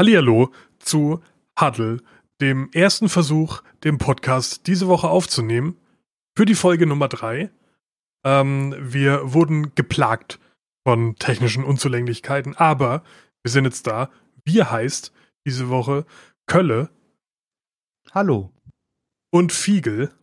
[0.00, 1.22] Hallihallo zu
[1.60, 1.98] Huddle,
[2.40, 5.76] dem ersten Versuch, den Podcast diese Woche aufzunehmen.
[6.34, 7.50] Für die Folge Nummer drei.
[8.24, 10.40] Ähm, wir wurden geplagt
[10.88, 13.04] von technischen Unzulänglichkeiten, aber
[13.42, 14.08] wir sind jetzt da.
[14.42, 15.12] Wir heißt
[15.46, 16.06] diese Woche
[16.46, 16.88] Kölle.
[18.10, 18.54] Hallo.
[19.30, 20.14] Und Fiegel.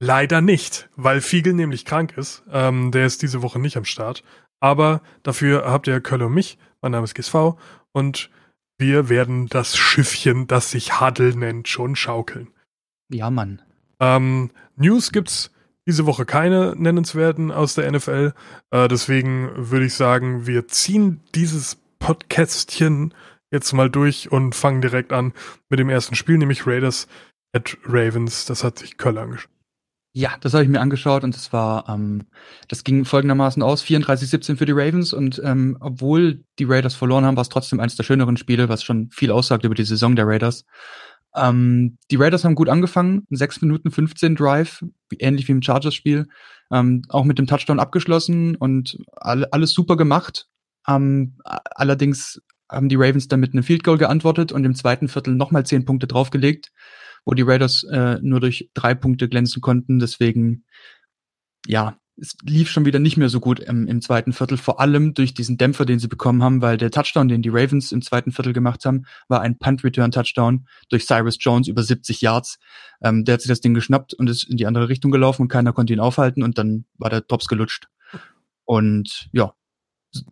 [0.00, 2.42] Leider nicht, weil Fiegel nämlich krank ist.
[2.50, 4.22] Ähm, der ist diese Woche nicht am Start.
[4.60, 6.58] Aber dafür habt ihr Kölle und mich.
[6.82, 7.54] Mein Name ist GSV
[7.92, 8.28] und
[8.82, 12.48] wir werden das Schiffchen, das sich Huddle nennt, schon schaukeln.
[13.08, 13.62] Ja, Mann.
[14.00, 15.52] Ähm, News gibt's
[15.86, 18.34] diese Woche keine nennenswerten aus der NFL.
[18.70, 23.14] Äh, deswegen würde ich sagen, wir ziehen dieses Podcastchen
[23.52, 25.32] jetzt mal durch und fangen direkt an
[25.68, 27.06] mit dem ersten Spiel, nämlich Raiders
[27.52, 28.44] at Ravens.
[28.46, 29.50] Das hat sich Köll angeschaut.
[30.14, 32.24] Ja, das habe ich mir angeschaut und das war, ähm,
[32.68, 37.36] das ging folgendermaßen aus, 34-17 für die Ravens und ähm, obwohl die Raiders verloren haben,
[37.36, 40.26] war es trotzdem eines der schöneren Spiele, was schon viel aussagt über die Saison der
[40.26, 40.66] Raiders.
[41.34, 44.84] Ähm, die Raiders haben gut angefangen, 6 Minuten 15 Drive,
[45.18, 46.28] ähnlich wie im Chargers-Spiel,
[46.70, 50.46] ähm, auch mit dem Touchdown abgeschlossen und all, alles super gemacht.
[50.86, 55.34] Ähm, allerdings haben die Ravens dann mit einem Field Goal geantwortet und im zweiten Viertel
[55.34, 56.70] nochmal 10 Punkte draufgelegt
[57.24, 59.98] wo die Raiders äh, nur durch drei Punkte glänzen konnten.
[59.98, 60.64] Deswegen,
[61.66, 65.14] ja, es lief schon wieder nicht mehr so gut im, im zweiten Viertel, vor allem
[65.14, 68.32] durch diesen Dämpfer, den sie bekommen haben, weil der Touchdown, den die Ravens im zweiten
[68.32, 72.58] Viertel gemacht haben, war ein Punt-Return-Touchdown durch Cyrus Jones über 70 Yards.
[73.02, 75.48] Ähm, der hat sich das Ding geschnappt und ist in die andere Richtung gelaufen und
[75.48, 77.88] keiner konnte ihn aufhalten und dann war der Drops gelutscht.
[78.64, 79.54] Und ja,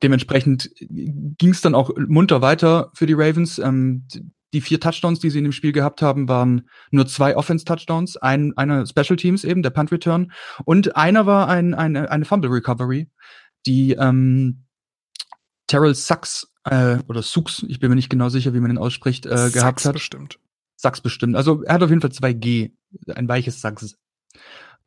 [0.02, 3.58] dementsprechend ging es dann auch munter weiter für die Ravens.
[3.58, 4.06] Ähm,
[4.52, 8.56] die vier Touchdowns, die sie in dem Spiel gehabt haben, waren nur zwei Offense-Touchdowns, ein,
[8.56, 10.32] einer Special Teams eben, der Punt Return,
[10.64, 13.08] und einer war ein, eine, eine Fumble Recovery,
[13.66, 14.64] die ähm,
[15.66, 19.26] Terrell Sachs äh, oder Sux, ich bin mir nicht genau sicher, wie man den ausspricht,
[19.26, 19.92] äh, gehabt hat.
[19.92, 20.38] bestimmt.
[20.76, 21.36] Sachs bestimmt.
[21.36, 22.72] Also er hat auf jeden Fall zwei G,
[23.14, 23.96] ein weiches Sachs.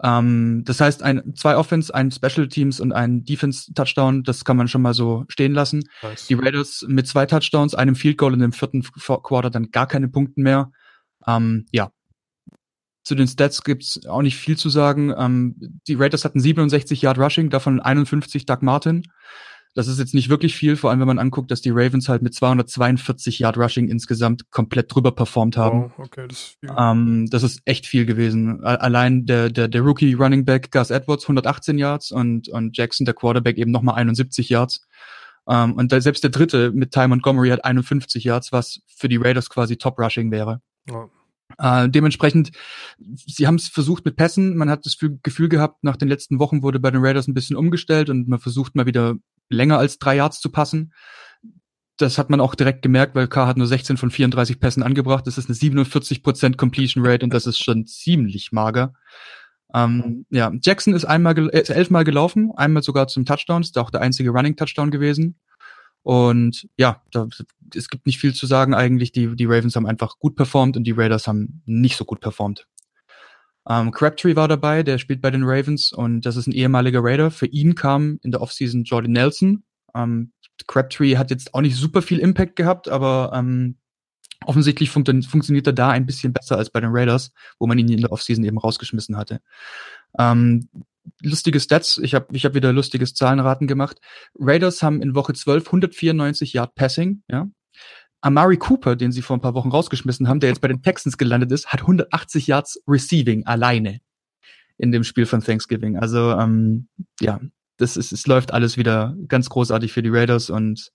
[0.02, 4.58] Ähm, das heißt, ein, zwei Offense, ein Special Teams und ein Defense Touchdown, das kann
[4.58, 5.84] man schon mal so stehen lassen.
[6.02, 6.28] Nice.
[6.28, 10.10] Die Raiders mit zwei Touchdowns, einem Field Goal und im vierten Quarter dann gar keine
[10.10, 10.72] Punkte mehr.
[11.28, 11.92] Ähm, ja.
[13.04, 15.14] Zu den Stats gibt's auch nicht viel zu sagen.
[15.18, 19.04] Ähm, die Raiders hatten 67 Yard Rushing, davon 51 Doug Martin.
[19.76, 22.22] Das ist jetzt nicht wirklich viel, vor allem wenn man anguckt, dass die Ravens halt
[22.22, 25.92] mit 242 Yard Rushing insgesamt komplett drüber performt haben.
[25.98, 26.70] Oh, okay, das, ist viel.
[26.78, 28.64] Ähm, das ist echt viel gewesen.
[28.64, 33.16] Allein der, der, der Rookie Running Back Gus Edwards 118 Yards und, und Jackson, der
[33.16, 34.86] Quarterback, eben nochmal 71 Yards.
[35.48, 39.18] Ähm, und da, selbst der dritte mit Ty Montgomery hat 51 Yards, was für die
[39.18, 40.62] Raiders quasi Top Rushing wäre.
[40.92, 41.10] Oh.
[41.58, 42.52] Äh, dementsprechend,
[43.00, 44.56] sie haben es versucht mit Pässen.
[44.56, 47.56] Man hat das Gefühl gehabt, nach den letzten Wochen wurde bei den Raiders ein bisschen
[47.56, 49.16] umgestellt und man versucht mal wieder
[49.50, 50.94] länger als drei Yards zu passen.
[51.98, 55.28] Das hat man auch direkt gemerkt, weil K hat nur 16 von 34 Pässen angebracht.
[55.28, 58.94] Das ist eine 47% Completion Rate und das ist schon ziemlich mager.
[59.74, 64.02] Ähm, ja, Jackson ist einmal ist elfmal gelaufen, einmal sogar zum Touchdown, ist auch der
[64.02, 65.40] einzige Running Touchdown gewesen.
[66.04, 67.28] Und ja, da,
[67.74, 69.14] es gibt nicht viel zu sagen eigentlich.
[69.14, 72.68] Die, die Ravens haben einfach gut performt und die Raiders haben nicht so gut performt.
[73.68, 77.32] Ähm, Crabtree war dabei, der spielt bei den Ravens und das ist ein ehemaliger Raider.
[77.32, 79.64] Für ihn kam in der Offseason Jordan Nelson.
[79.96, 80.32] Ähm,
[80.68, 83.78] Crabtree hat jetzt auch nicht super viel Impact gehabt, aber ähm,
[84.46, 87.90] offensichtlich fun funktioniert er da ein bisschen besser als bei den Raiders, wo man ihn
[87.90, 89.42] in der Offseason eben rausgeschmissen hatte.
[90.20, 90.70] Ähm,
[91.22, 94.00] lustige Stats, ich habe ich hab wieder lustiges Zahlenraten gemacht.
[94.40, 97.48] Raiders haben in Woche 12 194 Yard Passing, ja,
[98.24, 101.18] Amari Cooper, den sie vor ein paar Wochen rausgeschmissen haben, der jetzt bei den Texans
[101.18, 104.00] gelandet ist, hat 180 Yards Receiving alleine
[104.78, 105.98] in dem Spiel von Thanksgiving.
[105.98, 106.88] Also ähm,
[107.20, 107.42] ja,
[107.78, 110.92] das ist, es läuft alles wieder ganz großartig für die Raiders und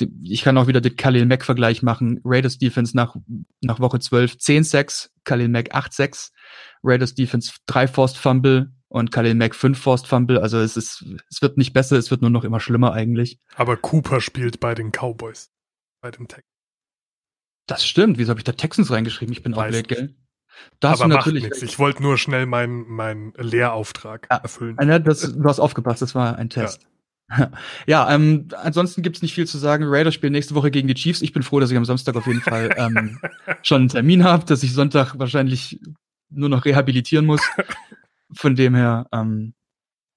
[0.00, 2.20] die, ich kann auch wieder den Khalil Mack Vergleich machen.
[2.24, 3.14] Raiders Defense nach,
[3.60, 6.32] nach Woche 12 10 Sacks, Khalil Mack 8 Sacks,
[6.82, 10.40] Raiders Defense 3 Forced Fumble und Khalil Mack 5 Forced Fumble.
[10.40, 13.38] Also es ist, es wird nicht besser, es wird nur noch immer schlimmer eigentlich.
[13.54, 15.50] Aber Cooper spielt bei den Cowboys,
[16.00, 16.53] bei den Texans.
[17.66, 18.18] Das stimmt.
[18.18, 19.32] Wieso habe ich da Texans reingeschrieben?
[19.32, 20.14] Ich bin Weiß gell?
[20.80, 21.62] Da hast Aber du natürlich nichts.
[21.62, 24.76] Ich wollte nur schnell meinen mein Lehrauftrag ja, erfüllen.
[25.04, 26.86] Das, du hast aufgepasst, das war ein Test.
[27.30, 27.50] Ja,
[27.86, 29.84] ja ähm, ansonsten gibt's nicht viel zu sagen.
[29.86, 31.22] Raiders spielen nächste Woche gegen die Chiefs.
[31.22, 33.18] Ich bin froh, dass ich am Samstag auf jeden Fall ähm,
[33.62, 35.80] schon einen Termin habe, dass ich Sonntag wahrscheinlich
[36.30, 37.42] nur noch rehabilitieren muss.
[38.32, 39.54] Von dem her ähm,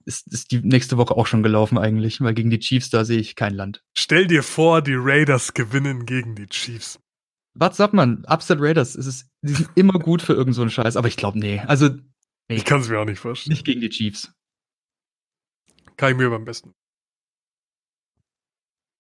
[0.06, 3.20] ist, ist die nächste Woche auch schon gelaufen eigentlich, weil gegen die Chiefs, da sehe
[3.20, 3.84] ich kein Land.
[3.96, 7.00] Stell dir vor, die Raiders gewinnen gegen die Chiefs.
[7.60, 8.24] Was sagt man?
[8.26, 11.18] Upset Raiders, es ist, die sind immer gut für irgend so einen Scheiß, aber ich
[11.18, 11.60] glaube, nee.
[11.60, 12.56] Also, nee.
[12.56, 13.54] Ich kann es mir auch nicht vorstellen.
[13.54, 14.32] Nicht gegen die Chiefs.
[15.96, 16.74] Kann ich mir beim besten.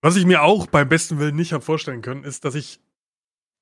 [0.01, 2.79] Was ich mir auch beim besten Willen nicht habe vorstellen können, ist, dass ich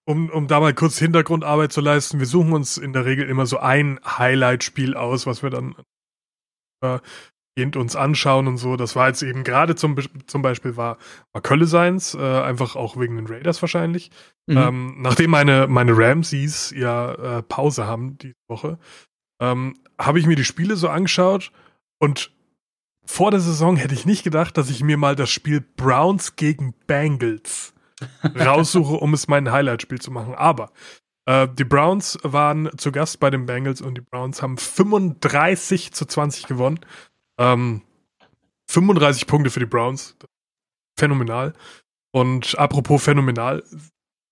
[0.07, 3.45] um, um da mal kurz Hintergrundarbeit zu leisten, wir suchen uns in der Regel immer
[3.45, 5.75] so ein Highlight-Spiel aus, was wir dann
[7.57, 8.75] äh, uns anschauen und so.
[8.75, 9.95] Das war jetzt eben gerade zum,
[10.27, 10.97] zum Beispiel war,
[11.33, 14.11] war Kölle Seins, äh, einfach auch wegen den Raiders wahrscheinlich.
[14.47, 14.57] Mhm.
[14.57, 18.77] Ähm, nachdem meine, meine Ramses ja äh, Pause haben diese Woche,
[19.41, 21.51] ähm, habe ich mir die Spiele so angeschaut
[21.99, 22.31] und
[23.05, 26.73] vor der Saison hätte ich nicht gedacht, dass ich mir mal das Spiel Browns gegen
[26.87, 27.73] Bengals
[28.39, 30.33] raussuche, um es mein Highlight-Spiel zu machen.
[30.33, 30.71] Aber
[31.25, 36.05] äh, die Browns waren zu Gast bei den Bengals und die Browns haben 35 zu
[36.05, 36.79] 20 gewonnen.
[37.39, 37.81] Ähm,
[38.69, 40.17] 35 Punkte für die Browns.
[40.97, 41.53] Phänomenal.
[42.13, 43.63] Und apropos phänomenal,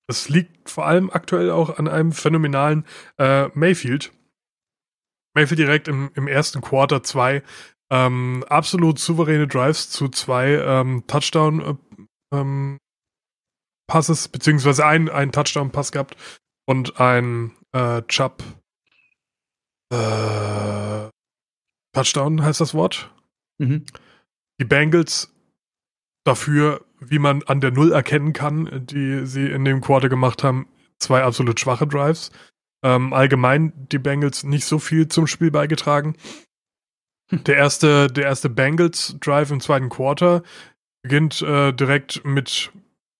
[0.08, 2.86] das liegt vor allem aktuell auch an einem phänomenalen
[3.18, 4.14] äh, Mayfield.
[5.36, 7.44] Mayfield direkt im, im ersten Quarter zwei
[7.92, 11.62] ähm, absolut souveräne Drives zu zwei ähm, Touchdown
[12.32, 12.78] äh, ähm,
[13.88, 16.16] Passes, beziehungsweise ein, ein Touchdown-Pass gehabt
[16.66, 18.42] und ein äh, Chubb
[19.92, 21.10] äh,
[21.94, 23.12] Touchdown heißt das Wort.
[23.60, 23.86] Mhm.
[24.60, 25.34] Die Bengals
[26.24, 30.68] dafür, wie man an der Null erkennen kann, die sie in dem Quarter gemacht haben,
[31.00, 32.32] zwei absolut schwache Drives.
[32.84, 36.16] Ähm, allgemein die Bengals nicht so viel zum Spiel beigetragen.
[37.30, 37.44] Hm.
[37.46, 40.44] Der erste, der erste Bengals Drive im zweiten Quarter
[41.02, 42.72] beginnt äh, direkt mit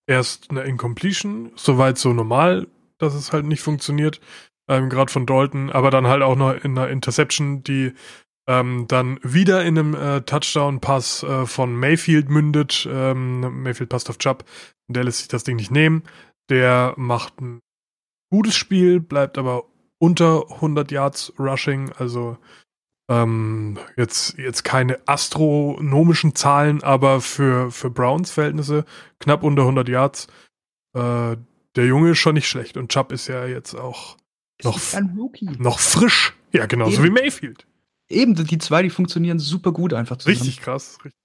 [0.06, 2.66] erst einer Incompletion, soweit so normal,
[2.98, 4.20] dass es halt nicht funktioniert,
[4.68, 7.92] ähm, gerade von Dalton, aber dann halt auch noch in einer Interception, die
[8.46, 12.86] ähm, dann wieder in einem äh, Touchdown-Pass äh, von Mayfield mündet.
[12.90, 14.44] Ähm, Mayfield passt auf Chubb.
[14.88, 16.02] Der lässt sich das Ding nicht nehmen.
[16.50, 17.60] Der macht ein
[18.30, 19.64] gutes Spiel, bleibt aber
[19.98, 21.90] unter 100 Yards Rushing.
[21.92, 22.36] Also
[23.08, 28.84] ähm, jetzt, jetzt keine astronomischen Zahlen, aber für, für Browns Verhältnisse
[29.20, 30.26] knapp unter 100 Yards.
[30.94, 31.36] Äh,
[31.76, 34.16] der Junge ist schon nicht schlecht und Chubb ist ja jetzt auch
[34.62, 34.78] noch,
[35.58, 36.34] noch frisch.
[36.52, 37.16] Ja, genauso Eben.
[37.16, 37.66] wie Mayfield
[38.14, 40.36] eben, die zwei, die funktionieren super gut einfach zusammen.
[40.36, 40.98] Richtig krass.
[41.04, 41.20] Richtig.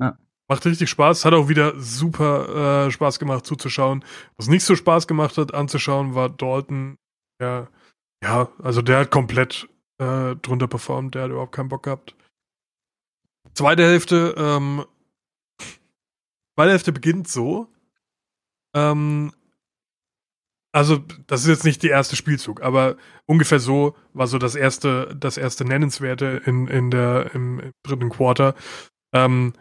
[0.00, 0.18] Ja.
[0.48, 1.24] Macht richtig Spaß.
[1.24, 4.04] Hat auch wieder super äh, Spaß gemacht zuzuschauen.
[4.36, 6.98] Was nicht so Spaß gemacht hat anzuschauen, war Dalton.
[7.40, 7.68] Ja,
[8.22, 9.68] ja also der hat komplett
[9.98, 11.14] äh, drunter performt.
[11.14, 12.14] Der hat überhaupt keinen Bock gehabt.
[13.54, 14.84] Zweite Hälfte, ähm,
[16.54, 17.68] zweite Hälfte beginnt so.
[18.74, 19.32] Ähm,
[20.76, 25.16] also das ist jetzt nicht der erste Spielzug, aber ungefähr so war so das erste,
[25.18, 28.54] das erste Nennenswerte in, in der, im, im dritten Quarter.
[29.14, 29.54] Ähm,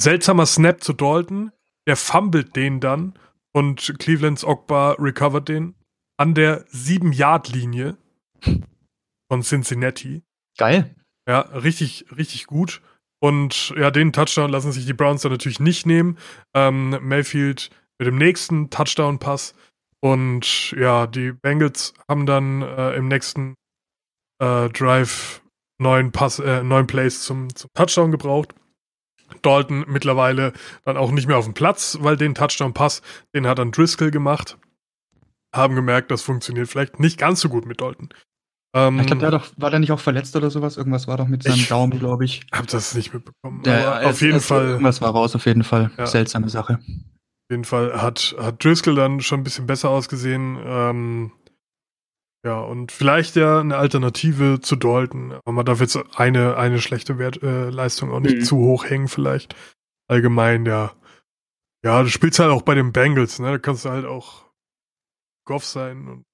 [0.00, 1.50] seltsamer Snap zu Dalton,
[1.88, 3.18] der fummelt den dann
[3.54, 5.74] und Clevelands Ogbar recovert den
[6.16, 7.96] an der 7-Yard-Linie
[9.28, 10.22] von Cincinnati.
[10.56, 10.94] Geil.
[11.28, 12.82] Ja, richtig, richtig gut.
[13.20, 16.18] Und ja, den Touchdown lassen sich die Browns dann natürlich nicht nehmen.
[16.54, 19.56] Ähm, Mayfield mit dem nächsten Touchdown-Pass
[20.00, 23.54] und ja, die Bengals haben dann äh, im nächsten
[24.38, 25.42] äh, Drive
[25.78, 28.54] neun, Pass, äh, neun Plays zum, zum Touchdown gebraucht.
[29.42, 30.52] Dalton mittlerweile
[30.84, 33.02] dann auch nicht mehr auf dem Platz, weil den Touchdown-Pass,
[33.34, 34.58] den hat dann Driscoll gemacht.
[35.54, 38.10] Haben gemerkt, das funktioniert vielleicht nicht ganz so gut mit Dalton.
[38.74, 40.76] Ähm, ich glaube, der doch, war der nicht auch verletzt oder sowas?
[40.76, 42.46] Irgendwas war doch mit seinem Daumen, glaube ich.
[42.52, 43.62] Hab das nicht mitbekommen.
[43.62, 44.66] Der, auf jeden Fall.
[44.66, 45.90] Irgendwas war raus, auf jeden Fall.
[45.96, 46.06] Ja.
[46.06, 46.78] Seltsame Sache
[47.50, 50.58] jeden Fall hat, hat Driscoll dann schon ein bisschen besser ausgesehen.
[50.64, 51.32] Ähm,
[52.44, 55.32] ja, und vielleicht ja eine Alternative zu Dalton.
[55.32, 58.44] Aber man darf jetzt eine, eine schlechte Wert, äh, Leistung auch nicht mhm.
[58.44, 59.56] zu hoch hängen, vielleicht.
[60.08, 60.92] Allgemein, ja.
[61.84, 63.52] Ja, du spielst halt auch bei den Bengals, ne?
[63.52, 64.44] Da kannst du halt auch
[65.44, 66.24] Goff sein und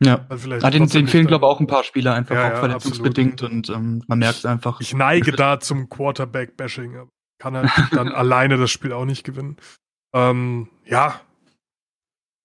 [0.00, 2.46] ja, halt vielleicht ah, den, den fehlen, glaube ich, auch ein paar Spieler einfach ja,
[2.46, 4.80] auch ja, verletzungsbedingt und ähm, man merkt es einfach.
[4.80, 9.56] Ich neige da zum Quarterback-Bashing, aber kann halt dann alleine das Spiel auch nicht gewinnen.
[10.14, 11.20] Ähm, ja.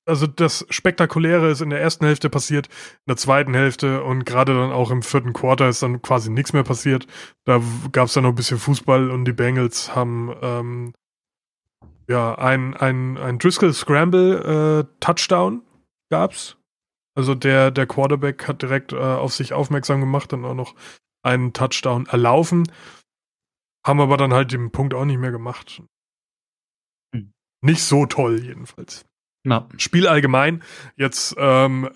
[0.05, 4.53] Also das Spektakuläre ist in der ersten Hälfte passiert, in der zweiten Hälfte und gerade
[4.53, 7.07] dann auch im vierten Quarter ist dann quasi nichts mehr passiert.
[7.45, 7.61] Da
[7.93, 10.93] gab es dann noch ein bisschen Fußball und die Bengals haben ähm,
[12.09, 15.61] ja ein, ein, ein Driscoll Scramble äh, Touchdown
[16.11, 16.57] gab's.
[17.15, 20.75] Also der, der Quarterback hat direkt äh, auf sich aufmerksam gemacht und auch noch
[21.23, 22.69] einen Touchdown erlaufen.
[23.85, 25.81] Haben aber dann halt den Punkt auch nicht mehr gemacht.
[27.63, 29.05] Nicht so toll, jedenfalls.
[29.45, 29.67] Ja.
[29.77, 30.63] Spiel allgemein.
[30.95, 31.89] Jetzt, ähm,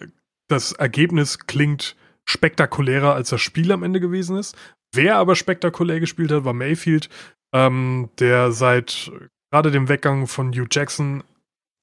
[0.48, 1.96] das Ergebnis klingt
[2.26, 4.56] spektakulärer, als das Spiel am Ende gewesen ist.
[4.94, 7.10] Wer aber spektakulär gespielt hat, war Mayfield,
[7.54, 9.12] ähm, der seit
[9.52, 11.24] gerade dem Weggang von Hugh Jackson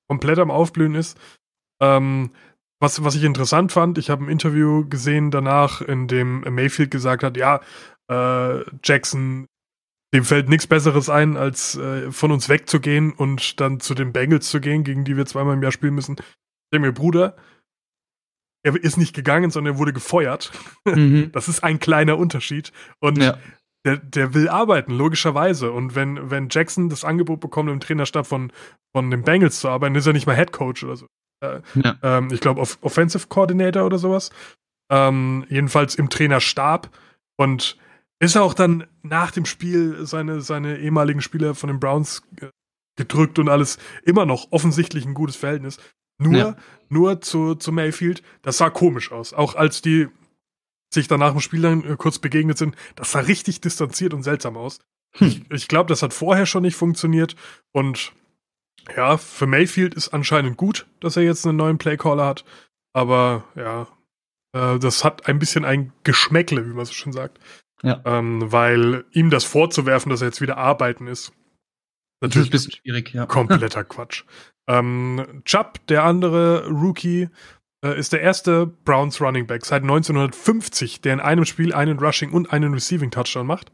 [0.08, 1.18] komplett am Aufblühen ist.
[1.80, 2.30] Ähm,
[2.80, 7.22] was, was ich interessant fand, ich habe ein Interview gesehen danach, in dem Mayfield gesagt
[7.22, 7.60] hat, ja,
[8.08, 9.46] äh, Jackson
[10.14, 14.48] dem fällt nichts Besseres ein, als äh, von uns wegzugehen und dann zu den Bengals
[14.48, 16.16] zu gehen, gegen die wir zweimal im Jahr spielen müssen.
[16.72, 17.36] Der mir Bruder,
[18.62, 20.52] er ist nicht gegangen, sondern er wurde gefeuert.
[20.84, 21.30] Mhm.
[21.32, 22.72] Das ist ein kleiner Unterschied.
[23.00, 23.36] Und ja.
[23.84, 25.72] der, der will arbeiten, logischerweise.
[25.72, 28.52] Und wenn, wenn Jackson das Angebot bekommt, im Trainerstab von,
[28.94, 31.06] von den Bengals zu arbeiten, ist er nicht mal Head Coach oder so.
[31.42, 31.96] Äh, ja.
[32.02, 34.30] ähm, ich glaube, Off Offensive Coordinator oder sowas.
[34.92, 36.88] Ähm, jedenfalls im Trainerstab.
[37.36, 37.76] Und
[38.20, 42.22] ist er auch dann nach dem Spiel seine, seine ehemaligen Spieler von den Browns
[42.96, 45.78] gedrückt und alles immer noch offensichtlich ein gutes Verhältnis.
[46.18, 46.56] Nur, ja.
[46.88, 49.32] nur zu, zu Mayfield, das sah komisch aus.
[49.32, 50.08] Auch als die
[50.92, 54.56] sich danach im Spiel dann äh, kurz begegnet sind, das sah richtig distanziert und seltsam
[54.56, 54.78] aus.
[55.16, 55.26] Hm.
[55.26, 57.34] Ich, ich glaube, das hat vorher schon nicht funktioniert
[57.72, 58.12] und
[58.96, 62.44] ja, für Mayfield ist anscheinend gut, dass er jetzt einen neuen Playcaller hat,
[62.92, 63.88] aber ja,
[64.52, 67.40] äh, das hat ein bisschen ein Geschmäckle, wie man so schön sagt.
[67.82, 68.00] Ja.
[68.04, 71.32] Ähm, weil ihm das vorzuwerfen, dass er jetzt wieder arbeiten ist,
[72.20, 73.26] natürlich das ist ein bisschen schwierig, ja.
[73.26, 74.24] Kompletter Quatsch.
[74.66, 77.28] Ähm, Chubb, der andere Rookie,
[77.84, 82.32] äh, ist der erste Browns Running Back seit 1950, der in einem Spiel einen Rushing
[82.32, 83.70] und einen Receiving Touchdown macht.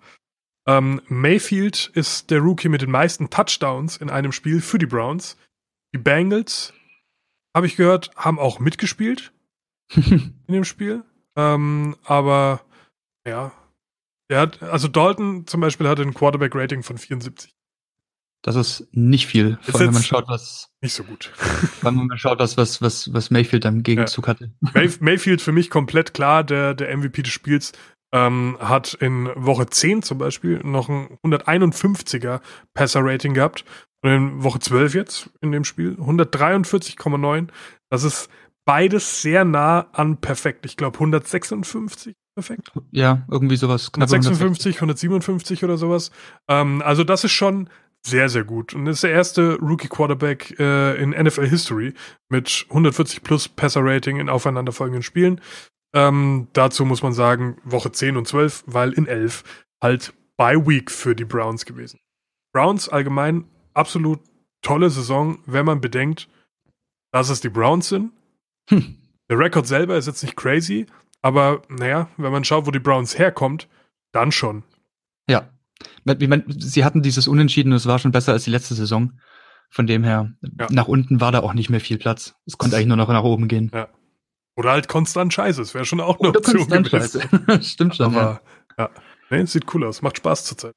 [0.67, 5.37] Ähm, Mayfield ist der Rookie mit den meisten Touchdowns in einem Spiel für die Browns.
[5.95, 6.75] Die Bengals,
[7.55, 9.33] habe ich gehört, haben auch mitgespielt
[9.95, 11.05] in dem Spiel.
[11.37, 12.61] Ähm, aber
[13.27, 13.53] ja,
[14.31, 17.53] der hat, also Dalton zum Beispiel hatte ein Quarterback-Rating von 74.
[18.43, 20.71] Das ist nicht viel, vor allem wenn man schaut, was.
[20.81, 21.31] Nicht so gut.
[21.83, 24.31] Wenn man schaut, was, was, was, was Mayfield am Gegenzug ja.
[24.31, 24.51] hatte.
[25.01, 27.73] Mayfield für mich komplett klar, der, der MVP des Spiels,
[28.13, 32.41] ähm, hat in Woche 10 zum Beispiel noch ein 151er
[32.73, 33.67] Passer-Rating gehabt.
[34.03, 37.49] Und in Woche 12 jetzt in dem Spiel 143,9.
[37.91, 38.31] Das ist
[38.65, 40.65] beides sehr nah an perfekt.
[40.65, 42.73] Ich glaube 156 perfekt.
[42.91, 43.91] Ja, irgendwie sowas.
[43.95, 46.11] 156, 157 oder sowas.
[46.49, 47.69] Ähm, also das ist schon
[48.03, 48.73] sehr, sehr gut.
[48.73, 51.95] Und ist der erste Rookie-Quarterback äh, in NFL History
[52.31, 55.41] mit 140 plus Passer-Rating in aufeinanderfolgenden Spielen.
[55.95, 59.45] Ähm, dazu muss man sagen, Woche 10 und 12, weil in 11
[59.83, 62.01] halt Bye Week für die Browns gewesen.
[62.55, 63.45] Browns allgemein
[63.75, 64.21] absolut
[64.63, 66.29] tolle Saison, wenn man bedenkt,
[67.13, 68.13] dass es die Browns sind.
[68.71, 68.97] Hm.
[69.29, 70.87] Der Rekord selber ist jetzt nicht crazy,
[71.23, 73.69] aber naja, wenn man schaut, wo die Browns herkommt,
[74.13, 74.65] dann schon.
[75.29, 75.51] Ja,
[76.49, 79.13] sie hatten dieses Unentschieden, das war schon besser als die letzte Saison.
[79.73, 80.67] Von dem her, ja.
[80.71, 82.35] nach unten war da auch nicht mehr viel Platz.
[82.45, 83.71] Es konnte eigentlich nur noch nach oben gehen.
[83.73, 83.89] Ja.
[84.57, 87.23] Oder halt konstant scheiße, das wäre schon auch Oder Option gewesen.
[87.63, 88.07] Stimmt schon.
[88.07, 88.43] Aber
[88.77, 88.85] ja.
[88.85, 88.91] ja.
[89.31, 90.75] Nee, sieht cool aus, macht Spaß zurzeit.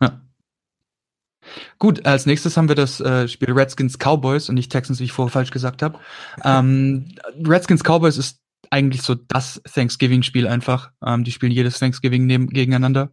[0.00, 0.20] Ja.
[1.78, 5.12] Gut, als nächstes haben wir das äh, Spiel Redskins Cowboys und nicht Texans, wie ich
[5.12, 5.98] vorher falsch gesagt habe.
[6.44, 7.12] ähm,
[7.44, 8.38] Redskins Cowboys ist
[8.70, 10.90] eigentlich so das Thanksgiving-Spiel einfach.
[11.04, 13.12] Ähm, die spielen jedes Thanksgiving neben, gegeneinander.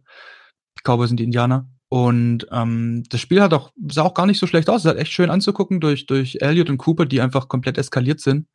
[0.78, 1.68] Die Cowboys sind die Indianer.
[1.88, 4.84] Und ähm, das Spiel hat auch, sah auch gar nicht so schlecht aus.
[4.84, 8.46] Es hat echt schön anzugucken durch, durch Elliott und Cooper, die einfach komplett eskaliert sind.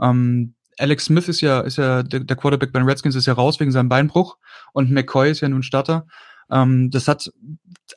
[0.00, 3.32] Ähm, Alex Smith ist ja, ist ja, der, der Quarterback bei den Redskins ist ja
[3.32, 4.36] raus wegen seinem Beinbruch
[4.74, 6.06] und McCoy ist ja nun Starter.
[6.50, 7.32] Ähm, das hat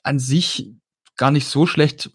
[0.04, 0.72] an sich
[1.18, 2.10] gar nicht so schlecht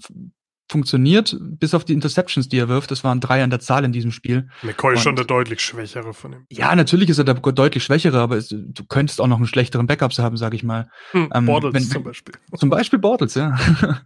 [0.71, 2.91] funktioniert, bis auf die Interceptions, die er wirft.
[2.91, 4.49] Das waren drei an der Zahl in diesem Spiel.
[4.63, 6.47] McCoy ist schon der deutlich schwächere von ihm.
[6.51, 9.87] Ja, natürlich ist er der deutlich schwächere, aber es, du könntest auch noch einen schlechteren
[9.87, 10.89] Backups haben, sage ich mal.
[11.11, 12.35] Hm, ähm, Bortles wenn, zum Beispiel.
[12.59, 13.57] Zum Beispiel Bortles, ja.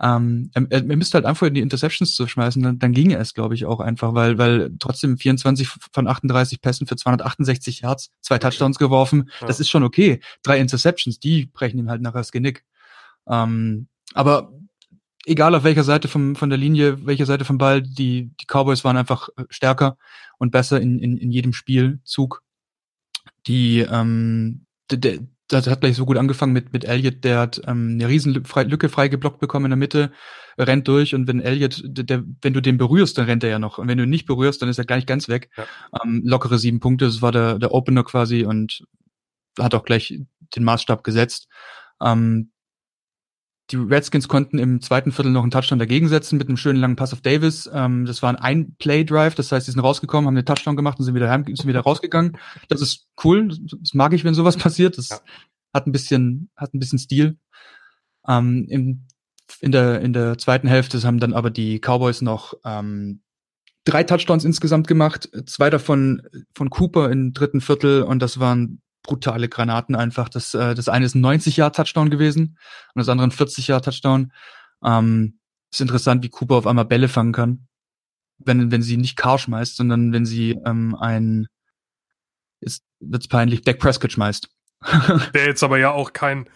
[0.00, 3.34] ähm, er, er müsste halt einfach in die Interceptions zu schmeißen, dann, dann ginge es,
[3.34, 8.38] glaube ich, auch einfach, weil, weil trotzdem 24 von 38 Pässen für 268 Yards, zwei
[8.38, 9.48] Touchdowns geworfen, ja.
[9.48, 10.20] das ist schon okay.
[10.42, 12.64] Drei Interceptions, die brechen ihm halt nachher das Genick.
[13.28, 14.52] Ähm, aber
[15.26, 18.84] egal auf welcher Seite vom, von der Linie, welcher Seite vom Ball, die, die Cowboys
[18.84, 19.96] waren einfach äh, stärker
[20.38, 22.42] und besser in, in, in jedem Spielzug.
[23.46, 27.60] Die, ähm, der, der, das hat gleich so gut angefangen mit, mit Elliott, der hat
[27.66, 30.12] ähm, eine riesen Lücke frei geblockt bekommen in der Mitte,
[30.58, 33.78] rennt durch und wenn Elliott, der, wenn du den berührst, dann rennt er ja noch.
[33.78, 35.50] Und wenn du ihn nicht berührst, dann ist er gleich ganz weg.
[35.56, 35.66] Ja.
[36.04, 38.84] Ähm, lockere sieben Punkte, das war der, der Opener quasi und
[39.58, 40.20] hat auch gleich
[40.54, 41.48] den Maßstab gesetzt.
[42.02, 42.50] Ähm,
[43.70, 46.96] die Redskins konnten im zweiten Viertel noch einen Touchdown dagegen setzen mit einem schönen langen
[46.96, 47.68] Pass auf Davis.
[47.72, 51.04] Ähm, das war ein Ein-Play-Drive, das heißt, sie sind rausgekommen, haben den Touchdown gemacht und
[51.04, 52.38] sind wieder heim, sind wieder rausgegangen.
[52.68, 54.96] Das ist cool, das mag ich, wenn sowas passiert.
[54.96, 55.18] Das ja.
[55.74, 57.36] hat ein bisschen, hat ein bisschen Stil.
[58.26, 59.06] Ähm, im,
[59.60, 63.22] in der in der zweiten Hälfte haben dann aber die Cowboys noch ähm,
[63.84, 66.22] drei Touchdowns insgesamt gemacht, zwei davon
[66.54, 70.28] von Cooper im dritten Viertel und das waren brutale Granaten einfach.
[70.28, 72.58] Das, äh, das eine ist ein 90-Jahr-Touchdown gewesen
[72.94, 74.32] und das andere ein 40-Jahr-Touchdown.
[74.84, 75.38] Ähm,
[75.72, 77.66] ist interessant, wie Cooper auf einmal Bälle fangen kann.
[78.38, 81.48] Wenn, wenn sie nicht Car schmeißt, sondern wenn sie ähm, ein,
[82.60, 84.48] ist, wird's peinlich, Dak Prescott schmeißt.
[85.34, 86.48] Der jetzt aber ja auch kein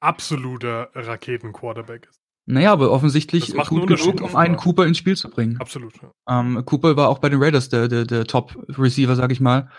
[0.00, 2.18] absoluter Raketen-Quarterback ist.
[2.46, 5.58] Naja, aber offensichtlich gut genug, um einen Cooper ins Spiel zu bringen.
[5.60, 5.94] Absolut.
[6.02, 6.40] Ja.
[6.40, 9.70] Ähm, Cooper war auch bei den Raiders der, der, der Top-Receiver, sag ich mal.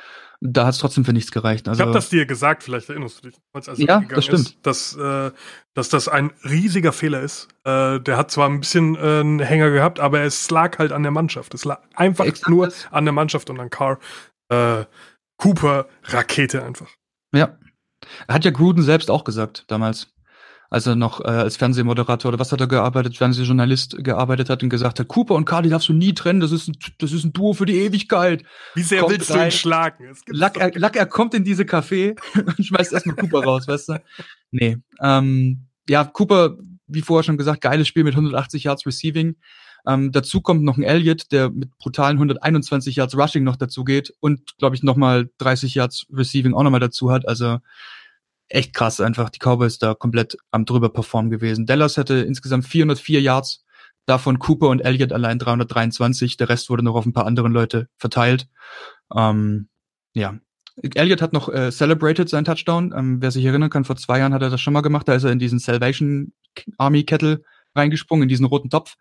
[0.41, 1.67] Da hat es trotzdem für nichts gereicht.
[1.67, 3.39] Also, ich habe das dir gesagt, vielleicht erinnerst du dich.
[3.53, 4.41] Als ja, das stimmt.
[4.41, 5.31] Ist, dass, äh,
[5.73, 7.47] dass das ein riesiger Fehler ist.
[7.63, 11.03] Äh, der hat zwar ein bisschen äh, einen Hänger gehabt, aber es lag halt an
[11.03, 11.53] der Mannschaft.
[11.53, 12.87] Es lag einfach Exakt nur das.
[12.91, 13.99] an der Mannschaft und an Carr.
[14.49, 14.85] Äh,
[15.37, 16.89] Cooper, Rakete einfach.
[17.33, 17.57] Ja.
[18.27, 20.12] Hat ja Gruden selbst auch gesagt damals
[20.73, 24.69] als er noch äh, als Fernsehmoderator oder was hat er gearbeitet, Fernsehjournalist gearbeitet hat und
[24.69, 27.31] gesagt hat, Cooper und Cardi darfst du nie trennen, das ist ein, das ist ein
[27.31, 28.43] Duo für die Ewigkeit.
[28.73, 30.15] Wie sehr kommt willst rein, du ihn schlagen?
[30.29, 32.17] Lack er, Lack, er kommt in diese Café
[32.57, 34.01] und schmeißt erstmal Cooper raus, weißt du?
[34.49, 34.77] Nee.
[34.99, 39.35] Ähm, ja, Cooper, wie vorher schon gesagt, geiles Spiel mit 180 Yards Receiving.
[39.85, 44.11] Ähm, dazu kommt noch ein Elliott, der mit brutalen 121 Yards Rushing noch dazu geht
[44.21, 47.27] und, glaube ich, nochmal 30 Yards Receiving auch nochmal dazu hat.
[47.27, 47.59] Also
[48.49, 49.29] echt krass einfach.
[49.29, 51.65] Die Cowboys da komplett am drüber performen gewesen.
[51.65, 53.63] Dallas hatte insgesamt 404 Yards,
[54.05, 56.37] davon Cooper und Elliott allein 323.
[56.37, 58.47] Der Rest wurde noch auf ein paar andere Leute verteilt.
[59.15, 59.69] Ähm,
[60.13, 60.37] ja.
[60.95, 62.93] Elliott hat noch äh, celebrated seinen Touchdown.
[62.95, 65.07] Ähm, wer sich erinnern kann, vor zwei Jahren hat er das schon mal gemacht.
[65.07, 66.33] Da ist er in diesen Salvation
[66.77, 67.43] Army Kettle
[67.75, 68.95] reingesprungen, in diesen roten Topf.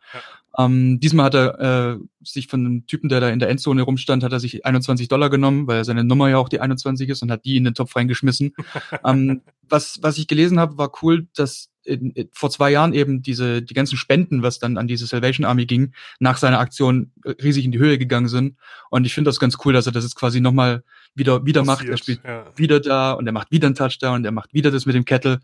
[0.58, 4.22] Ähm, diesmal hat er äh, sich von einem Typen, der da in der Endzone rumstand,
[4.22, 7.30] hat er sich 21 Dollar genommen, weil seine Nummer ja auch die 21 ist und
[7.30, 8.52] hat die in den Topf reingeschmissen.
[9.04, 13.22] ähm, was, was ich gelesen habe, war cool, dass in, in, vor zwei Jahren eben
[13.22, 17.64] diese die ganzen Spenden, was dann an diese Salvation Army ging, nach seiner Aktion riesig
[17.64, 18.56] in die Höhe gegangen sind.
[18.90, 21.78] Und ich finde das ganz cool, dass er das jetzt quasi nochmal wieder wieder Passiert,
[21.78, 21.88] macht.
[21.88, 22.44] Er spielt ja.
[22.56, 25.40] wieder da und er macht wieder einen Touchdown, er macht wieder das mit dem Kettle.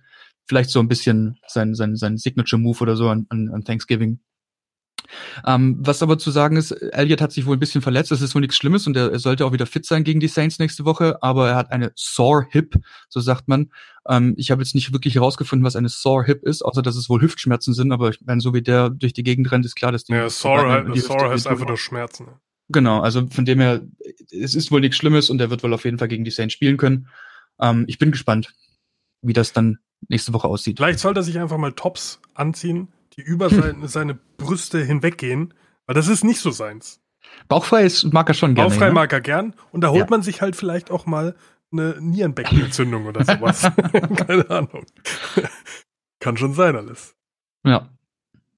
[0.47, 4.21] Vielleicht so ein bisschen sein sein sein Signature Move oder so an, an, an Thanksgiving.
[5.47, 8.11] Ähm, was aber zu sagen ist, Elliot hat sich wohl ein bisschen verletzt.
[8.11, 10.29] Das ist wohl nichts Schlimmes und er, er sollte auch wieder fit sein gegen die
[10.29, 11.23] Saints nächste Woche.
[11.23, 12.77] Aber er hat eine Sore Hip,
[13.09, 13.71] so sagt man.
[14.09, 17.09] Ähm, ich habe jetzt nicht wirklich herausgefunden, was eine Sore Hip ist, außer dass es
[17.09, 17.93] wohl Hüftschmerzen sind.
[17.93, 20.13] Aber ich meine, so wie der durch die Gegend rennt, ist klar, dass die.
[20.13, 22.29] Ja, Sore, halt, die Sore heißt einfach nur Schmerzen.
[22.71, 23.81] Genau, also von dem her,
[24.31, 26.53] es ist wohl nichts Schlimmes und er wird wohl auf jeden Fall gegen die Saints
[26.53, 27.09] spielen können.
[27.61, 28.53] Ähm, ich bin gespannt,
[29.23, 29.79] wie das dann
[30.09, 30.77] nächste Woche aussieht.
[30.79, 35.53] Vielleicht sollte er sich einfach mal Tops anziehen die über seine, seine Brüste hinweggehen,
[35.87, 37.01] weil das ist nicht so seins.
[37.49, 38.71] Bauchfrei ist, mag er schon gerne.
[38.71, 38.95] Bauchfrei ne?
[38.95, 40.07] mag er gern und da holt ja.
[40.09, 41.35] man sich halt vielleicht auch mal
[41.71, 43.63] eine Nierenbeckenentzündung oder sowas.
[44.27, 44.87] Keine Ahnung.
[46.21, 47.15] Kann schon sein alles.
[47.65, 47.91] Ja.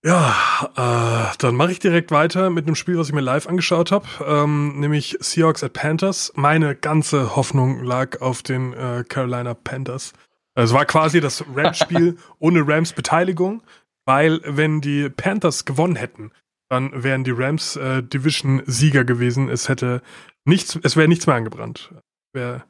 [0.02, 0.34] Ja,
[0.76, 4.06] äh, dann mache ich direkt weiter mit einem Spiel, was ich mir live angeschaut habe,
[4.26, 6.32] ähm, nämlich Seahawks at Panthers.
[6.36, 10.14] Meine ganze Hoffnung lag auf den äh, Carolina Panthers.
[10.54, 13.62] Es war quasi das Rams-Spiel ohne Rams Beteiligung.
[14.10, 16.32] Weil, wenn die Panthers gewonnen hätten,
[16.68, 19.48] dann wären die Rams äh, Division-Sieger gewesen.
[19.48, 20.02] Es hätte
[20.44, 21.94] nichts, es wäre nichts mehr angebrannt.
[22.32, 22.64] Wäre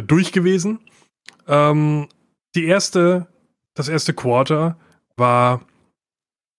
[0.00, 0.80] durch gewesen.
[1.46, 2.08] Ähm,
[2.54, 3.26] die erste,
[3.74, 4.80] das erste Quarter
[5.18, 5.66] war,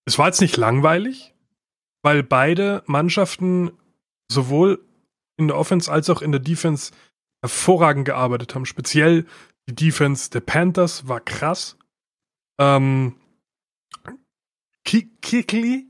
[0.06, 1.34] es war jetzt nicht langweilig,
[2.04, 3.72] weil beide Mannschaften
[4.32, 4.86] sowohl
[5.36, 6.92] in der Offense als auch in der Defense
[7.44, 8.68] hervorragend gearbeitet haben.
[8.68, 9.26] Speziell
[9.68, 11.76] die Defense der Panthers war krass.
[12.60, 13.16] Ähm,
[14.84, 15.88] Kikli?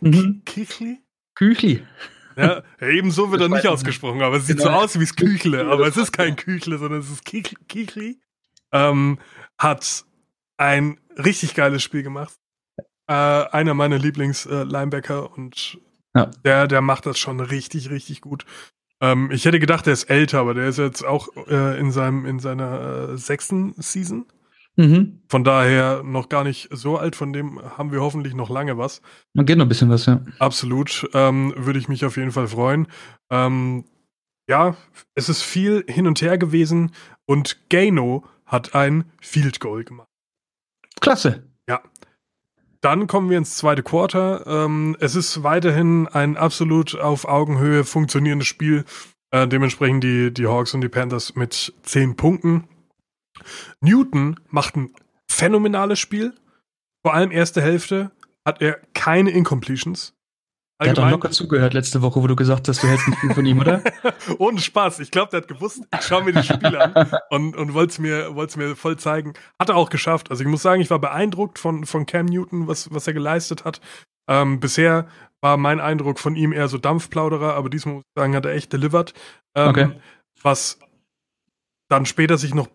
[0.00, 0.42] Mhm.
[0.44, 0.98] Kikli?
[1.34, 1.86] Küchli.
[2.36, 4.70] Ja, ebenso wird er nicht ausgesprochen, aber es sieht genau.
[4.70, 8.20] so aus wie es Küchle, aber es ist kein Küchle, sondern es ist Kikli.
[8.72, 9.18] Ähm,
[9.58, 10.04] hat
[10.56, 12.34] ein richtig geiles Spiel gemacht.
[13.08, 15.78] Äh, einer meiner Lieblings-Linebacker äh, und
[16.14, 16.26] ja.
[16.44, 18.44] der, der macht das schon richtig, richtig gut.
[19.00, 22.26] Ähm, ich hätte gedacht, er ist älter, aber der ist jetzt auch äh, in seinem,
[22.26, 24.26] in seiner äh, sechsten Season.
[24.76, 25.20] Mhm.
[25.28, 29.02] Von daher noch gar nicht so alt, von dem haben wir hoffentlich noch lange was.
[29.34, 30.22] Man geht noch ein bisschen was, ja.
[30.38, 31.08] Absolut.
[31.12, 32.86] Ähm, würde ich mich auf jeden Fall freuen.
[33.30, 33.84] Ähm,
[34.48, 34.76] ja,
[35.14, 36.92] es ist viel hin und her gewesen
[37.26, 40.08] und Gano hat ein Field Goal gemacht.
[41.00, 41.44] Klasse.
[41.68, 41.80] Ja.
[42.80, 44.46] Dann kommen wir ins zweite Quarter.
[44.46, 48.84] Ähm, es ist weiterhin ein absolut auf Augenhöhe funktionierendes Spiel.
[49.30, 52.64] Äh, dementsprechend die, die Hawks und die Panthers mit zehn Punkten.
[53.80, 54.94] Newton macht ein
[55.28, 56.34] phänomenales Spiel.
[57.04, 58.10] Vor allem erste Hälfte
[58.44, 60.14] hat er keine Incompletions.
[60.80, 63.34] Der hat doch locker zugehört letzte Woche, wo du gesagt hast, du hältst ein Spiel
[63.34, 63.82] von ihm, oder?
[64.38, 65.00] Ohne Spaß.
[65.00, 67.98] Ich glaube, der hat gewusst, ich schaue mir die Spiele an und, und wollte es
[67.98, 69.34] mir, mir voll zeigen.
[69.58, 70.30] Hat er auch geschafft.
[70.30, 73.66] Also ich muss sagen, ich war beeindruckt von, von Cam Newton, was, was er geleistet
[73.66, 73.82] hat.
[74.26, 75.06] Ähm, bisher
[75.42, 78.52] war mein Eindruck von ihm eher so Dampfplauderer, aber diesmal muss ich sagen, hat er
[78.52, 79.12] echt delivered.
[79.54, 79.90] Ähm, okay.
[80.42, 80.78] Was
[81.90, 82.68] dann später sich noch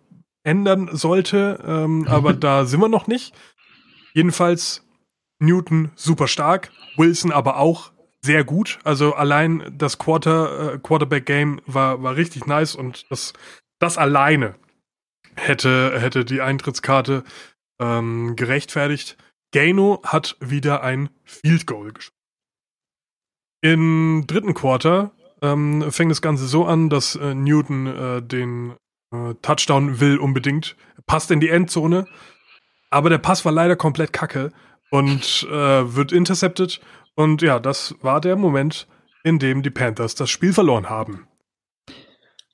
[0.46, 3.34] ändern sollte, ähm, aber da sind wir noch nicht.
[4.14, 4.86] Jedenfalls
[5.40, 8.80] Newton super stark, Wilson aber auch sehr gut.
[8.84, 13.34] Also allein das Quarter, äh, Quarterback-Game war, war richtig nice und das,
[13.80, 14.56] das alleine
[15.36, 17.24] hätte, hätte die Eintrittskarte
[17.80, 19.18] ähm, gerechtfertigt.
[19.54, 22.16] Gano hat wieder ein Field Goal geschossen.
[23.62, 28.76] Im dritten Quarter ähm, fängt das Ganze so an, dass äh, Newton äh, den
[29.42, 32.08] Touchdown will unbedingt, passt in die Endzone,
[32.90, 34.52] aber der Pass war leider komplett kacke
[34.92, 36.80] und äh, wird intercepted.
[37.16, 38.88] Und ja, das war der Moment,
[39.24, 41.28] in dem die Panthers das Spiel verloren haben.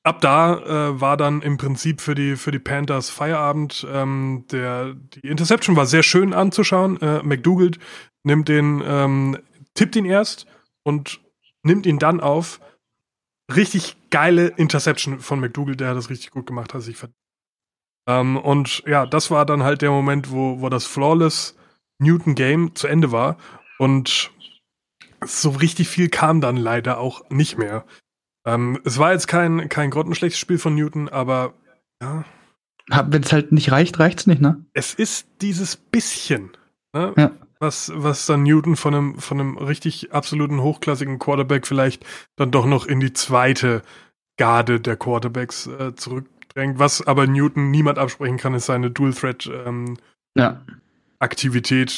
[0.03, 3.85] Ab da äh, war dann im Prinzip für die, für die Panthers Feierabend.
[3.91, 6.99] Ähm, der, die Interception war sehr schön anzuschauen.
[7.01, 7.77] Äh, McDougald
[8.23, 9.37] nimmt den, ähm,
[9.75, 10.47] tippt ihn erst
[10.83, 11.21] und
[11.61, 12.59] nimmt ihn dann auf.
[13.55, 17.17] Richtig geile Interception von McDougald, der hat das richtig gut gemacht, hat sich verdient.
[18.07, 21.55] Ähm, und ja, das war dann halt der Moment, wo, wo das Flawless
[21.99, 23.37] Newton Game zu Ende war.
[23.77, 24.31] Und
[25.23, 27.85] so richtig viel kam dann leider auch nicht mehr.
[28.45, 31.53] Ähm, es war jetzt kein, kein grottenschlechtes Spiel von Newton, aber
[32.01, 32.25] ja.
[33.07, 34.65] Wenn es halt nicht reicht, reicht's nicht, ne?
[34.73, 36.57] Es ist dieses bisschen,
[36.93, 37.13] ne?
[37.15, 37.31] ja.
[37.61, 42.65] Was, was dann Newton von einem, von einem richtig absoluten hochklassigen Quarterback vielleicht dann doch
[42.65, 43.83] noch in die zweite
[44.37, 46.79] Garde der Quarterbacks äh, zurückdrängt.
[46.79, 49.97] Was aber Newton niemand absprechen kann, ist seine Dual-Threat ähm,
[50.35, 50.61] ja.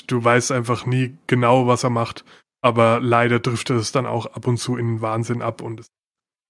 [0.08, 2.26] Du weißt einfach nie genau, was er macht.
[2.62, 5.86] Aber leider driftet es dann auch ab und zu in den Wahnsinn ab und es
[5.86, 5.92] ist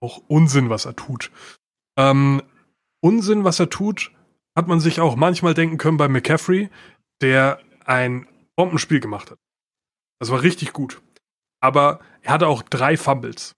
[0.01, 1.31] auch Unsinn, was er tut.
[1.97, 2.41] Ähm,
[3.01, 4.11] Unsinn, was er tut,
[4.55, 6.69] hat man sich auch manchmal denken können bei McCaffrey,
[7.21, 9.39] der ein Bombenspiel gemacht hat.
[10.19, 11.01] Das war richtig gut.
[11.61, 13.53] Aber er hatte auch drei Fumbles.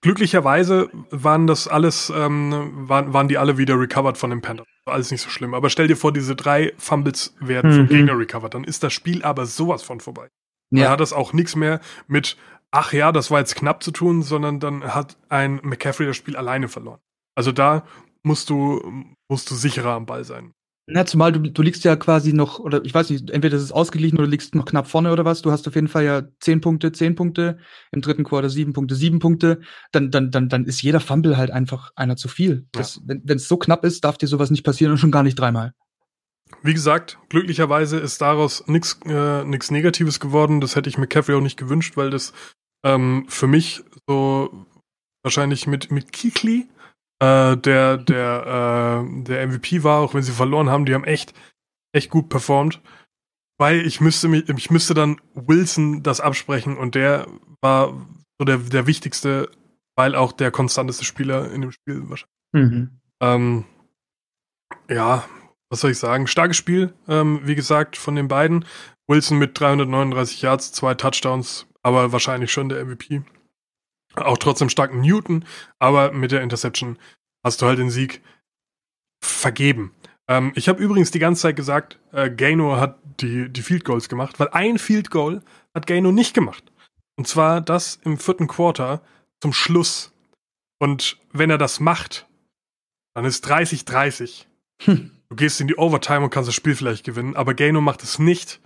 [0.00, 4.64] Glücklicherweise waren das alles, ähm, waren, waren die alle wieder recovered von dem Panther.
[4.84, 5.54] War alles nicht so schlimm.
[5.54, 7.76] Aber stell dir vor, diese drei Fumbles werden mhm.
[7.76, 8.54] vom Gegner recovered.
[8.54, 10.28] Dann ist das Spiel aber sowas von vorbei.
[10.70, 10.84] Ja.
[10.84, 12.36] Dann hat das auch nichts mehr mit,
[12.70, 16.36] ach ja, das war jetzt knapp zu tun, sondern dann hat ein McCaffrey das Spiel
[16.36, 17.00] alleine verloren.
[17.34, 17.84] Also da
[18.22, 20.52] musst du, musst du sicherer am Ball sein.
[20.90, 23.72] Na, zumal du, du liegst ja quasi noch, oder ich weiß nicht, entweder ist es
[23.72, 25.42] ausgeglichen oder liegst noch knapp vorne oder was.
[25.42, 27.58] Du hast auf jeden Fall ja zehn Punkte, zehn Punkte,
[27.92, 29.60] im dritten Quarter sieben Punkte, sieben Punkte.
[29.92, 32.66] Dann, dann, dann, dann ist jeder Fumble halt einfach einer zu viel.
[32.72, 33.16] Das, ja.
[33.22, 35.74] Wenn es so knapp ist, darf dir sowas nicht passieren und schon gar nicht dreimal.
[36.62, 40.62] Wie gesagt, glücklicherweise ist daraus nichts äh, nix Negatives geworden.
[40.62, 42.32] Das hätte ich McCaffrey auch nicht gewünscht, weil das
[42.82, 44.66] ähm, für mich so
[45.22, 46.68] wahrscheinlich mit, mit Kikli,
[47.20, 51.34] äh, der, der, äh, der MVP war, auch wenn sie verloren haben, die haben echt,
[51.92, 52.80] echt gut performt.
[53.60, 57.26] Weil ich müsste mich, ich müsste dann Wilson das absprechen und der
[57.60, 57.92] war
[58.38, 59.50] so der, der wichtigste,
[59.96, 62.36] weil auch der konstanteste Spieler in dem Spiel wahrscheinlich.
[62.52, 63.00] Mhm.
[63.20, 63.64] Ähm,
[64.88, 65.24] ja,
[65.70, 66.28] was soll ich sagen?
[66.28, 68.64] Starkes Spiel, ähm, wie gesagt, von den beiden.
[69.08, 73.22] Wilson mit 339 Yards, zwei Touchdowns, aber wahrscheinlich schon der MVP.
[74.26, 75.44] Auch trotzdem starken Newton,
[75.78, 76.98] aber mit der Interception
[77.44, 78.22] hast du halt den Sieg
[79.20, 79.92] vergeben.
[80.28, 84.08] Ähm, ich habe übrigens die ganze Zeit gesagt, äh, Gano hat die, die Field Goals
[84.08, 85.42] gemacht, weil ein Field Goal
[85.74, 86.64] hat Gano nicht gemacht.
[87.16, 89.02] Und zwar das im vierten Quarter
[89.40, 90.12] zum Schluss.
[90.78, 92.28] Und wenn er das macht,
[93.14, 94.44] dann ist 30-30.
[94.82, 95.10] Hm.
[95.28, 98.18] Du gehst in die Overtime und kannst das Spiel vielleicht gewinnen, aber Gano macht es
[98.18, 98.60] nicht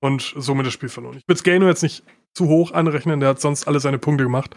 [0.00, 1.16] und somit das Spiel verloren.
[1.16, 2.04] Ich würde Gano jetzt nicht
[2.34, 4.54] zu hoch anrechnen, der hat sonst alle seine Punkte gemacht.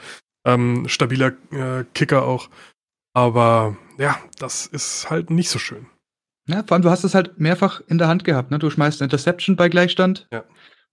[0.53, 2.49] Ähm, stabiler äh, Kicker auch.
[3.13, 5.87] Aber ja, das ist halt nicht so schön.
[6.47, 8.49] Ja, vor allem, du hast es halt mehrfach in der Hand gehabt.
[8.49, 8.59] Ne?
[8.59, 10.27] Du schmeißt eine Interception bei Gleichstand.
[10.31, 10.43] Ja.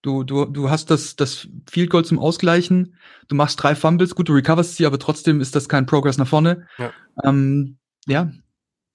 [0.03, 2.97] Du, du, du hast das, das Field Goal zum Ausgleichen.
[3.29, 4.14] Du machst drei Fumbles.
[4.14, 6.66] Gut, du recoverst sie, aber trotzdem ist das kein Progress nach vorne.
[6.79, 6.92] Ja,
[7.25, 8.31] ähm, ja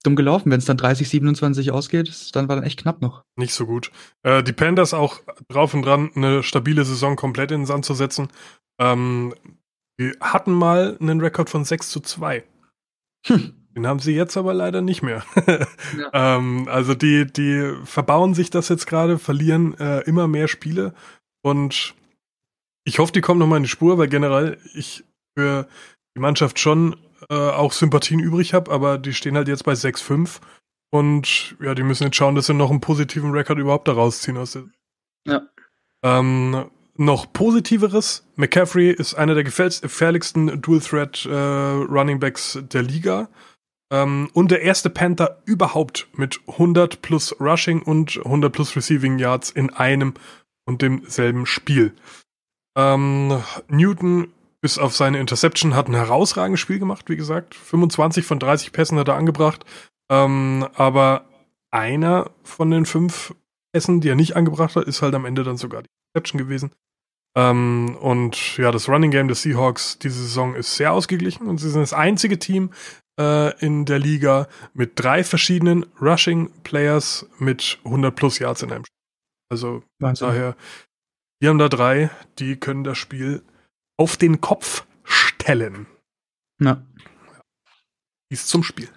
[0.04, 0.52] dumm gelaufen.
[0.52, 3.24] Wenn es dann 30, 27 ausgeht, dann war dann echt knapp noch.
[3.36, 3.92] Nicht so gut.
[4.24, 7.94] Äh, die Panthers auch drauf und dran, eine stabile Saison komplett in den Sand zu
[7.94, 8.30] setzen.
[8.80, 9.34] Ähm,
[10.02, 12.44] die hatten mal einen Rekord von 6 zu 2.
[13.28, 13.54] Hm.
[13.76, 15.24] Den haben sie jetzt aber leider nicht mehr.
[15.98, 16.10] ja.
[16.14, 20.94] ähm, also die, die verbauen sich das jetzt gerade, verlieren äh, immer mehr Spiele
[21.44, 21.94] und
[22.84, 25.04] ich hoffe, die kommen nochmal in die Spur, weil generell ich
[25.38, 25.68] für
[26.16, 26.98] die Mannschaft schon
[27.30, 30.40] äh, auch Sympathien übrig habe, aber die stehen halt jetzt bei 6-5
[30.90, 34.38] und ja, die müssen jetzt schauen, dass sie noch einen positiven Rekord überhaupt daraus ziehen
[34.38, 34.64] aus der
[35.28, 35.44] Ja.
[36.04, 43.30] Ähm, noch positiveres, McCaffrey ist einer der gefährlichsten Dual-Threat äh, der Liga.
[43.92, 49.52] Ähm, und der erste Panther überhaupt mit 100 plus Rushing und 100 plus Receiving Yards
[49.52, 50.14] in einem
[50.66, 51.94] und demselben Spiel.
[52.78, 57.56] Ähm, Newton bis auf seine Interception hat ein herausragendes Spiel gemacht, wie gesagt.
[57.56, 59.66] 25 von 30 Pässen hat er angebracht.
[60.10, 61.26] Ähm, aber
[61.72, 63.34] einer von den fünf
[63.74, 66.72] Pässen, die er nicht angebracht hat, ist halt am Ende dann sogar die gewesen.
[67.36, 71.70] Ähm, und ja, das Running Game des Seahawks diese Saison ist sehr ausgeglichen und sie
[71.70, 72.72] sind das einzige Team
[73.20, 78.86] äh, in der Liga mit drei verschiedenen Rushing Players mit 100 plus Yards in einem
[78.86, 78.98] Spiel.
[79.50, 80.28] Also Wahnsinn.
[80.28, 80.56] daher,
[81.42, 83.44] die haben da drei, die können das Spiel
[83.98, 85.88] auf den Kopf stellen.
[86.60, 86.86] Ja.
[88.30, 88.90] Dies zum Spiel.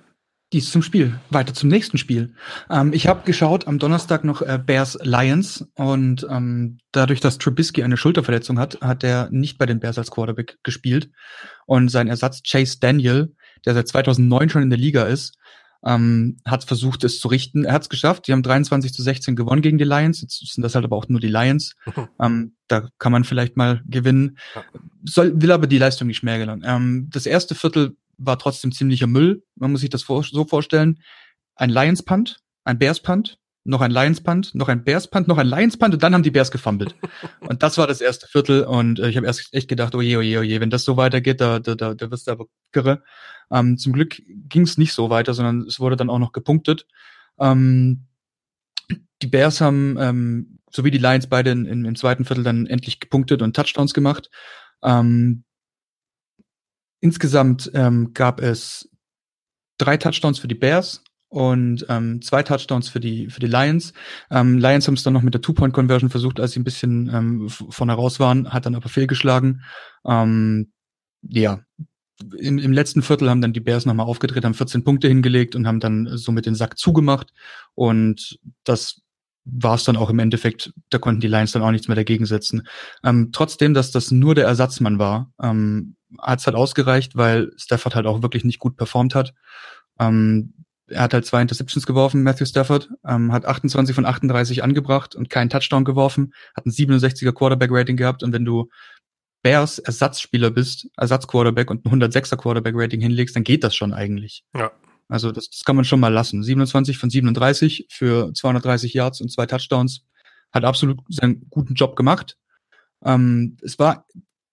[0.55, 1.19] Dies zum Spiel.
[1.31, 2.33] Weiter zum nächsten Spiel.
[2.71, 7.83] Ähm, ich habe geschaut am Donnerstag noch äh, Bears Lions und ähm, dadurch, dass Trubisky
[7.83, 11.11] eine Schulterverletzung hat, hat er nicht bei den Bears als Quarterback gespielt
[11.67, 13.35] und sein Ersatz Chase Daniel,
[13.67, 15.37] der seit 2009 schon in der Liga ist,
[15.85, 17.65] ähm, hat versucht, es zu richten.
[17.65, 18.29] Er hat es geschafft.
[18.29, 20.21] Die haben 23 zu 16 gewonnen gegen die Lions.
[20.21, 21.75] Jetzt sind das halt aber auch nur die Lions.
[21.85, 22.09] Mhm.
[22.23, 24.39] Ähm, da kann man vielleicht mal gewinnen.
[25.05, 26.63] Soll, will aber die Leistung nicht mehr gelangen.
[26.65, 29.45] Ähm, das erste Viertel war trotzdem ziemlicher Müll.
[29.57, 31.01] Man muss sich das vor, so vorstellen.
[31.57, 35.39] Ein Lions Punt, ein Bears Punt, noch ein Lions Punt, noch ein Bears Punt, noch
[35.39, 36.95] ein Lions Punt und dann haben die Bears gefummelt.
[37.41, 40.17] und das war das erste Viertel und äh, ich habe erst echt gedacht, oh je,
[40.17, 42.47] oh je, oh je, wenn das so weitergeht, da, da, da, da wirst du aber
[42.73, 43.03] kirre.
[43.51, 46.87] Ähm, zum Glück ging es nicht so weiter, sondern es wurde dann auch noch gepunktet.
[47.39, 48.07] Ähm,
[49.23, 52.67] die Bears haben, ähm, so wie die Lions beide in, in, im zweiten Viertel dann
[52.67, 54.29] endlich gepunktet und Touchdowns gemacht.
[54.83, 55.45] Ähm,
[57.05, 58.89] insgesamt ähm, gab es
[59.77, 63.93] drei Touchdowns für die Bears und ähm, zwei Touchdowns für die für die Lions.
[64.31, 67.49] Ähm, Lions haben es dann noch mit der Two-Point-Conversion versucht, als sie ein bisschen ähm,
[67.51, 69.63] von heraus waren, hat dann aber fehlgeschlagen.
[70.07, 70.73] Ähm,
[71.21, 71.61] ja,
[72.39, 75.67] im, im letzten Viertel haben dann die Bears nochmal aufgedreht, haben 14 Punkte hingelegt und
[75.67, 77.35] haben dann somit den Sack zugemacht.
[77.75, 79.03] Und das
[79.45, 82.27] war es dann auch im Endeffekt, da konnten die Lions dann auch nichts mehr dagegen
[82.27, 82.67] setzen.
[83.03, 87.95] Ähm, trotzdem, dass das nur der Ersatzmann war, ähm, hat es halt ausgereicht, weil Stafford
[87.95, 89.35] halt auch wirklich nicht gut performt hat.
[89.99, 90.55] Ähm,
[90.87, 95.31] er hat halt zwei Interceptions geworfen, Matthew Stafford, ähm, hat 28 von 38 angebracht und
[95.31, 98.69] keinen Touchdown geworfen, hat ein 67er Quarterback-Rating gehabt und wenn du
[99.43, 104.43] Bears Ersatzspieler bist, Ersatzquarterback und ein 106er Quarterback-Rating hinlegst, dann geht das schon eigentlich.
[104.57, 104.73] Ja.
[105.09, 106.43] Also das, das kann man schon mal lassen.
[106.43, 110.05] 27 von 37 für 230 Yards und zwei Touchdowns
[110.53, 112.37] hat absolut seinen guten Job gemacht.
[113.05, 114.07] Ähm, es war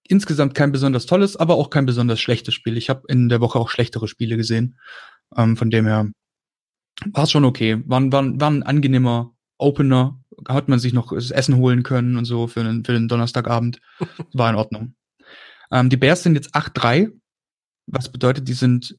[0.03, 2.77] insgesamt kein besonders tolles, aber auch kein besonders schlechtes Spiel.
[2.77, 4.77] Ich habe in der Woche auch schlechtere Spiele gesehen.
[5.35, 6.09] Ähm, von dem her
[7.05, 7.81] war es schon okay.
[7.85, 12.25] War, war, war ein angenehmer Opener hat man sich noch das Essen holen können und
[12.25, 13.79] so für den, für den Donnerstagabend.
[14.33, 14.95] War in Ordnung.
[15.71, 17.11] Ähm, die Bears sind jetzt 8-3,
[17.87, 18.97] was bedeutet, die sind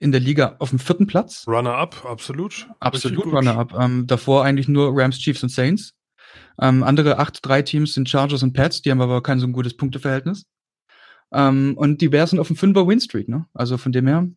[0.00, 1.44] in der Liga auf dem vierten Platz.
[1.46, 2.68] Runner-up, absolut.
[2.80, 3.74] Absolut Runner-up.
[3.78, 5.94] Ähm, davor eigentlich nur Rams, Chiefs und Saints.
[6.60, 10.46] Ähm, andere 8-3-Teams sind Chargers und Pats, die haben aber kein so ein gutes Punkteverhältnis.
[11.32, 13.46] Ähm, und die Bears sind auf dem Fünfer Win-Streak, ne?
[13.54, 14.28] Also von dem her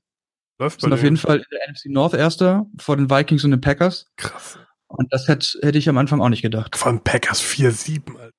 [0.60, 3.62] Läuft sind auf jeden Fall in der NFC North Erster vor den Vikings und den
[3.62, 4.12] Packers.
[4.18, 4.60] Krass.
[4.88, 6.76] Und das hätte, hätte ich am Anfang auch nicht gedacht.
[6.76, 8.36] Von Packers 4-7, Alter.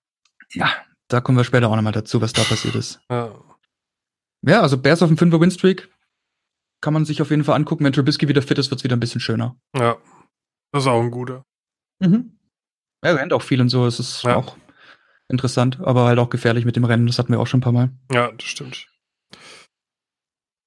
[0.53, 0.71] Ja,
[1.09, 3.01] da kommen wir später auch nochmal dazu, was da passiert ist.
[3.11, 3.35] Ja.
[4.43, 5.89] ja, also Bears auf dem 5er Winstreak
[6.83, 7.85] kann man sich auf jeden Fall angucken.
[7.85, 9.57] Wenn Trubisky wieder fit ist, wird es wieder ein bisschen schöner.
[9.75, 9.97] Ja,
[10.73, 11.45] das ist auch ein guter.
[12.01, 12.39] Mhm.
[13.03, 14.37] Er rennt auch viel und so, es ist ja.
[14.37, 14.57] auch
[15.29, 17.73] interessant, aber halt auch gefährlich mit dem Rennen, das hatten wir auch schon ein paar
[17.73, 17.91] Mal.
[18.13, 18.87] Ja, das stimmt.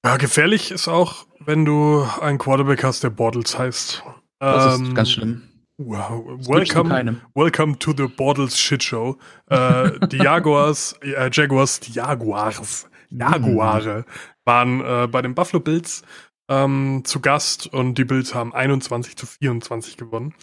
[0.04, 4.02] Ja, gefährlich ist auch, wenn du einen Quarterback hast, der Bortles heißt.
[4.38, 5.42] Das ähm, ist ganz schlimm.
[5.78, 9.18] Wow, welcome, welcome to the Bortles Shit Show.
[9.50, 14.04] Äh, die Jaguars, äh, Jaguars, die Jaguars, Jaguare
[14.44, 16.02] waren äh, bei den Buffalo Bills
[16.48, 20.34] ähm, zu Gast und die Bills haben 21 zu 24 gewonnen.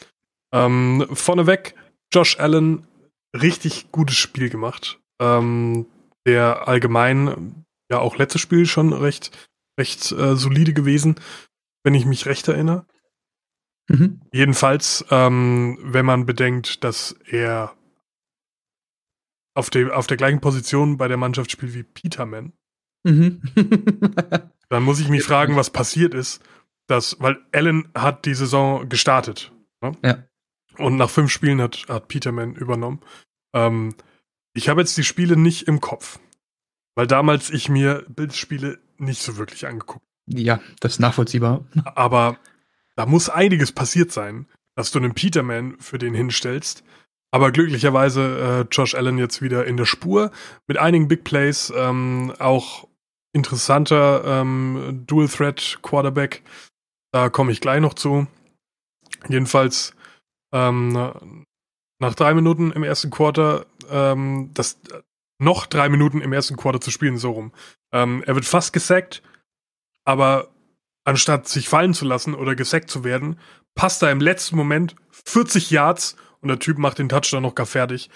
[0.52, 1.76] Ähm, vorneweg,
[2.12, 2.86] Josh Allen,
[3.36, 5.00] richtig gutes Spiel gemacht.
[5.20, 5.86] Ähm,
[6.26, 9.32] der allgemein, ja auch letztes Spiel schon recht,
[9.80, 11.16] recht äh, solide gewesen,
[11.84, 12.86] wenn ich mich recht erinnere.
[13.90, 14.22] Mhm.
[14.32, 17.74] Jedenfalls, ähm, wenn man bedenkt, dass er
[19.54, 22.54] auf, dem, auf der gleichen Position bei der Mannschaft spielt wie Peterman,
[23.04, 23.42] mhm.
[24.70, 26.42] dann muss ich mich fragen, was passiert ist.
[26.88, 29.54] Dass, weil Allen hat die Saison gestartet.
[29.82, 29.94] Ne?
[30.04, 30.24] Ja.
[30.78, 33.00] Und nach fünf Spielen hat, hat Peterman übernommen.
[33.54, 33.96] Ähm,
[34.54, 36.20] ich habe jetzt die Spiele nicht im Kopf.
[36.96, 40.06] Weil damals ich mir Bildspiele nicht so wirklich angeguckt.
[40.28, 41.66] Ja, das ist nachvollziehbar.
[41.86, 42.38] Aber
[42.96, 46.84] da muss einiges passiert sein, dass du einen Peterman für den hinstellst.
[47.34, 50.30] Aber glücklicherweise äh, Josh Allen jetzt wieder in der Spur
[50.68, 52.88] mit einigen Big Plays, ähm, auch
[53.34, 56.44] interessanter ähm, Dual Threat Quarterback.
[57.12, 58.28] Da komme ich gleich noch zu.
[59.28, 59.96] Jedenfalls
[60.54, 61.46] ähm,
[62.00, 64.80] nach drei Minuten im ersten Quarter, ähm, das
[65.40, 67.52] noch drei Minuten im ersten Quarter zu spielen, so rum.
[67.92, 69.24] Ähm, er wird fast gesackt,
[70.06, 70.50] aber
[71.04, 73.40] anstatt sich fallen zu lassen oder gesackt zu werden,
[73.74, 77.66] passt er im letzten Moment 40 Yards und der Typ macht den Touchdown noch gar
[77.66, 78.10] fertig.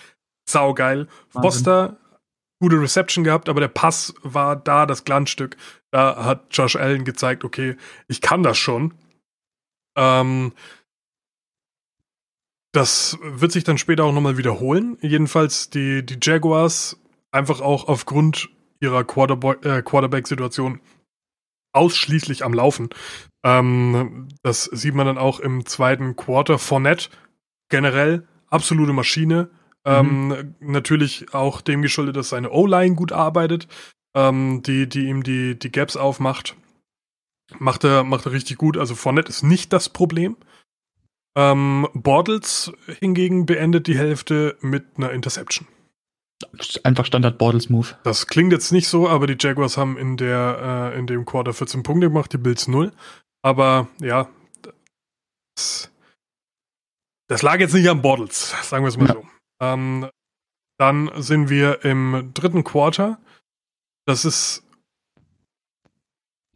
[0.49, 1.07] Saugeil.
[1.29, 1.97] Foster,
[2.59, 5.57] gute Reception gehabt, aber der Pass war da, das Glanzstück.
[5.91, 7.75] Da hat Josh Allen gezeigt, okay,
[8.07, 8.93] ich kann das schon.
[9.97, 10.53] Ähm,
[12.73, 14.97] das wird sich dann später auch nochmal wiederholen.
[15.01, 16.99] Jedenfalls die, die Jaguars
[17.31, 20.79] einfach auch aufgrund ihrer äh, Quarterback-Situation
[21.73, 22.89] ausschließlich am Laufen.
[23.43, 26.59] Ähm, das sieht man dann auch im zweiten Quarter.
[26.59, 27.09] Fournette
[27.69, 29.49] generell absolute Maschine.
[29.85, 30.55] Ähm, mhm.
[30.59, 33.69] natürlich auch dem geschuldet, dass seine O-Line gut arbeitet,
[34.15, 36.57] ähm, die, die ihm die, die Gaps aufmacht.
[37.57, 38.77] Macht er, macht er richtig gut.
[38.77, 40.35] Also Fournette ist nicht das Problem.
[41.37, 45.67] Ähm, Bortles hingegen beendet die Hälfte mit einer Interception.
[46.83, 47.87] Einfach Standard Bortles Move.
[48.03, 51.53] Das klingt jetzt nicht so, aber die Jaguars haben in der äh, in dem Quarter
[51.53, 52.91] 14 Punkte gemacht, die Bills 0.
[53.41, 54.29] Aber ja,
[55.55, 55.91] das,
[57.27, 59.13] das lag jetzt nicht am Bortles, sagen wir es mal ja.
[59.13, 59.25] so.
[59.61, 60.09] Ähm,
[60.77, 63.19] dann sind wir im dritten Quarter.
[64.05, 64.63] Das ist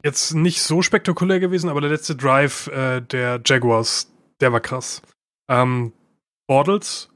[0.03, 5.01] jetzt nicht so spektakulär gewesen, aber der letzte Drive äh, der Jaguars, der war krass.
[5.49, 5.93] Ähm,
[6.47, 7.09] Bortles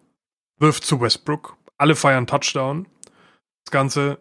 [0.59, 1.57] wirft zu Westbrook.
[1.77, 2.87] Alle feiern Touchdown.
[3.65, 4.19] Das Ganze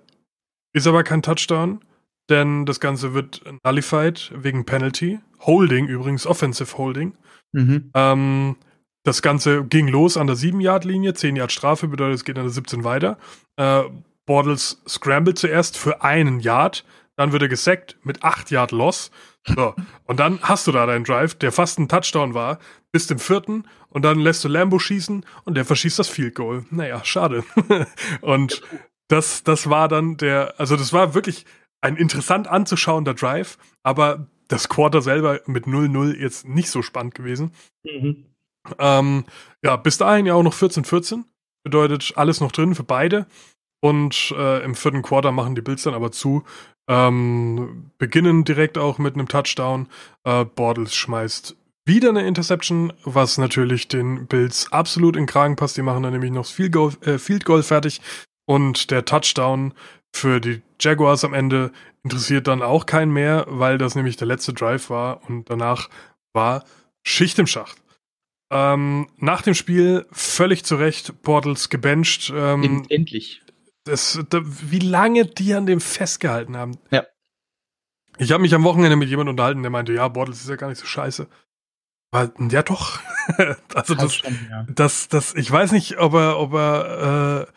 [0.72, 1.80] ist aber kein Touchdown,
[2.28, 5.20] denn das Ganze wird nullified wegen Penalty.
[5.40, 7.16] Holding übrigens, Offensive Holding.
[7.52, 7.90] Mhm.
[7.94, 8.56] Ähm,
[9.04, 12.52] das Ganze ging los an der 7-Yard-Linie, 10 Yard Strafe bedeutet, es geht an der
[12.52, 13.18] 17 weiter.
[13.56, 13.82] Äh,
[14.26, 16.84] Bortles scrambled zuerst für einen Yard,
[17.16, 19.10] dann wird er gesackt mit 8 Yard Loss.
[19.46, 19.74] So,
[20.06, 22.58] und dann hast du da deinen Drive, der fast ein Touchdown war,
[22.92, 26.64] bis zum vierten und dann lässt du Lambo schießen und der verschießt das Field Goal.
[26.70, 27.44] Naja, schade.
[28.22, 28.62] und
[29.08, 31.44] das, das war dann der, also das war wirklich
[31.82, 37.52] ein interessant anzuschauender Drive, aber das Quarter selber mit 0-0 jetzt nicht so spannend gewesen.
[37.82, 38.33] Mhm.
[38.78, 39.24] Ähm,
[39.62, 41.24] ja, bis dahin ja auch noch 14-14.
[41.64, 43.26] Bedeutet alles noch drin für beide.
[43.80, 46.44] Und äh, im vierten Quarter machen die Bills dann aber zu.
[46.88, 49.88] Ähm, beginnen direkt auch mit einem Touchdown.
[50.24, 55.76] Äh, Bortles schmeißt wieder eine Interception, was natürlich den Bills absolut in Kragen passt.
[55.76, 58.00] Die machen dann nämlich noch Field Goal, äh, Field Goal fertig.
[58.46, 59.74] Und der Touchdown
[60.14, 61.72] für die Jaguars am Ende
[62.02, 65.88] interessiert dann auch keinen mehr, weil das nämlich der letzte Drive war und danach
[66.34, 66.64] war
[67.02, 67.83] Schicht im Schacht.
[68.54, 72.32] Ähm, nach dem Spiel völlig zu Recht Portals gebencht.
[72.32, 73.42] Ähm, Endlich.
[73.82, 76.78] Das, da, wie lange die an dem festgehalten haben.
[76.92, 77.04] Ja.
[78.18, 80.68] Ich habe mich am Wochenende mit jemandem unterhalten, der meinte, ja, Bortles ist ja gar
[80.68, 81.26] nicht so scheiße.
[82.12, 83.00] Aber, ja doch.
[83.74, 84.64] also das, schon, ja.
[84.72, 87.52] das, das, ich weiß nicht, ob er, ob er, äh,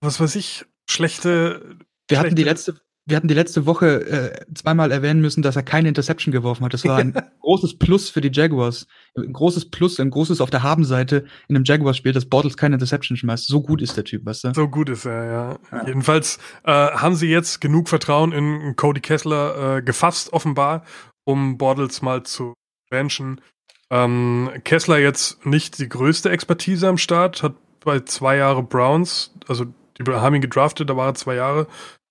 [0.00, 1.76] was weiß ich, schlechte.
[2.08, 5.62] Wir hatten die letzte, wir hatten die letzte Woche äh, zweimal erwähnen müssen, dass er
[5.62, 6.74] keine Interception geworfen hat.
[6.74, 8.88] Das war ein großes Plus für die Jaguars.
[9.16, 13.16] Ein großes Plus, ein großes auf der Habenseite in einem Jaguars-Spiel, dass Bortles keine Interception
[13.16, 13.46] schmeißt.
[13.46, 14.54] So gut ist der Typ, weißt du?
[14.54, 15.58] So gut ist er, ja.
[15.70, 15.86] ja.
[15.86, 20.84] Jedenfalls äh, haben sie jetzt genug Vertrauen in Cody Kessler äh, gefasst, offenbar,
[21.24, 22.54] um Bortles mal zu
[22.90, 23.40] benchen.
[23.88, 29.66] Ähm, Kessler jetzt nicht die größte Expertise am Start, hat bei zwei Jahre Browns, also
[29.96, 31.68] die haben ihn gedraftet, da war er zwei Jahre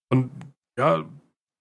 [0.10, 0.32] und
[0.78, 1.06] ja,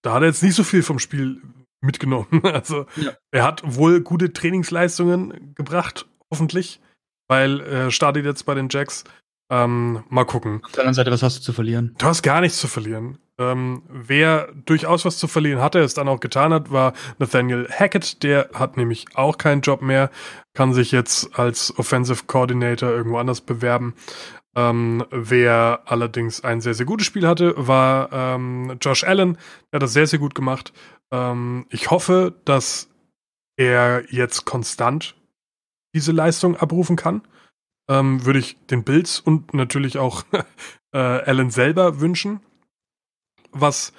[0.02, 1.40] da hat er jetzt nicht so viel vom Spiel
[1.80, 2.26] mitgenommen.
[2.44, 3.12] Also ja.
[3.30, 6.80] er hat wohl gute Trainingsleistungen gebracht, hoffentlich,
[7.28, 9.04] weil er startet jetzt bei den Jacks.
[9.50, 10.62] Ähm, mal gucken.
[10.64, 11.94] Auf der anderen Seite, was hast du zu verlieren?
[11.98, 13.18] Du hast gar nichts zu verlieren.
[13.38, 18.22] Ähm, wer durchaus was zu verlieren hatte, es dann auch getan hat, war Nathaniel Hackett.
[18.22, 20.10] Der hat nämlich auch keinen Job mehr,
[20.54, 23.94] kann sich jetzt als Offensive Coordinator irgendwo anders bewerben.
[24.56, 29.34] Ähm, wer allerdings ein sehr, sehr gutes Spiel hatte, war ähm, Josh Allen.
[29.72, 30.72] Der hat das sehr, sehr gut gemacht.
[31.12, 32.88] Ähm, ich hoffe, dass
[33.56, 35.16] er jetzt konstant
[35.94, 37.22] diese Leistung abrufen kann.
[37.88, 40.24] Ähm, würde ich den Bills und natürlich auch
[40.92, 42.40] äh, Allen selber wünschen.
[43.50, 43.92] Was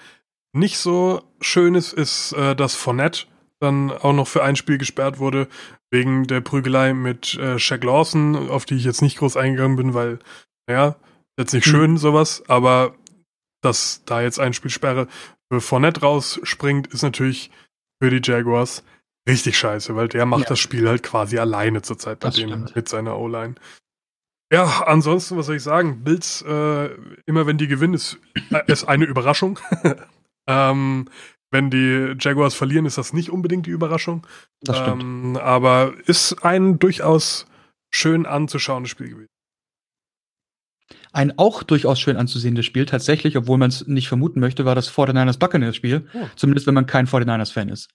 [0.53, 3.27] nicht so schön ist, ist, äh, dass Fournette
[3.65, 5.47] dann auch noch für ein Spiel gesperrt wurde,
[5.91, 9.93] wegen der Prügelei mit äh, Shaq Lawson, auf die ich jetzt nicht groß eingegangen bin,
[9.93, 10.19] weil
[10.69, 10.95] ja,
[11.37, 11.97] jetzt nicht schön mhm.
[11.97, 12.95] sowas, aber
[13.61, 15.07] dass da jetzt ein Spielsperre
[15.51, 17.51] für Fournette rausspringt, ist natürlich
[18.01, 18.83] für die Jaguars
[19.27, 20.49] richtig scheiße, weil der macht ja.
[20.49, 23.55] das Spiel halt quasi alleine zurzeit bei denen mit seiner O-Line.
[24.51, 26.03] Ja, ansonsten, was soll ich sagen?
[26.03, 26.89] Bills, äh,
[27.25, 28.19] immer wenn die gewinnen, ist,
[28.51, 29.59] äh, ist eine Überraschung.
[30.47, 31.09] ähm,
[31.55, 34.27] wenn die Jaguars verlieren, ist das nicht unbedingt die Überraschung.
[34.61, 35.01] Das stimmt.
[35.01, 37.45] Ähm, aber ist ein durchaus
[37.89, 39.29] schön anzuschauendes Spiel gewesen
[41.15, 44.91] ein auch durchaus schön anzusehendes Spiel, tatsächlich, obwohl man es nicht vermuten möchte, war das
[44.91, 46.05] 49ers Buccaneers Spiel.
[46.13, 46.27] Oh.
[46.35, 47.89] Zumindest wenn man kein 49ers Fan ist.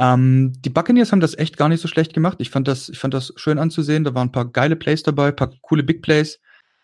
[0.00, 2.38] Ähm, die Buccaneers haben das echt gar nicht so schlecht gemacht.
[2.40, 4.02] Ich fand das, ich fand das schön anzusehen.
[4.02, 6.40] Da waren ein paar geile Plays dabei, ein paar coole Big Plays.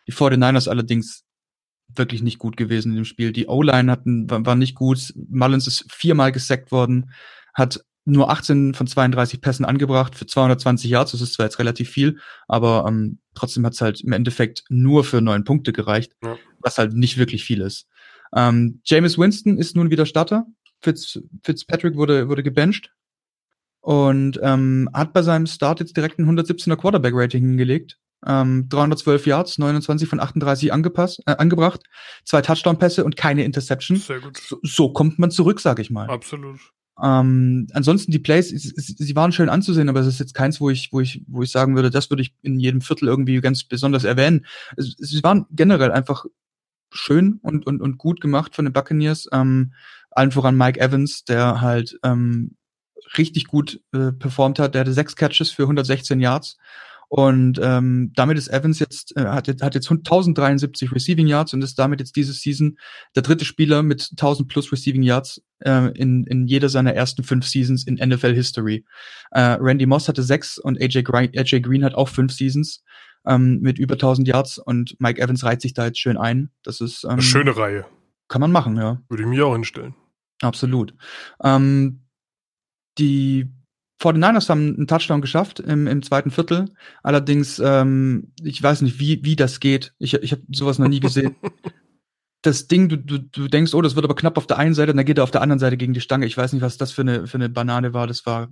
[0.07, 1.25] Die 49ers allerdings
[1.97, 3.33] wirklich nicht gut gewesen in dem Spiel.
[3.33, 5.13] Die O-Line hatten, war, nicht gut.
[5.29, 7.11] Mullins ist viermal gesackt worden,
[7.55, 11.13] hat nur 18 von 32 Pässen angebracht für 220 Yards.
[11.13, 12.19] Das ist zwar jetzt relativ viel,
[12.49, 16.37] aber ähm, trotzdem hat es halt im Endeffekt nur für neun Punkte gereicht, ja.
[16.59, 17.87] was halt nicht wirklich viel ist.
[18.35, 20.47] Ähm, James Winston ist nun wieder Starter.
[20.81, 22.93] Fitz, Fitzpatrick wurde, wurde gebencht
[23.81, 27.99] und ähm, hat bei seinem Start jetzt direkt ein 117er Quarterback-Rating hingelegt.
[28.27, 31.81] Ähm, 312 Yards, 29 von 38 angepasst, äh, angebracht,
[32.25, 33.97] zwei Touchdown-Pässe und keine Interception.
[33.97, 34.37] Sehr gut.
[34.39, 36.09] So, so kommt man zurück, sag ich mal.
[36.09, 36.61] Absolut.
[37.03, 40.91] Ähm, ansonsten die Plays, sie waren schön anzusehen, aber es ist jetzt keins, wo ich,
[40.93, 44.05] wo ich, wo ich sagen würde, das würde ich in jedem Viertel irgendwie ganz besonders
[44.05, 44.47] erwähnen.
[44.77, 46.27] Sie waren generell einfach
[46.91, 49.29] schön und, und, und gut gemacht von den Buccaneers.
[49.33, 49.73] Ähm,
[50.11, 52.57] allen voran Mike Evans, der halt ähm,
[53.17, 54.75] richtig gut äh, performt hat.
[54.75, 56.59] Der hatte sechs Catches für 116 Yards.
[57.15, 61.79] Und ähm, damit ist Evans jetzt, äh, hat, hat jetzt 1073 Receiving Yards und ist
[61.79, 62.79] damit jetzt diese Season
[63.15, 67.47] der dritte Spieler mit 1000 plus Receiving Yards äh, in, in jeder seiner ersten fünf
[67.47, 68.87] Seasons in NFL History.
[69.31, 72.83] Äh, Randy Moss hatte sechs und AJ Green, AJ Green hat auch fünf Seasons
[73.27, 76.51] ähm, mit über 1000 Yards und Mike Evans reiht sich da jetzt schön ein.
[76.63, 77.85] Das ist ähm, eine schöne Reihe.
[78.29, 79.03] Kann man machen, ja.
[79.11, 79.95] Würde ich mir auch hinstellen.
[80.41, 80.95] Absolut.
[81.45, 82.07] Ähm,
[82.97, 83.51] die
[84.03, 86.67] 49ers haben einen Touchdown geschafft im, im zweiten Viertel.
[87.03, 89.95] Allerdings, ähm, ich weiß nicht, wie, wie das geht.
[89.99, 91.37] Ich, ich habe sowas noch nie gesehen.
[92.43, 94.91] das Ding, du, du, du denkst, oh, das wird aber knapp auf der einen Seite,
[94.91, 96.27] und dann geht er auf der anderen Seite gegen die Stange.
[96.27, 98.07] Ich weiß nicht, was das für eine, für eine Banane war.
[98.07, 98.49] Das war.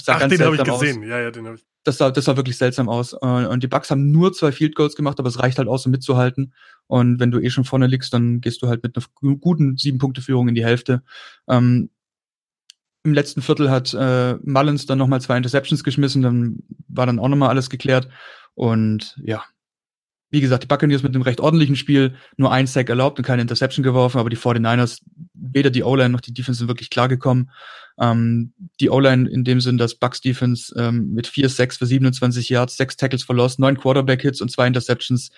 [0.00, 1.02] Sah Ach, den habe ich gesehen.
[1.02, 1.08] Aus.
[1.08, 1.64] Ja, ja, den habe ich.
[1.84, 3.12] Das sah, das sah wirklich seltsam aus.
[3.12, 5.92] Und die Bucks haben nur zwei Field Goals gemacht, aber es reicht halt aus, um
[5.92, 6.52] mitzuhalten.
[6.88, 9.98] Und wenn du eh schon vorne liegst, dann gehst du halt mit einer guten sieben
[9.98, 11.02] Punkte Führung in die Hälfte.
[11.48, 11.90] Ähm,
[13.06, 17.28] im letzten Viertel hat äh, Mullins dann nochmal zwei Interceptions geschmissen, dann war dann auch
[17.28, 18.08] nochmal alles geklärt.
[18.54, 19.44] Und ja,
[20.30, 23.42] wie gesagt, die Buccaneers mit einem recht ordentlichen Spiel, nur ein Sack erlaubt und keine
[23.42, 25.00] Interception geworfen, aber die 49ers,
[25.34, 27.50] weder die O-Line noch die Defense sind wirklich klargekommen.
[27.98, 32.48] Ähm, die O-Line in dem Sinn, dass Bucks Defense ähm, mit vier Sacks für 27
[32.48, 35.30] Yards, sechs Tackles verlost, neun Quarterback-Hits und zwei Interceptions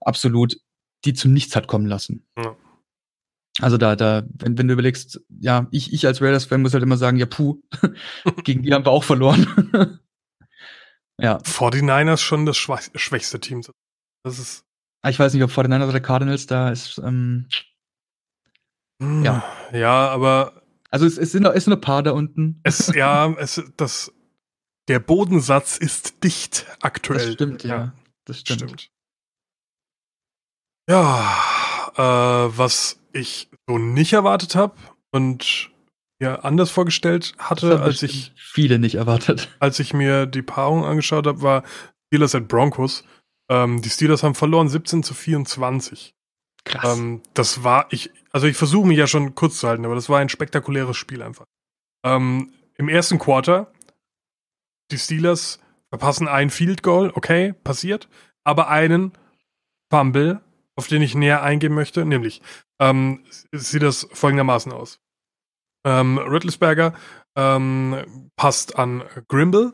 [0.00, 0.56] absolut
[1.04, 2.24] die zum Nichts hat kommen lassen.
[2.38, 2.56] Ja.
[3.60, 6.98] Also da, da, wenn, wenn du überlegst, ja, ich, ich als Raiders-Fan muss halt immer
[6.98, 7.62] sagen, ja, puh,
[8.44, 9.46] gegen die haben wir auch verloren.
[11.20, 11.38] ja.
[11.38, 13.62] 49ers schon das schwächste Team.
[14.22, 14.64] Das ist.
[15.02, 17.46] Ah, ich weiß nicht, ob 49ers oder Cardinals da ist, ähm,
[19.00, 19.44] hm, ja.
[19.72, 20.62] Ja, aber.
[20.90, 22.60] Also es, es sind, es sind ein paar da unten.
[22.62, 24.12] Es, ja, es, das,
[24.88, 27.26] der Bodensatz ist dicht aktuell.
[27.26, 27.76] Das stimmt, ja.
[27.76, 27.94] ja.
[28.24, 28.60] Das stimmt.
[28.60, 28.90] stimmt.
[30.88, 31.36] Ja,
[31.96, 34.74] äh, was ich so nicht erwartet habe
[35.10, 35.70] und
[36.18, 39.54] mir anders vorgestellt hatte, als ich viele nicht erwartet.
[39.58, 41.62] Als ich mir die Paarung angeschaut habe, war
[42.06, 43.04] Steelers at Broncos.
[43.50, 46.14] Ähm, die Steelers haben verloren 17 zu 24.
[46.64, 46.98] Krass.
[46.98, 50.08] Ähm, das war ich, also ich versuche mich ja schon kurz zu halten, aber das
[50.08, 51.46] war ein spektakuläres Spiel einfach.
[52.04, 53.72] Ähm, Im ersten Quarter
[54.90, 58.08] die Steelers verpassen ein Field Goal, okay, passiert,
[58.44, 59.12] aber einen
[59.90, 60.40] Fumble
[60.76, 62.42] auf den ich näher eingehen möchte, nämlich
[62.80, 65.00] ähm, sieht das folgendermaßen aus.
[65.86, 66.94] Ähm, Riddlesberger
[67.36, 69.72] ähm, passt an Grimble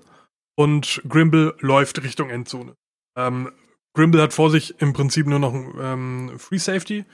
[0.56, 2.76] und Grimble läuft Richtung Endzone.
[3.16, 3.52] Ähm,
[3.94, 7.04] Grimble hat vor sich im Prinzip nur noch einen ähm, Free Safety,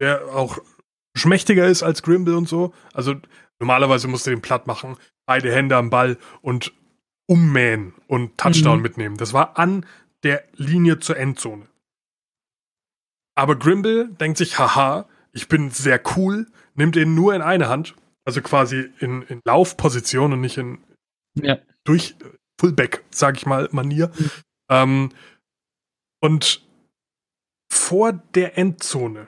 [0.00, 0.58] der auch
[1.16, 2.74] schmächtiger ist als Grimble und so.
[2.92, 3.14] Also
[3.58, 6.72] normalerweise musst du den platt machen, beide Hände am Ball und
[7.26, 8.82] ummähen und Touchdown mhm.
[8.82, 9.16] mitnehmen.
[9.16, 9.86] Das war an
[10.22, 11.66] der Linie zur Endzone.
[13.42, 17.96] Aber Grimble denkt sich, haha, ich bin sehr cool, nimmt ihn nur in eine Hand,
[18.24, 20.78] also quasi in, in Laufposition und nicht in
[21.34, 21.58] ja.
[21.82, 22.14] durch
[22.60, 24.12] Fullback, sag ich mal, Manier.
[24.16, 24.30] Mhm.
[24.70, 25.08] Ähm,
[26.20, 26.64] und
[27.68, 29.26] vor der Endzone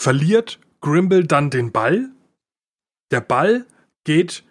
[0.00, 2.12] verliert Grimble dann den Ball.
[3.10, 3.66] Der Ball
[4.04, 4.44] geht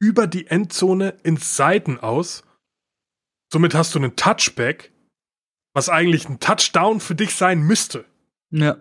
[0.00, 2.42] über die Endzone ins Seiten aus.
[3.52, 4.94] Somit hast du einen Touchback
[5.76, 8.06] was eigentlich ein Touchdown für dich sein müsste.
[8.50, 8.78] Ja.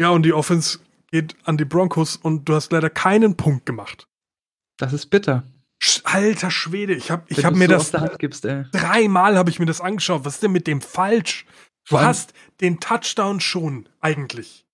[0.00, 0.78] Ja, und die Offense
[1.10, 4.08] geht an die Broncos und du hast leider keinen Punkt gemacht.
[4.78, 5.42] Das ist bitter.
[6.04, 9.82] Alter Schwede, ich habe ich hab mir so das gibst, dreimal habe ich mir das
[9.82, 10.24] angeschaut.
[10.24, 11.44] Was ist denn mit dem falsch?
[11.90, 12.06] Du Wann?
[12.06, 12.32] hast
[12.62, 14.64] den Touchdown schon eigentlich.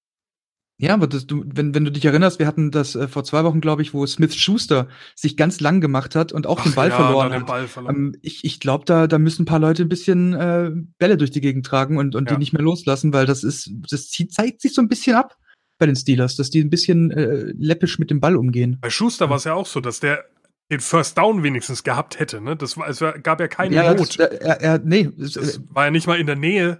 [0.80, 3.42] Ja, aber das, du, wenn, wenn du dich erinnerst, wir hatten das äh, vor zwei
[3.42, 6.74] Wochen, glaube ich, wo Smith Schuster sich ganz lang gemacht hat und auch Ach den
[6.74, 7.46] Ball ja, verloren hat.
[7.46, 7.96] Ball verloren.
[7.96, 11.32] Ähm, ich ich glaube, da, da müssen ein paar Leute ein bisschen äh, Bälle durch
[11.32, 12.34] die Gegend tragen und, und ja.
[12.34, 15.36] die nicht mehr loslassen, weil das ist, das zieht, zeigt sich so ein bisschen ab
[15.78, 18.78] bei den Steelers, dass die ein bisschen äh, läppisch mit dem Ball umgehen.
[18.80, 19.30] Bei Schuster ja.
[19.30, 20.24] war es ja auch so, dass der
[20.70, 22.40] den First Down wenigstens gehabt hätte.
[22.40, 22.54] Ne?
[22.54, 24.18] Das war, es gab ja keine ja, Not.
[24.18, 26.78] Das, er, er, nee, das äh, war ja nicht mal in der Nähe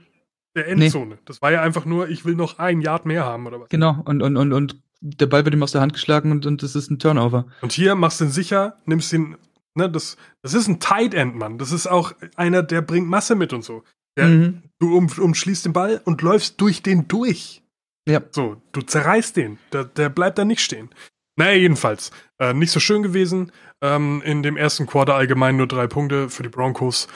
[0.59, 1.15] der Endzone.
[1.15, 1.21] Nee.
[1.25, 3.69] Das war ja einfach nur, ich will noch ein Yard mehr haben oder was.
[3.69, 6.63] Genau, und, und, und, und der Ball wird ihm aus der Hand geschlagen und, und
[6.63, 7.47] das ist ein Turnover.
[7.63, 9.37] Und hier machst du ihn sicher, nimmst ihn,
[9.75, 11.59] ne, das, das ist ein Tight End, Mann.
[11.59, 13.85] Das ist auch einer, der bringt Masse mit und so.
[14.17, 14.63] Der, mhm.
[14.81, 17.63] Du um, umschließt den Ball und läufst durch den durch.
[18.09, 18.23] Ja.
[18.31, 19.59] So, du zerreißt den.
[19.73, 20.91] Der, der bleibt da nicht stehen.
[21.37, 22.11] Naja, jedenfalls.
[22.39, 23.53] Äh, nicht so schön gewesen.
[23.81, 27.07] Ähm, in dem ersten Quarter allgemein nur drei Punkte für die Broncos.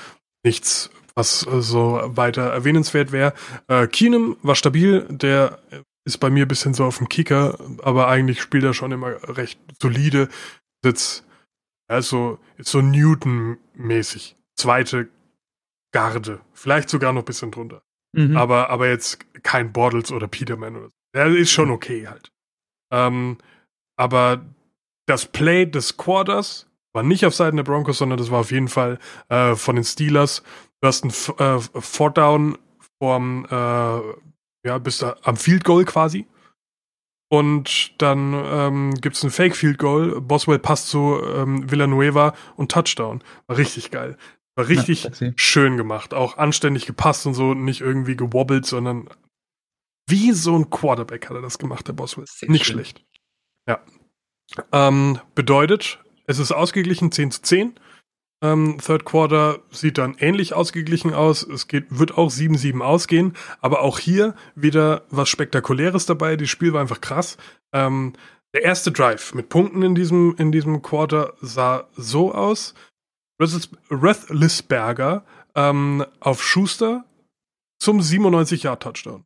[0.45, 3.35] Nichts, was äh, so weiter erwähnenswert wäre.
[3.69, 5.07] Äh, Keenum war stabil.
[5.09, 5.59] Der
[6.05, 9.17] ist bei mir ein bisschen so auf dem Kicker, aber eigentlich spielt er schon immer
[9.37, 10.29] recht solide.
[10.85, 11.25] Sitzt,
[11.89, 14.37] also ist so Newton-mäßig.
[14.57, 15.09] Zweite
[15.93, 16.41] Garde.
[16.53, 17.83] Vielleicht sogar noch ein bisschen drunter.
[18.13, 18.37] Mhm.
[18.37, 20.97] Aber, aber jetzt kein Bortles oder Peterman oder so.
[21.15, 21.75] Der ist schon mhm.
[21.75, 22.33] okay halt.
[22.93, 23.39] Ähm,
[23.97, 24.45] aber
[25.07, 28.69] das Play des Quarters war nicht auf Seiten der Broncos, sondern das war auf jeden
[28.69, 28.99] Fall
[29.29, 30.43] äh, von den Steelers.
[30.83, 32.59] Du hast ein äh, Fourth Down
[33.01, 33.49] vom, äh,
[34.67, 36.27] ja, bist da am Field Goal quasi.
[37.31, 40.21] Und dann ähm, gibt es ein Fake Field Goal.
[40.21, 43.23] Boswell passt zu ähm, Villanueva und Touchdown.
[43.47, 44.19] War richtig geil.
[44.57, 46.15] War richtig ja, schön gemacht.
[46.15, 49.09] Auch anständig gepasst und so, nicht irgendwie gewobbelt, sondern
[50.09, 52.27] wie so ein Quarterback hat er das gemacht, der Boswell.
[52.27, 52.75] Sehr nicht schön.
[52.75, 53.05] schlecht.
[53.69, 53.81] Ja.
[54.73, 57.75] Ähm, bedeutet, es ist ausgeglichen 10 zu 10.
[58.43, 61.45] Ähm, Third Quarter sieht dann ähnlich ausgeglichen aus.
[61.45, 63.35] Es geht, wird auch 7-7 ausgehen.
[63.61, 66.37] Aber auch hier wieder was Spektakuläres dabei.
[66.37, 67.39] Das Spiel war einfach krass.
[67.73, 68.15] Ähm,
[68.53, 72.75] der erste Drive mit Punkten in diesem, in diesem Quarter sah so aus.
[73.41, 75.25] Rethlisberger
[75.55, 77.05] ähm, auf Schuster
[77.81, 79.25] zum 97-Yard-Touchdown.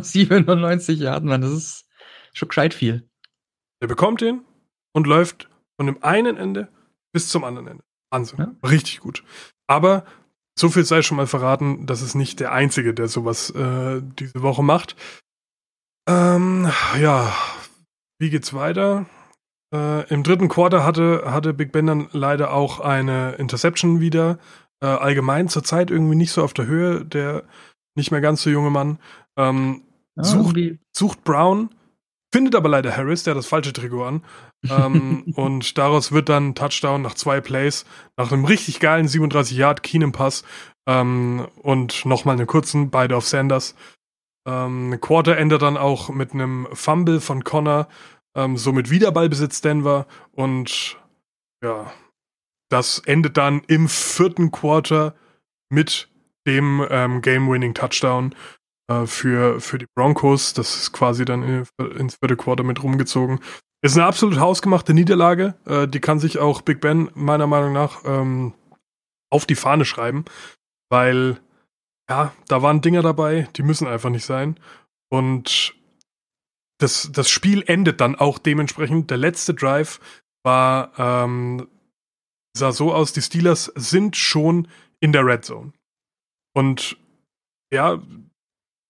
[0.00, 1.86] 97 Yard, Mann, das ist
[2.34, 3.08] schon gescheit viel.
[3.80, 4.44] Der bekommt den
[4.92, 6.68] und läuft von dem einen Ende
[7.18, 7.84] bis zum anderen Ende.
[8.12, 8.38] Wahnsinn.
[8.38, 8.68] Ja.
[8.68, 9.24] Richtig gut.
[9.66, 10.04] Aber
[10.56, 14.40] so viel sei schon mal verraten, das ist nicht der Einzige, der sowas äh, diese
[14.40, 14.94] Woche macht.
[16.08, 17.34] Ähm, ja,
[18.20, 19.06] wie geht's weiter?
[19.74, 24.38] Äh, Im dritten Quarter hatte, hatte Big Ben dann leider auch eine Interception wieder.
[24.80, 27.42] Äh, allgemein zurzeit irgendwie nicht so auf der Höhe, der
[27.96, 29.00] nicht mehr ganz so junge Mann.
[29.36, 29.82] Ähm,
[30.16, 30.56] ah, sucht,
[30.96, 31.70] sucht Brown,
[32.32, 34.24] findet aber leider Harris, der hat das falsche Trikot an.
[34.68, 37.84] ähm, und daraus wird dann ein Touchdown nach zwei Plays,
[38.16, 40.44] nach einem richtig geilen 37 Yard Keenum-Pass
[40.86, 43.74] ähm, und nochmal einen kurzen, beide auf Sanders.
[44.46, 47.88] Ähm, Quarter endet dann auch mit einem Fumble von Connor,
[48.34, 50.96] ähm, somit wieder Ballbesitz Denver und
[51.62, 51.92] ja,
[52.70, 55.14] das endet dann im vierten Quarter
[55.70, 56.08] mit
[56.46, 58.34] dem ähm, Game-Winning-Touchdown
[58.88, 60.54] äh, für, für die Broncos.
[60.54, 61.66] Das ist quasi dann in,
[61.96, 63.40] ins vierte Quarter mit rumgezogen.
[63.82, 65.54] Ist eine absolut hausgemachte Niederlage.
[65.66, 68.54] Äh, die kann sich auch Big Ben meiner Meinung nach ähm,
[69.30, 70.24] auf die Fahne schreiben,
[70.90, 71.40] weil
[72.08, 74.58] ja, da waren Dinger dabei, die müssen einfach nicht sein.
[75.10, 75.74] Und
[76.78, 79.10] das, das Spiel endet dann auch dementsprechend.
[79.10, 80.00] Der letzte Drive
[80.42, 81.68] war, ähm,
[82.56, 84.68] sah so aus, die Steelers sind schon
[85.00, 85.72] in der Red Zone.
[86.54, 86.96] Und
[87.72, 88.00] ja,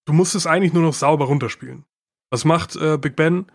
[0.09, 1.85] du musst es eigentlich nur noch sauber runterspielen.
[2.31, 3.47] Was macht äh, Big Ben?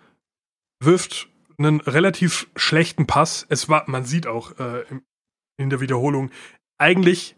[0.79, 1.27] Wirft
[1.57, 3.45] einen relativ schlechten Pass.
[3.49, 4.83] Es war, man sieht auch äh,
[5.57, 6.29] in der Wiederholung,
[6.77, 7.35] eigentlich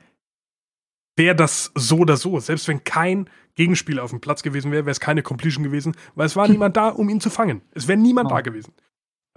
[1.16, 2.40] wäre das so oder so.
[2.40, 6.26] Selbst wenn kein Gegenspieler auf dem Platz gewesen wäre, wäre es keine Completion gewesen, weil
[6.26, 7.62] es war niemand da, um ihn zu fangen.
[7.72, 8.36] Es wäre niemand oh.
[8.36, 8.74] da gewesen.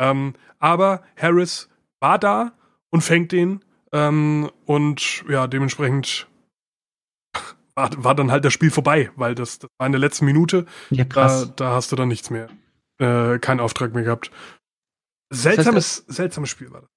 [0.00, 1.68] Ähm, aber Harris
[2.00, 2.52] war da
[2.90, 6.26] und fängt den ähm, und ja, dementsprechend
[7.78, 10.66] war, war dann halt das Spiel vorbei, weil das, das war in der letzten Minute.
[10.90, 11.46] Ja, krass.
[11.56, 12.48] Da, da hast du dann nichts mehr.
[12.98, 14.30] Äh, keinen Auftrag mehr gehabt.
[15.30, 16.90] Seltsames, das heißt, seltsames Spiel war das.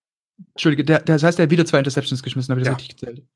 [0.55, 2.77] Entschuldige, der, der, das heißt, er hat wieder zwei Interceptions geschmissen, habe ich das ja.
[2.77, 3.27] richtig gezählt.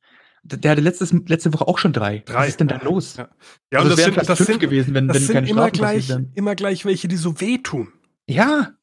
[0.44, 2.20] Der, der hatte letztes, letzte Woche auch schon drei.
[2.26, 2.40] drei.
[2.40, 3.18] Was ist denn da los?
[3.18, 3.30] Ja,
[3.72, 6.56] ja also und das, sind, das sind gewesen, wenn, das wenn sind immer gleich, immer
[6.56, 7.94] gleich welche, die so wehtun.
[8.28, 8.75] Ja,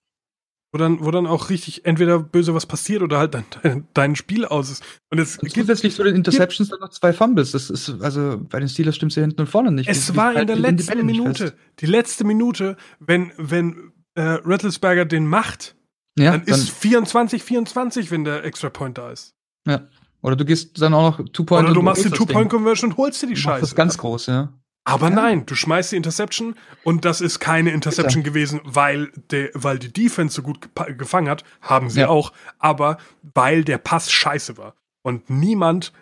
[0.72, 4.46] wo dann, wo dann auch richtig entweder böse was passiert oder halt dein, dein Spiel
[4.46, 4.82] aus ist.
[5.10, 7.52] Und es und zusätzlich zu den Interceptions dann noch zwei Fumbles.
[7.52, 9.88] Das ist, also bei den Steelers stimmt es ja hinten und vorne nicht.
[9.88, 15.04] Es die, war in der letzten die Minute, die letzte Minute, wenn, wenn äh, Rattlesberger
[15.04, 15.76] den macht,
[16.18, 19.34] ja, dann, dann ist 24, 24, wenn der Extra Point da ist.
[19.66, 19.82] Ja.
[20.22, 21.64] Oder du gehst dann auch noch Two-Point.
[21.64, 23.60] Oder du machst die Two-Point-Conversion und holst dir die Scheiße.
[23.60, 24.52] Das ist ganz groß, ja.
[24.84, 25.14] Aber ja.
[25.14, 28.32] nein, du schmeißt die Interception und das ist keine Interception Bitte.
[28.32, 32.08] gewesen, weil, de, weil die Defense so gut gefangen hat, haben sie ja.
[32.08, 32.98] auch, aber
[33.34, 35.92] weil der Pass scheiße war und niemand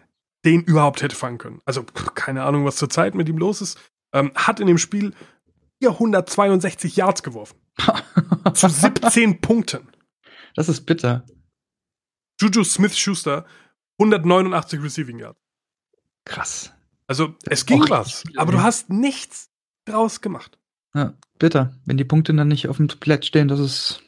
[0.47, 1.61] den überhaupt hätte fangen können.
[1.67, 3.79] Also keine Ahnung, was zurzeit mit ihm los ist.
[4.13, 5.13] Ähm, hat in dem Spiel
[5.83, 7.59] 462 Yards geworfen.
[8.55, 9.89] zu 17 Punkten.
[10.55, 11.25] Das ist bitter.
[12.41, 13.45] Juju Smith-Schuster
[13.99, 15.39] 189 Receiving Yards.
[16.25, 16.73] Krass.
[17.11, 19.51] Also es ging was, aber du hast nichts
[19.85, 20.61] draus gemacht.
[20.95, 21.75] Ja, bitter.
[21.85, 24.01] Wenn die Punkte dann nicht auf dem Tablett stehen, das ist.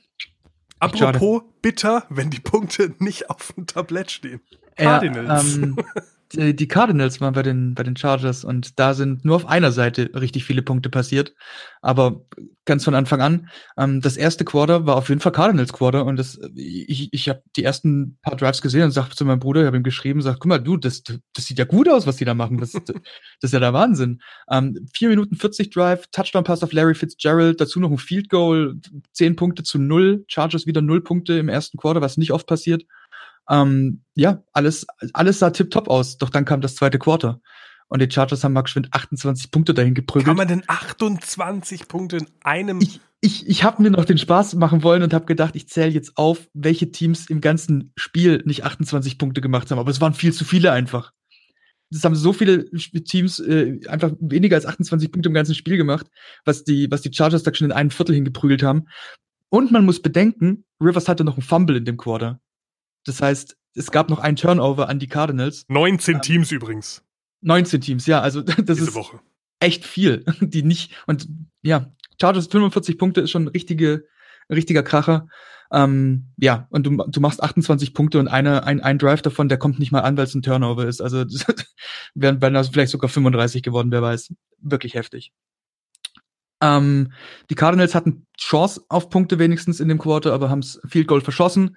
[0.78, 1.52] Apropos schade.
[1.62, 4.40] bitter, wenn die Punkte nicht auf dem Tablett stehen.
[4.76, 5.56] Cardinals.
[5.56, 5.76] Ja, ähm,
[6.32, 9.72] die, die Cardinals waren bei den, bei den Chargers und da sind nur auf einer
[9.72, 11.34] Seite richtig viele Punkte passiert.
[11.80, 12.24] Aber
[12.64, 16.16] ganz von Anfang an, ähm, das erste Quarter war auf jeden Fall Cardinals Quarter und
[16.16, 19.66] das, ich, ich habe die ersten paar Drives gesehen und sagte zu meinem Bruder, ich
[19.66, 22.24] habe ihm geschrieben, sag, guck mal, du, das, das sieht ja gut aus, was die
[22.24, 22.58] da machen.
[22.58, 22.94] Das, das
[23.42, 24.20] ist ja der Wahnsinn.
[24.50, 28.76] Ähm, 4 Minuten 40 Drive, Touchdown-Pass auf Larry Fitzgerald, dazu noch ein Field Goal,
[29.12, 32.84] 10 Punkte zu null, Chargers wieder null Punkte im ersten Quarter, was nicht oft passiert.
[33.52, 36.16] Ähm, ja, alles, alles sah tipptopp aus.
[36.16, 37.40] Doch dann kam das zweite Quarter.
[37.88, 40.26] Und die Chargers haben mal geschwind 28 Punkte dahin geprügelt.
[40.26, 42.80] Kann man denn 28 Punkte in einem?
[42.80, 45.90] Ich, ich, ich habe mir noch den Spaß machen wollen und habe gedacht, ich zähle
[45.90, 49.78] jetzt auf, welche Teams im ganzen Spiel nicht 28 Punkte gemacht haben.
[49.78, 51.12] Aber es waren viel zu viele einfach.
[51.90, 56.06] Es haben so viele Teams äh, einfach weniger als 28 Punkte im ganzen Spiel gemacht,
[56.46, 58.88] was die, was die Chargers da schon in einem Viertel hingeprügelt haben.
[59.50, 62.40] Und man muss bedenken, Rivers hatte noch einen Fumble in dem Quarter.
[63.04, 65.64] Das heißt, es gab noch einen Turnover an die Cardinals.
[65.68, 67.02] 19 ähm, Teams übrigens.
[67.42, 69.20] 19 Teams, ja, also das Diese ist Woche.
[69.60, 71.28] echt viel, die nicht und
[71.62, 74.06] ja, Chargers 45 Punkte ist schon ein richtige,
[74.48, 75.28] richtiger Kracher.
[75.72, 79.58] Ähm, ja, und du, du machst 28 Punkte und eine, ein, ein Drive davon, der
[79.58, 81.00] kommt nicht mal an, weil es ein Turnover ist.
[81.00, 81.24] Also
[82.14, 84.34] wären, wären das vielleicht sogar 35 geworden, wer weiß.
[84.58, 85.32] Wirklich heftig.
[86.60, 87.12] Ähm,
[87.48, 91.22] die Cardinals hatten Chance auf Punkte wenigstens in dem Quarter, aber haben es Field Goal
[91.22, 91.76] verschossen.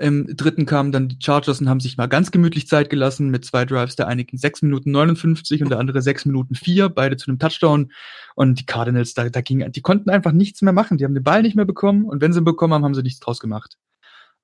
[0.00, 3.44] Im dritten kamen dann die Chargers und haben sich mal ganz gemütlich Zeit gelassen mit
[3.44, 3.96] zwei Drives.
[3.96, 7.38] Der eine ging 6 Minuten 59 und der andere 6 Minuten 4, beide zu einem
[7.38, 7.92] Touchdown.
[8.34, 10.96] Und die Cardinals, da, da ging, die konnten einfach nichts mehr machen.
[10.96, 13.02] Die haben den Ball nicht mehr bekommen und wenn sie ihn bekommen haben, haben sie
[13.02, 13.76] nichts draus gemacht.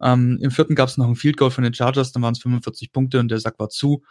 [0.02, 2.40] Ähm, Im vierten gab es noch ein Field Goal von den Chargers, dann waren es
[2.40, 4.02] 45 Punkte und der Sack war zu.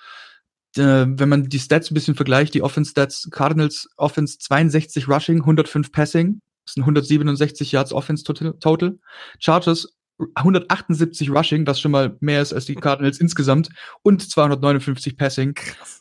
[0.76, 5.42] Äh, wenn man die Stats ein bisschen vergleicht, die Offense Stats, Cardinals Offense 62 Rushing,
[5.42, 8.98] 105 Passing, das sind 167 Yards Offense total.
[9.38, 9.96] Chargers
[10.36, 13.70] 178 Rushing, was schon mal mehr ist als die Cardinals insgesamt,
[14.02, 15.56] und 259 Passing.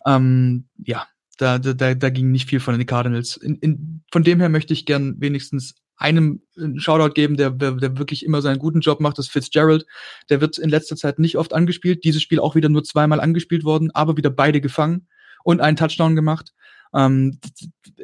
[0.07, 1.07] Ähm, ja,
[1.39, 3.37] da, da, da ging nicht viel von den Cardinals.
[3.37, 7.73] In, in, von dem her möchte ich gern wenigstens einem einen Shoutout geben, der, der,
[7.73, 9.87] der wirklich immer seinen guten Job macht, das ist Fitzgerald.
[10.29, 12.05] Der wird in letzter Zeit nicht oft angespielt.
[12.05, 15.07] Dieses Spiel auch wieder nur zweimal angespielt worden, aber wieder beide gefangen
[15.45, 16.53] und einen Touchdown gemacht.
[16.95, 17.39] Ähm,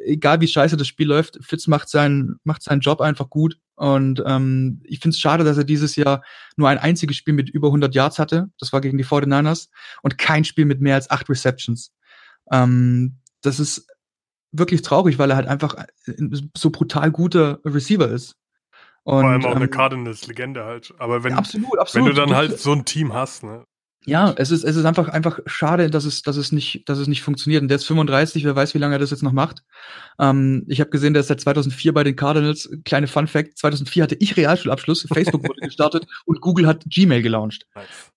[0.05, 3.57] egal wie scheiße das Spiel läuft, Fitz macht seinen, macht seinen Job einfach gut.
[3.81, 6.21] Und ähm, ich finde es schade, dass er dieses Jahr
[6.55, 8.51] nur ein einziges Spiel mit über 100 Yards hatte.
[8.59, 9.69] Das war gegen die 49ers.
[10.03, 11.91] Und kein Spiel mit mehr als acht Receptions.
[12.51, 13.87] Ähm, das ist
[14.51, 15.75] wirklich traurig, weil er halt einfach
[16.55, 18.35] so brutal guter Receiver ist.
[19.01, 20.93] Und, Vor allem auch ähm, eine Cardinals-Legende halt.
[20.99, 22.07] Aber wenn, ja, absolut, absolut.
[22.07, 23.65] wenn du dann halt so ein Team hast, ne?
[24.05, 27.07] Ja, es ist, es ist einfach, einfach schade, dass es, dass es nicht, dass es
[27.07, 27.61] nicht funktioniert.
[27.61, 29.63] Und der ist 35, wer weiß, wie lange er das jetzt noch macht.
[30.19, 32.67] Ähm, ich habe gesehen, der ist seit 2004 bei den Cardinals.
[32.83, 37.67] Kleine Fun Fact: 2004 hatte ich Realschulabschluss, Facebook wurde gestartet und Google hat Gmail gelauncht.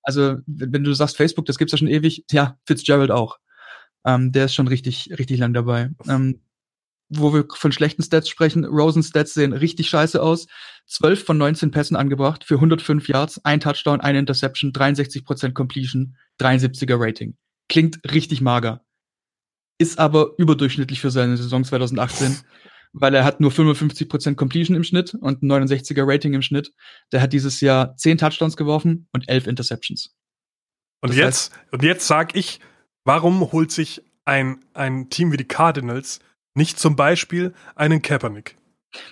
[0.03, 3.39] Also, wenn du sagst Facebook, das gibt's ja schon ewig, ja, Fitzgerald auch.
[4.07, 5.91] Ähm, der ist schon richtig, richtig lang dabei.
[6.09, 6.41] Ähm,
[7.19, 10.47] wo wir von schlechten Stats sprechen, Rosen Stats sehen richtig scheiße aus.
[10.87, 16.97] 12 von 19 Pässen angebracht für 105 Yards, ein Touchdown, eine Interception, 63% Completion, 73er
[16.99, 17.37] Rating.
[17.69, 18.85] Klingt richtig mager.
[19.79, 22.39] Ist aber überdurchschnittlich für seine Saison 2018,
[22.93, 26.73] weil er hat nur 55% Completion im Schnitt und 69er Rating im Schnitt.
[27.13, 30.15] Der hat dieses Jahr 10 Touchdowns geworfen und 11 Interceptions.
[31.01, 32.61] Und das jetzt, heißt, und jetzt sag ich,
[33.05, 36.21] warum holt sich ein, ein Team wie die Cardinals
[36.55, 38.57] nicht zum Beispiel einen Kaepernick.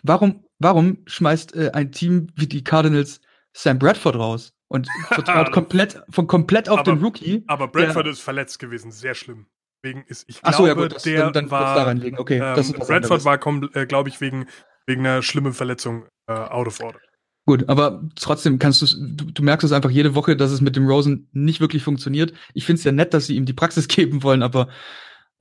[0.02, 3.20] Warum, warum schmeißt äh, ein Team wie die Cardinals
[3.52, 7.44] Sam Bradford raus und vertraut komplett, von komplett auf aber, den Rookie?
[7.48, 9.46] Aber Bradford ist verletzt gewesen, sehr schlimm.
[9.82, 12.18] Wegen ist, ich glaube, so, ja, gut, das, der dann, dann war, daran liegen.
[12.18, 13.40] Okay, ähm, das ist Bradford war,
[13.74, 14.46] äh, glaube ich, wegen,
[14.86, 17.00] wegen einer schlimmen Verletzung äh, out of order.
[17.44, 20.86] Gut, aber trotzdem kannst du, du merkst es einfach jede Woche, dass es mit dem
[20.86, 22.32] Rosen nicht wirklich funktioniert.
[22.54, 24.68] Ich finde es ja nett, dass sie ihm die Praxis geben wollen, aber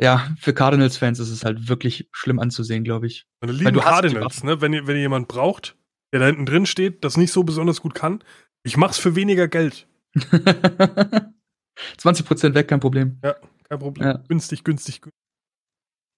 [0.02, 3.28] ja, für Cardinals-Fans ist es halt wirklich schlimm anzusehen, glaube ich.
[3.40, 5.78] Meine lieben Cardinals, ne, wenn ihr, wenn ihr jemand braucht,
[6.12, 8.24] der da hinten drin steht, das nicht so besonders gut kann,
[8.64, 9.86] ich mach's für weniger Geld.
[10.16, 13.20] 20% weg, kein Problem.
[13.24, 13.36] Ja,
[13.70, 14.08] kein Problem.
[14.08, 14.24] Ja.
[14.28, 15.22] Günstig, günstig, günstig.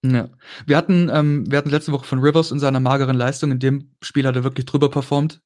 [0.04, 0.28] Ja.
[0.66, 3.52] Wir hatten, ähm, wir hatten letzte Woche von Rivers in seiner mageren Leistung.
[3.52, 5.40] In dem Spiel hat er wirklich drüber performt.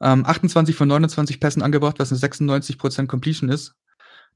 [0.00, 3.74] Ähm, 28 von 29 Pässen angebracht, was eine 96% Completion ist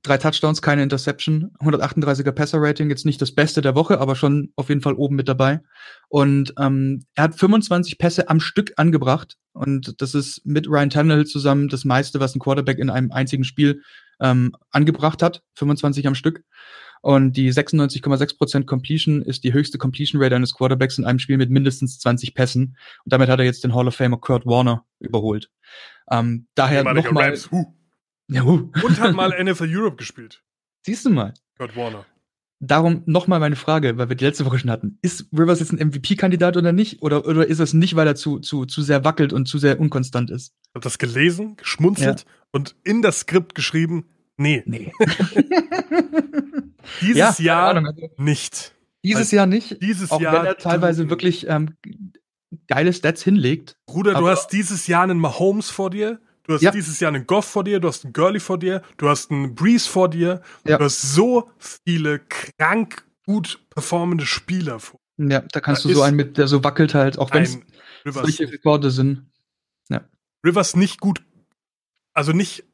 [0.02, 4.68] drei Touchdowns, keine Interception, 138er Passer-Rating, jetzt nicht das Beste der Woche, aber schon auf
[4.68, 5.60] jeden Fall oben mit dabei.
[6.08, 11.26] Und ähm, er hat 25 Pässe am Stück angebracht und das ist mit Ryan Tannehill
[11.26, 13.82] zusammen das meiste, was ein Quarterback in einem einzigen Spiel
[14.20, 16.44] ähm, angebracht hat, 25 am Stück.
[17.02, 21.50] Und die 96,6% Completion ist die höchste Completion Rate eines Quarterbacks in einem Spiel mit
[21.50, 22.76] mindestens 20 Pässen.
[23.04, 25.50] Und damit hat er jetzt den Hall of Famer Kurt Warner überholt.
[26.10, 27.36] Ähm, daher nochmal.
[28.28, 28.70] Ja, uh.
[28.82, 30.42] Und hat mal NFL Europe gespielt.
[30.84, 31.34] Siehst du mal.
[31.56, 32.06] Kurt Warner.
[32.64, 34.96] Darum nochmal meine Frage, weil wir die letzte Woche schon hatten.
[35.02, 37.02] Ist Rivers jetzt ein MVP-Kandidat oder nicht?
[37.02, 39.80] Oder, oder ist es nicht, weil er zu, zu, zu sehr wackelt und zu sehr
[39.80, 40.54] unkonstant ist?
[40.68, 42.26] Ich habe das gelesen, geschmunzelt ja.
[42.52, 44.04] und in das Skript geschrieben,
[44.36, 44.62] nee.
[44.64, 44.92] Nee.
[47.00, 48.74] Dieses ja, Jahr also nicht.
[49.04, 49.82] Dieses also, Jahr nicht.
[49.82, 50.34] Dieses auch Jahr.
[50.34, 51.76] Wenn er teilweise wirklich ähm,
[52.68, 53.76] geile Stats hinlegt.
[53.86, 56.20] Bruder, du hast dieses Jahr einen Mahomes vor dir.
[56.44, 56.70] Du hast ja.
[56.70, 59.54] dieses Jahr einen Goff vor dir, du hast einen Gurley vor dir, du hast einen
[59.54, 60.42] Breeze vor dir.
[60.66, 60.78] Ja.
[60.78, 65.00] Du hast so viele krank gut performende Spieler vor.
[65.18, 67.58] Ja, da kannst da du so einen mit, der so wackelt halt, auch wenn es
[68.04, 69.30] solche Rekorde sind.
[69.88, 70.02] Ja.
[70.44, 71.22] Rivers nicht gut,
[72.12, 72.64] also nicht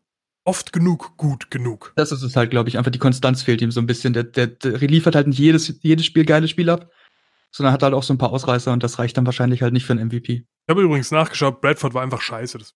[0.45, 1.93] oft genug gut genug.
[1.97, 2.79] Das ist es halt, glaube ich.
[2.79, 4.15] Einfach die Konstanz fehlt ihm so ein bisschen.
[4.15, 6.91] Der, der, der liefert halt nicht jedes, jedes Spiel geiles Spiel ab,
[7.51, 9.85] sondern hat halt auch so ein paar Ausreißer und das reicht dann wahrscheinlich halt nicht
[9.85, 10.33] für einen MVP.
[10.33, 12.57] Ich habe übrigens nachgeschaut, Bradford war einfach scheiße.
[12.57, 12.75] Das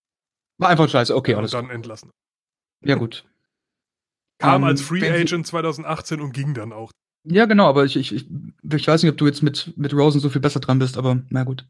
[0.58, 1.34] war einfach scheiße, okay.
[1.34, 2.10] Und dann entlassen.
[2.84, 3.24] Ja, gut.
[4.38, 6.90] Kam um, als Free Agent 2018 und ging dann auch.
[7.24, 10.20] Ja, genau, aber ich, ich, ich, ich weiß nicht, ob du jetzt mit, mit Rosen
[10.20, 11.66] so viel besser dran bist, aber na gut.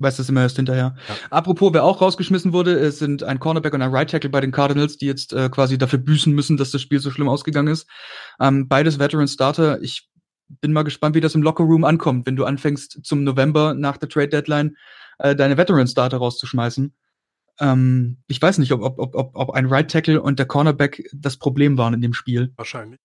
[0.00, 0.94] Weiß das immer erst hinterher.
[1.08, 1.14] Ja.
[1.30, 4.52] Apropos, wer auch rausgeschmissen wurde, es sind ein Cornerback und ein Right Tackle bei den
[4.52, 7.88] Cardinals, die jetzt äh, quasi dafür büßen müssen, dass das Spiel so schlimm ausgegangen ist.
[8.40, 9.82] Ähm, beides Veteran Starter.
[9.82, 10.08] Ich
[10.48, 13.96] bin mal gespannt, wie das im Locker Room ankommt, wenn du anfängst zum November nach
[13.96, 14.76] der Trade Deadline
[15.18, 16.94] äh, deine Veteran Starter rauszuschmeißen.
[17.60, 21.36] Ähm, ich weiß nicht, ob, ob, ob, ob ein Right Tackle und der Cornerback das
[21.36, 22.52] Problem waren in dem Spiel.
[22.56, 23.00] Wahrscheinlich.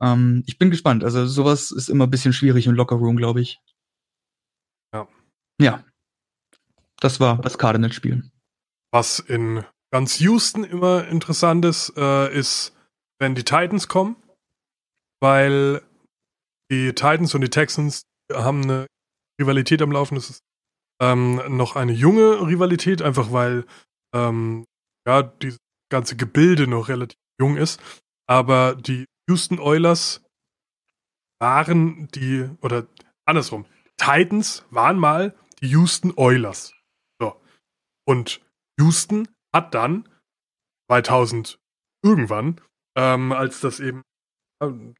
[0.00, 1.04] Ähm, ich bin gespannt.
[1.04, 3.60] Also sowas ist immer ein bisschen schwierig im Locker Room, glaube ich.
[4.94, 5.08] Ja.
[5.60, 5.84] Ja.
[7.00, 8.30] Das war das Cardinals-Spiel.
[8.90, 12.74] Was in ganz Houston immer interessant ist, äh, ist,
[13.18, 14.16] wenn die Titans kommen,
[15.20, 15.82] weil
[16.70, 18.02] die Titans und die Texans
[18.32, 18.86] haben eine
[19.40, 20.16] Rivalität am Laufen.
[20.16, 20.42] Das ist
[21.00, 23.64] ähm, noch eine junge Rivalität, einfach weil
[24.14, 24.64] ähm,
[25.06, 25.58] ja dieses
[25.90, 27.80] ganze Gebilde noch relativ jung ist.
[28.26, 30.22] Aber die Houston Oilers
[31.40, 32.86] waren die, oder
[33.24, 36.74] andersrum, Titans waren mal die Houston Oilers.
[37.20, 37.40] So.
[38.06, 38.40] Und
[38.80, 40.08] Houston hat dann
[40.90, 41.58] 2000
[42.02, 42.60] irgendwann,
[42.96, 44.02] ähm, als das eben
[44.62, 44.94] ähm,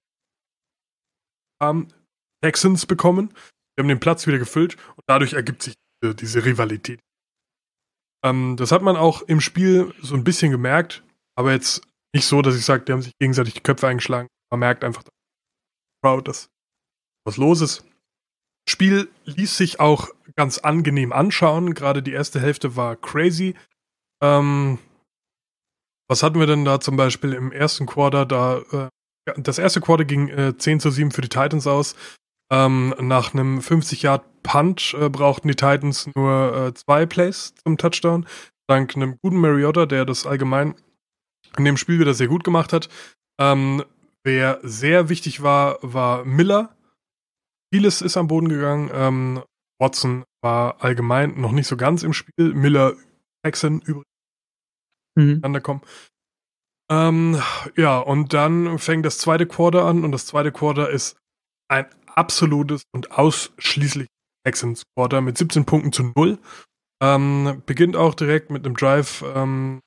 [2.43, 3.35] Texans bekommen,
[3.77, 7.01] wir haben den Platz wieder gefüllt und dadurch ergibt sich diese Rivalität.
[8.25, 11.03] Ähm, das hat man auch im Spiel so ein bisschen gemerkt,
[11.37, 11.83] aber jetzt
[12.15, 14.29] nicht so, dass ich sage, die haben sich gegenseitig die Köpfe eingeschlagen.
[14.51, 15.03] Man merkt einfach,
[16.03, 16.49] proud, dass
[17.25, 17.85] was los ist.
[18.69, 21.75] Spiel ließ sich auch ganz angenehm anschauen.
[21.75, 23.55] Gerade die erste Hälfte war crazy.
[24.23, 24.79] Ähm,
[26.09, 28.25] was hatten wir denn da zum Beispiel im ersten Quarter?
[28.25, 28.89] Da, äh,
[29.37, 31.97] das erste Quarter ging äh, 10 zu 7 für die Titans aus.
[32.51, 33.61] Ähm, nach einem
[34.43, 38.27] 50-Yard-Punch äh, brauchten die Titans nur äh, zwei Plays zum Touchdown.
[38.69, 40.75] Dank einem guten Mariota, der das allgemein
[41.57, 42.89] in dem Spiel wieder sehr gut gemacht hat.
[43.41, 43.85] Ähm,
[44.25, 46.77] wer sehr wichtig war, war Miller.
[47.73, 48.91] Vieles ist am Boden gegangen.
[48.93, 49.43] Ähm,
[49.81, 52.55] Watson war allgemein noch nicht so ganz im Spiel.
[52.55, 52.95] Miller,
[53.45, 54.05] Texan übrigens.
[55.17, 55.63] Mhm.
[55.63, 55.81] Kommen.
[56.91, 57.41] Ähm,
[57.77, 61.17] ja, und dann fängt das zweite Quarter an und das zweite Quarter ist
[61.69, 64.09] ein absolutes und ausschließlich
[64.49, 66.39] Texans Quarter mit 17 Punkten zu 0.
[67.03, 69.81] Ähm, beginnt auch direkt mit einem Drive ähm,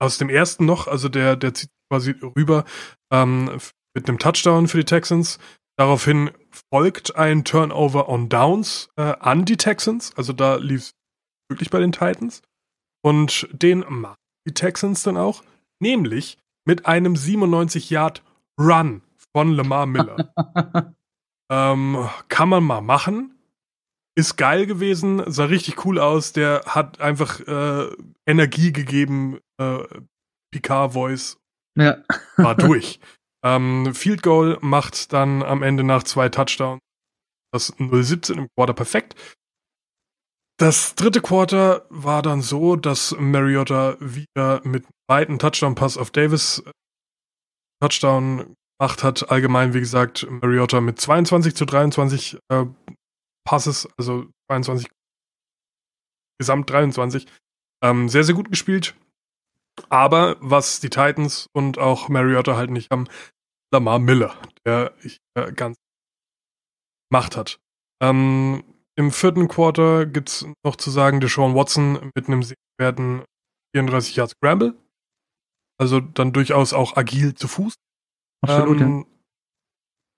[0.00, 2.64] aus dem ersten noch, also der, der zieht quasi rüber
[3.12, 3.58] ähm,
[3.94, 5.38] mit einem Touchdown für die Texans.
[5.76, 6.30] Daraufhin
[6.70, 10.92] folgt ein Turnover on Downs äh, an die Texans, also da lief es
[11.50, 12.42] wirklich bei den Titans.
[13.02, 14.16] Und den machen
[14.46, 15.42] die Texans dann auch,
[15.80, 18.22] nämlich mit einem 97 Yard
[18.58, 20.32] Run von Lamar Miller.
[21.50, 23.38] ähm, kann man mal machen.
[24.16, 26.32] Ist geil gewesen, sah richtig cool aus.
[26.32, 27.90] Der hat einfach äh,
[28.26, 29.40] Energie gegeben.
[29.60, 29.84] Äh,
[30.52, 31.36] Picard-Voice
[31.76, 31.98] ja.
[32.36, 33.00] war durch.
[33.44, 36.80] ähm, Field Goal macht dann am Ende nach zwei Touchdowns
[37.54, 39.14] das 0-17 im Quarter perfekt.
[40.58, 46.70] Das dritte Quarter war dann so, dass Mariota wieder mit weiten Touchdown-Pass auf Davis äh,
[47.80, 49.30] Touchdown gemacht hat.
[49.30, 52.66] Allgemein, wie gesagt, Mariota mit 22 zu 23 äh,
[53.46, 54.88] Passes, also 22,
[56.38, 57.26] gesamt 23.
[57.82, 58.94] Ähm, sehr, sehr gut gespielt.
[59.88, 63.08] Aber was die Titans und auch Mariota halt nicht haben,
[63.72, 64.94] Lamar Miller, der
[65.34, 65.76] äh, ganz
[67.10, 67.60] Macht hat.
[68.00, 68.64] Ähm,
[68.96, 72.42] Im vierten Quarter gibt es noch zu sagen, Deshaun Watson mit einem
[72.78, 73.24] Werten
[73.74, 74.74] 34 Yards Scramble.
[75.78, 77.74] Also dann durchaus auch agil zu Fuß.
[78.44, 79.06] Absolut, ähm,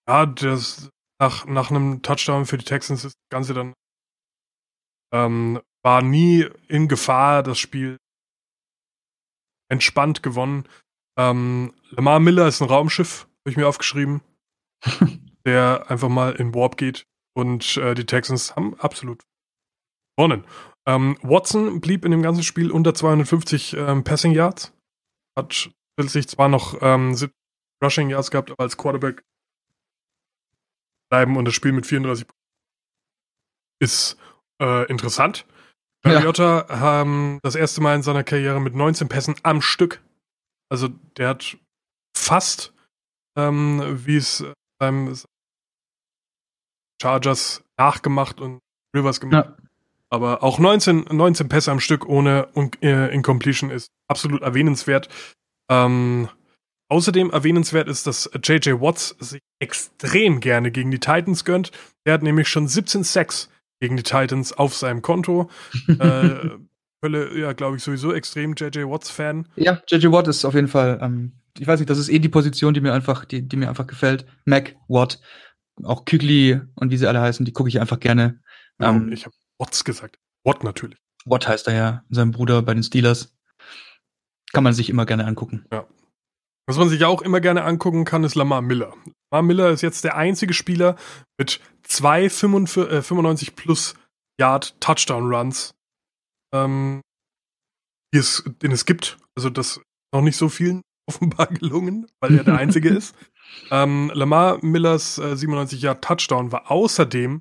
[0.09, 0.21] ja.
[0.21, 0.27] ja.
[0.27, 3.75] das nach, nach einem Touchdown für die Texans ist das Ganze dann
[5.13, 7.99] ähm, war nie in Gefahr, das Spiel
[9.71, 10.65] entspannt gewonnen.
[11.19, 14.21] Ähm, Lamar Miller ist ein Raumschiff, habe ich mir aufgeschrieben,
[15.47, 19.23] der einfach mal in Warp geht und äh, die Texans haben absolut
[20.17, 20.45] gewonnen.
[20.87, 24.73] Ähm, Watson blieb in dem ganzen Spiel unter 250 ähm, Passing Yards,
[25.37, 27.15] hat sich zwar noch ähm,
[27.83, 29.23] Rushing Yards gehabt, aber als Quarterback
[31.11, 32.27] bleiben und das Spiel mit 34
[33.81, 34.17] ist
[34.61, 35.47] äh, interessant.
[36.05, 37.03] Mariota ja.
[37.03, 40.03] ähm, das erste Mal in seiner Karriere mit 19 Pässen am Stück.
[40.69, 41.57] Also der hat
[42.17, 42.73] fast,
[43.37, 44.45] ähm, wie es
[44.79, 45.15] beim
[47.01, 48.61] Chargers nachgemacht und
[48.95, 49.49] Rivers gemacht.
[49.49, 49.57] Ja.
[50.09, 52.49] Aber auch 19, 19 Pässe am Stück ohne
[52.81, 55.09] äh, Incompletion ist absolut erwähnenswert.
[55.69, 56.29] Ähm,
[56.89, 61.73] Außerdem erwähnenswert ist, dass JJ Watts sich extrem gerne gegen die Titans gönnt.
[62.05, 65.51] Er hat nämlich schon 17 Sacks gegen die Titans auf seinem Konto.
[65.99, 66.51] äh,
[67.03, 69.49] Hölle, ja, glaube ich, sowieso extrem JJ Watts-Fan.
[69.57, 72.29] Ja, JJ Watt ist auf jeden Fall, ähm, ich weiß nicht, das ist eh die
[72.29, 74.27] Position, die mir einfach, die, die mir einfach gefällt.
[74.45, 75.21] Mac, Watt,
[75.83, 78.41] auch Kügli und wie sie alle heißen, die gucke ich einfach gerne.
[78.81, 80.19] Ähm, ich habe Watts gesagt.
[80.45, 80.99] Watt natürlich.
[81.25, 83.35] Watt heißt er ja, sein Bruder bei den Steelers.
[84.53, 85.67] Kann man sich immer gerne angucken.
[85.73, 85.87] Ja.
[86.67, 88.93] Was man sich auch immer gerne angucken kann, ist Lamar Miller.
[89.31, 90.97] Lamar Miller ist jetzt der einzige Spieler
[91.39, 93.95] mit zwei 95 äh, plus
[94.41, 95.75] Yard Touchdown Runs,
[96.53, 97.01] ähm,
[98.13, 99.19] es, den es gibt.
[99.37, 103.15] Also das ist noch nicht so vielen offenbar gelungen, weil er der einzige ist.
[103.71, 107.41] Ähm, Lamar Millers äh, 97 Yard Touchdown war außerdem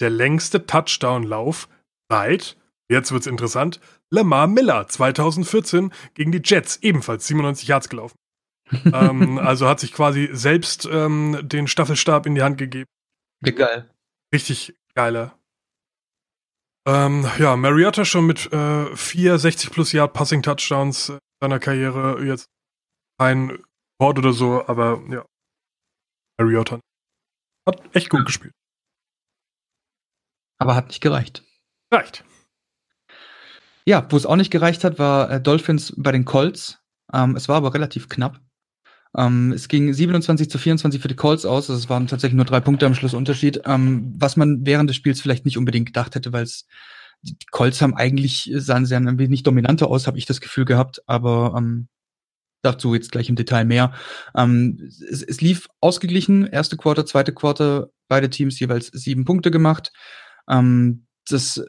[0.00, 1.68] der längste Touchdown-Lauf
[2.10, 2.56] seit,
[2.90, 3.78] jetzt wird's interessant,
[4.10, 8.16] Lamar Miller 2014 gegen die Jets ebenfalls 97 Yards gelaufen
[8.92, 12.88] ähm, also hat sich quasi selbst ähm, den Staffelstab in die Hand gegeben.
[13.40, 13.90] Wie geil.
[14.32, 15.38] Richtig geiler.
[16.86, 22.22] Ähm, ja, Mariota schon mit äh, vier 60 plus Yard Passing Touchdowns in seiner Karriere
[22.24, 22.46] jetzt
[23.18, 23.58] kein
[23.98, 25.24] Wort oder so, aber ja.
[26.38, 26.80] Mariota
[27.66, 28.52] hat echt gut gespielt.
[30.58, 31.42] Aber hat nicht gereicht.
[31.92, 32.24] Reicht.
[33.86, 36.82] Ja, wo es auch nicht gereicht hat, war äh, Dolphins bei den Colts.
[37.12, 38.40] Ähm, es war aber relativ knapp.
[39.16, 41.70] Ähm, es ging 27 zu 24 für die Colts aus.
[41.70, 44.96] Also es waren tatsächlich nur drei Punkte am Schluss Unterschied, ähm, was man während des
[44.96, 46.66] Spiels vielleicht nicht unbedingt gedacht hätte, weil es
[47.22, 51.02] die Colts haben eigentlich sahen sehr ein wenig dominanter aus, habe ich das Gefühl gehabt,
[51.06, 51.88] aber ähm,
[52.60, 53.92] dazu jetzt gleich im Detail mehr.
[54.36, 59.92] Ähm, es, es lief ausgeglichen, erste Quarter, zweite Quarter, beide Teams jeweils sieben Punkte gemacht.
[60.48, 61.64] Ähm, das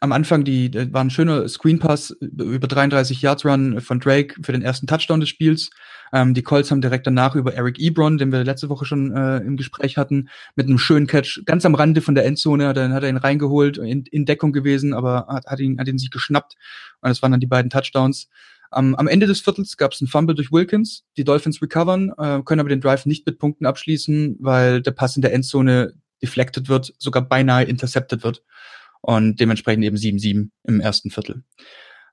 [0.00, 4.52] am Anfang die war ein schöner Screen Pass über 33 Yards Run von Drake für
[4.52, 5.70] den ersten Touchdown des Spiels.
[6.12, 9.38] Ähm, die Colts haben direkt danach über Eric Ebron, den wir letzte Woche schon äh,
[9.38, 13.02] im Gespräch hatten, mit einem schönen Catch ganz am Rande von der Endzone, dann hat
[13.02, 16.54] er ihn reingeholt, in, in Deckung gewesen, aber hat, hat, ihn, hat ihn sich geschnappt.
[17.00, 18.28] Und das waren dann die beiden Touchdowns.
[18.74, 21.04] Ähm, am Ende des Viertels gab es einen Fumble durch Wilkins.
[21.16, 25.16] Die Dolphins recovern, äh, können aber den Drive nicht mit Punkten abschließen, weil der Pass
[25.16, 28.42] in der Endzone deflected wird, sogar beinahe intercepted wird
[29.02, 31.44] und dementsprechend eben 7-7 im ersten Viertel.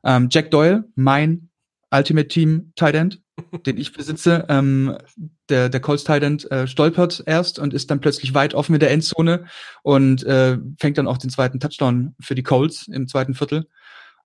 [0.04, 1.50] Ähm, Jack Doyle, mein
[1.92, 3.23] Ultimate Team Tight End,
[3.66, 4.98] den ich besitze, ähm,
[5.50, 8.80] der, der Colts Tight End äh, stolpert erst und ist dann plötzlich weit offen in
[8.80, 9.46] der Endzone
[9.82, 13.68] und äh, fängt dann auch den zweiten Touchdown für die Colts im zweiten Viertel.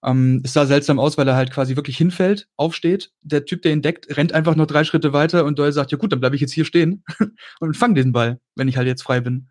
[0.04, 3.10] Ähm, es sah seltsam aus, weil er halt quasi wirklich hinfällt, aufsteht.
[3.22, 5.98] Der Typ, der ihn deckt, rennt einfach nur drei Schritte weiter und Doyle sagt, ja
[5.98, 7.02] gut, dann bleibe ich jetzt hier stehen
[7.60, 9.48] und fang den Ball, wenn ich halt jetzt frei bin.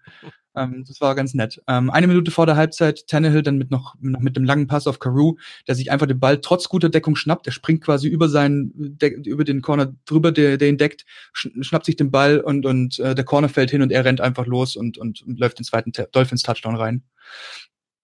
[0.57, 1.61] Ähm, das war ganz nett.
[1.67, 4.87] Ähm, eine Minute vor der Halbzeit, Tannehill dann mit noch, noch mit dem langen Pass
[4.87, 5.35] auf Carew,
[5.67, 7.45] der sich einfach den Ball trotz guter Deckung schnappt.
[7.45, 11.95] Der springt quasi über seinen, über den Corner drüber, der, der ihn deckt, schnappt sich
[11.95, 14.97] den Ball und, und äh, der Corner fällt hin und er rennt einfach los und,
[14.97, 17.03] und, und läuft den zweiten Dolphins Touchdown rein.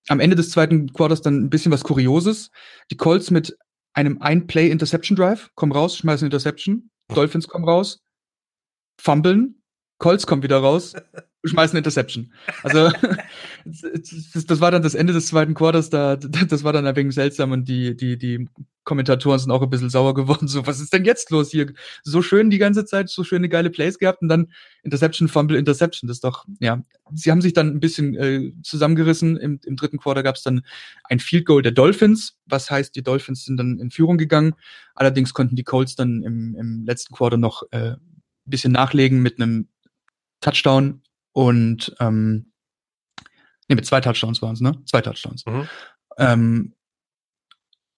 [0.08, 2.52] Am Ende des zweiten Quarters dann ein bisschen was Kurioses.
[2.92, 3.58] Die Colts mit
[3.94, 6.90] einem Ein-Play Interception Drive kommen raus, schmeißen Interception.
[7.14, 8.02] Dolphins kommen raus,
[9.00, 9.63] fummeln,
[10.04, 10.92] Colts kommt wieder raus,
[11.46, 12.34] schmeißen Interception.
[12.62, 12.92] Also
[13.66, 17.16] das, das, war dann das Ende des zweiten Quarters, da, das war dann ein wenig
[17.16, 18.50] seltsam und die, die, die
[18.84, 20.50] Kommentatoren sind auch ein bisschen sauer geworden.
[20.50, 21.72] So, was ist denn jetzt los hier?
[22.04, 24.52] So schön die ganze Zeit, so schöne geile Plays gehabt und dann
[24.84, 26.10] Interception, Fumble, Interception.
[26.10, 26.82] Das ist doch, ja.
[27.14, 29.38] Sie haben sich dann ein bisschen äh, zusammengerissen.
[29.38, 30.64] Im, Im dritten Quarter gab es dann
[31.06, 34.56] ein Field Goal der Dolphins, was heißt, die Dolphins sind dann in Führung gegangen.
[34.96, 37.94] Allerdings konnten die Colts dann im, im letzten Quarter noch äh,
[38.46, 39.70] bisschen nachlegen mit einem
[40.44, 42.52] Touchdown und ähm,
[43.68, 44.80] nee, mit zwei Touchdowns waren es, ne?
[44.86, 45.46] Zwei Touchdowns.
[45.46, 45.68] Mhm.
[46.18, 46.74] Ähm,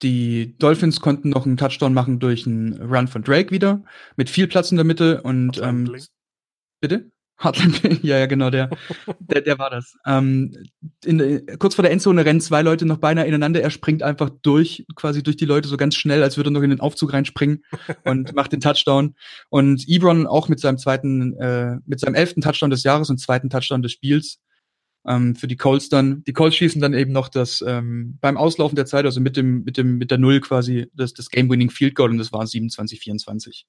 [0.02, 3.84] die Dolphins konnten noch einen Touchdown machen durch einen Run von Drake wieder,
[4.16, 5.96] mit viel Platz in der Mitte und ähm,
[6.82, 7.12] bitte?
[7.38, 8.70] Hartland, ja, ja, genau, der,
[9.20, 9.96] der, der war das.
[10.06, 10.54] Ähm,
[11.04, 13.62] in, kurz vor der Endzone rennen zwei Leute noch beinahe ineinander.
[13.62, 16.62] Er springt einfach durch, quasi durch die Leute so ganz schnell, als würde er noch
[16.62, 17.64] in den Aufzug reinspringen
[18.06, 19.16] und macht den Touchdown.
[19.50, 23.50] Und Ebron auch mit seinem zweiten, äh, mit seinem elften Touchdown des Jahres und zweiten
[23.50, 24.40] Touchdown des Spiels
[25.08, 26.24] ähm, für die Colts dann.
[26.24, 29.64] Die Colts schießen dann eben noch das ähm, beim Auslaufen der Zeit, also mit dem
[29.64, 33.64] mit dem mit der Null quasi das, das Game-Winning Field Goal und das war 27-24.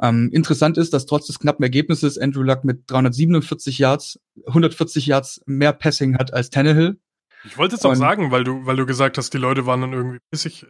[0.00, 5.42] Ähm, interessant ist, dass trotz des knappen Ergebnisses Andrew Luck mit 347 Yards, 140 Yards
[5.46, 6.98] mehr Passing hat als Tannehill.
[7.44, 9.92] Ich wollte es auch sagen, weil du, weil du gesagt hast, die Leute waren dann
[9.92, 10.66] irgendwie pissig.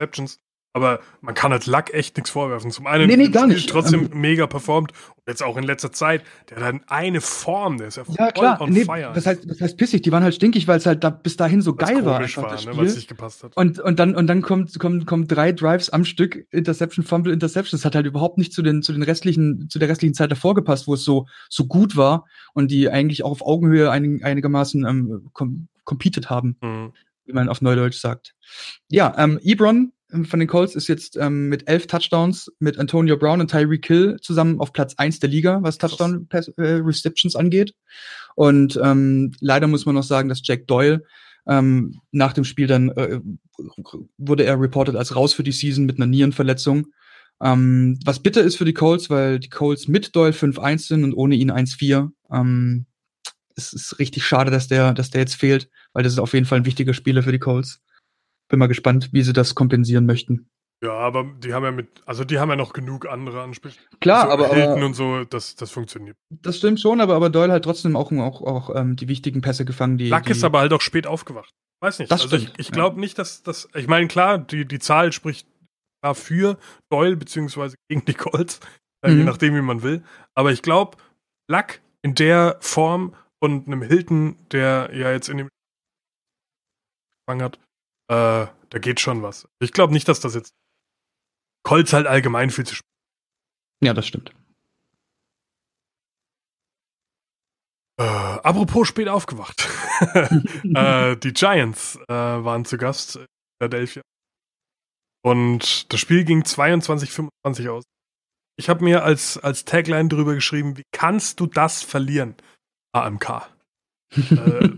[0.00, 0.38] Receptions.
[0.76, 2.70] Aber man kann halt Luck echt nichts vorwerfen.
[2.70, 3.70] Zum einen nee, nee, gar nicht.
[3.70, 7.86] trotzdem ähm, mega performt und jetzt auch in letzter Zeit, der hat eine Form, der
[7.86, 8.60] ist ja, ja klar.
[8.60, 9.10] on nee, fire.
[9.14, 11.62] Das heißt, das heißt pissig, die waren halt stinkig, weil es halt da bis dahin
[11.62, 12.66] so geil war, einfach war, das.
[12.66, 13.56] Ne, weil es nicht gepasst hat.
[13.56, 17.78] Und, und dann, und dann kommt, kommen, kommen drei Drives am Stück, Interception, Fumble, Interception.
[17.78, 20.54] Das hat halt überhaupt nicht zu den, zu den restlichen, zu der restlichen Zeit davor
[20.54, 24.84] gepasst, wo es so, so gut war und die eigentlich auch auf Augenhöhe einig, einigermaßen
[24.84, 26.58] ähm, com competed haben.
[26.60, 26.92] Mhm
[27.26, 28.34] wie man auf Neudeutsch sagt.
[28.88, 33.40] Ja, ähm, Ebron von den Colts ist jetzt ähm, mit elf Touchdowns mit Antonio Brown
[33.40, 37.74] und Tyreek Hill zusammen auf Platz eins der Liga, was Touchdown äh, Receptions angeht.
[38.36, 41.02] Und ähm, leider muss man noch sagen, dass Jack Doyle
[41.48, 43.20] ähm, nach dem Spiel dann äh,
[44.16, 46.86] wurde er reported als raus für die Season mit einer Nierenverletzung.
[47.42, 51.14] Ähm, was bitter ist für die Colts, weil die Colts mit Doyle 5-1 sind und
[51.14, 52.10] ohne ihn 1-4.
[52.30, 52.86] Ähm,
[53.56, 56.46] es ist richtig schade, dass der, dass der jetzt fehlt, weil das ist auf jeden
[56.46, 57.80] Fall ein wichtiger Spieler für die Colts
[58.48, 60.48] bin mal gespannt, wie sie das kompensieren möchten.
[60.84, 63.80] Ja, aber die haben ja mit, also die haben ja noch genug andere Ansprüche.
[64.00, 66.16] Klar, so aber, Helden und so, das, das funktioniert.
[66.28, 69.64] Das stimmt schon, aber, aber Doyle hat trotzdem auch, auch, auch ähm, die wichtigen Pässe
[69.64, 70.10] gefangen, die.
[70.10, 71.54] Luck die ist aber halt auch spät aufgewacht.
[71.80, 72.10] Weiß nicht.
[72.10, 72.52] Das also stimmt.
[72.58, 73.00] ich, ich glaube ja.
[73.00, 73.68] nicht, dass das.
[73.74, 75.48] Ich meine, klar, die, die Zahl spricht
[76.14, 76.58] für
[76.90, 78.60] Doyle beziehungsweise gegen die Colts,
[79.02, 79.18] äh, mhm.
[79.18, 80.04] je nachdem, wie man will.
[80.34, 80.98] Aber ich glaube,
[81.50, 85.48] Luck in der Form und einem Hilton, der ja jetzt in dem
[87.28, 87.58] hat,
[88.08, 89.48] äh, da geht schon was.
[89.60, 90.52] Ich glaube nicht, dass das jetzt
[91.64, 92.86] Colts halt allgemein viel zu spät.
[93.82, 94.32] Ja, das stimmt.
[97.98, 99.68] Äh, apropos spät aufgewacht.
[100.74, 103.26] äh, die Giants äh, waren zu Gast in
[103.58, 104.02] Philadelphia.
[105.24, 107.84] Und das Spiel ging 22-25 aus.
[108.58, 112.36] Ich habe mir als, als Tagline drüber geschrieben, wie kannst du das verlieren?
[112.92, 113.48] AMK.
[114.30, 114.68] äh,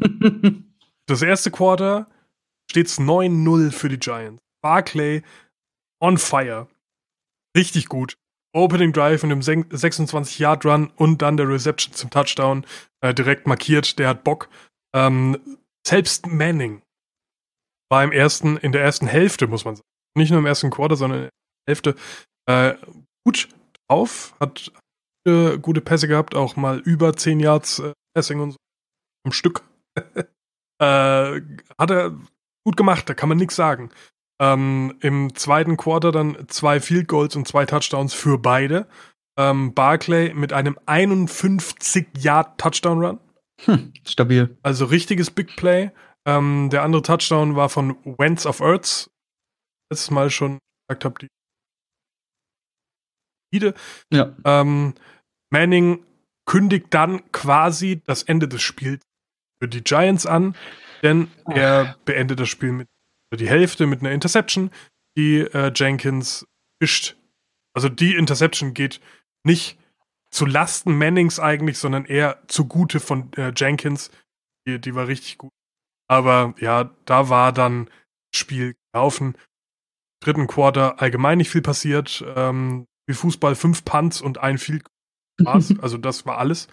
[1.06, 2.06] das erste Quarter
[2.70, 4.42] steht's 9-0 für die Giants.
[4.62, 5.22] Barclay
[6.00, 6.68] on fire.
[7.56, 8.16] Richtig gut.
[8.54, 12.64] Opening Drive in einem 26-Yard-Run und dann der Reception zum Touchdown
[13.02, 13.98] äh, direkt markiert.
[13.98, 14.48] Der hat Bock.
[14.94, 16.82] Ähm, selbst Manning
[17.90, 19.88] war im ersten, in der ersten Hälfte, muss man sagen.
[20.16, 21.30] Nicht nur im ersten Quarter, sondern in der
[21.68, 21.94] Hälfte
[22.46, 22.74] äh,
[23.24, 23.48] gut
[23.88, 24.72] drauf, hat
[25.26, 28.56] äh, gute Pässe gehabt, auch mal über 10 Yards äh, Passing und so
[29.24, 29.62] am Stück.
[29.96, 30.22] äh,
[30.80, 32.18] hat er
[32.64, 33.90] gut gemacht, da kann man nichts sagen.
[34.40, 38.86] Ähm, Im zweiten Quarter dann zwei Field Goals und zwei Touchdowns für beide.
[39.36, 43.18] Ähm, Barclay mit einem 51-Yard-Touchdown-Run.
[43.64, 44.56] Hm, stabil.
[44.62, 45.90] Also richtiges Big Play.
[46.26, 49.10] Ähm, der andere Touchdown war von Wentz of Earths.
[49.90, 51.28] Letztes Mal schon gesagt habe, die.
[54.12, 54.36] Ja.
[54.44, 54.94] Ähm,
[55.50, 56.04] Manning
[56.46, 59.00] kündigt dann quasi das Ende des Spiels
[59.58, 60.54] für die Giants an.
[61.02, 62.88] Denn er beendet das Spiel mit
[63.34, 64.70] die Hälfte mit einer Interception,
[65.16, 66.46] die äh, Jenkins
[66.82, 67.16] fischt.
[67.74, 69.00] Also die Interception geht
[69.44, 69.78] nicht
[70.30, 74.10] zu Lasten Mannings eigentlich, sondern eher zugute von äh, Jenkins.
[74.66, 75.52] Die, die war richtig gut.
[76.08, 77.86] Aber ja, da war dann
[78.32, 79.36] das Spiel gelaufen.
[80.20, 82.24] Dritten Quarter allgemein nicht viel passiert.
[82.34, 84.84] Ähm, wie Fußball fünf Punts und ein Field
[85.44, 86.68] Also das war alles.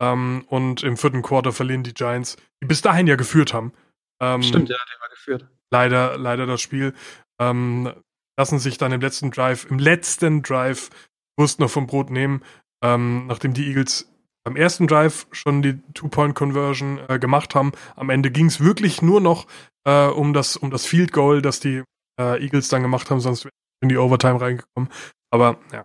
[0.00, 3.72] Ähm, und im vierten Quarter verlieren die Giants, die bis dahin ja geführt haben.
[4.20, 5.48] Ähm, Stimmt, ja, der war geführt.
[5.70, 6.94] Leider, leider das Spiel.
[7.40, 7.92] Ähm,
[8.38, 10.90] lassen sich dann im letzten Drive, im letzten Drive
[11.38, 12.42] Wurst noch vom Brot nehmen,
[12.82, 14.10] ähm, nachdem die Eagles
[14.44, 17.72] beim ersten Drive schon die Two-Point-Conversion äh, gemacht haben.
[17.96, 19.46] Am Ende ging es wirklich nur noch
[19.84, 21.82] äh, um, das, um das Field Goal, das die
[22.18, 24.88] äh, Eagles dann gemacht haben, sonst wären in die Overtime reingekommen.
[25.30, 25.84] Aber ja.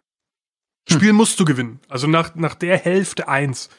[0.90, 0.98] Hm.
[0.98, 1.80] Spiel musst du gewinnen.
[1.90, 3.70] Also nach, nach der Hälfte eins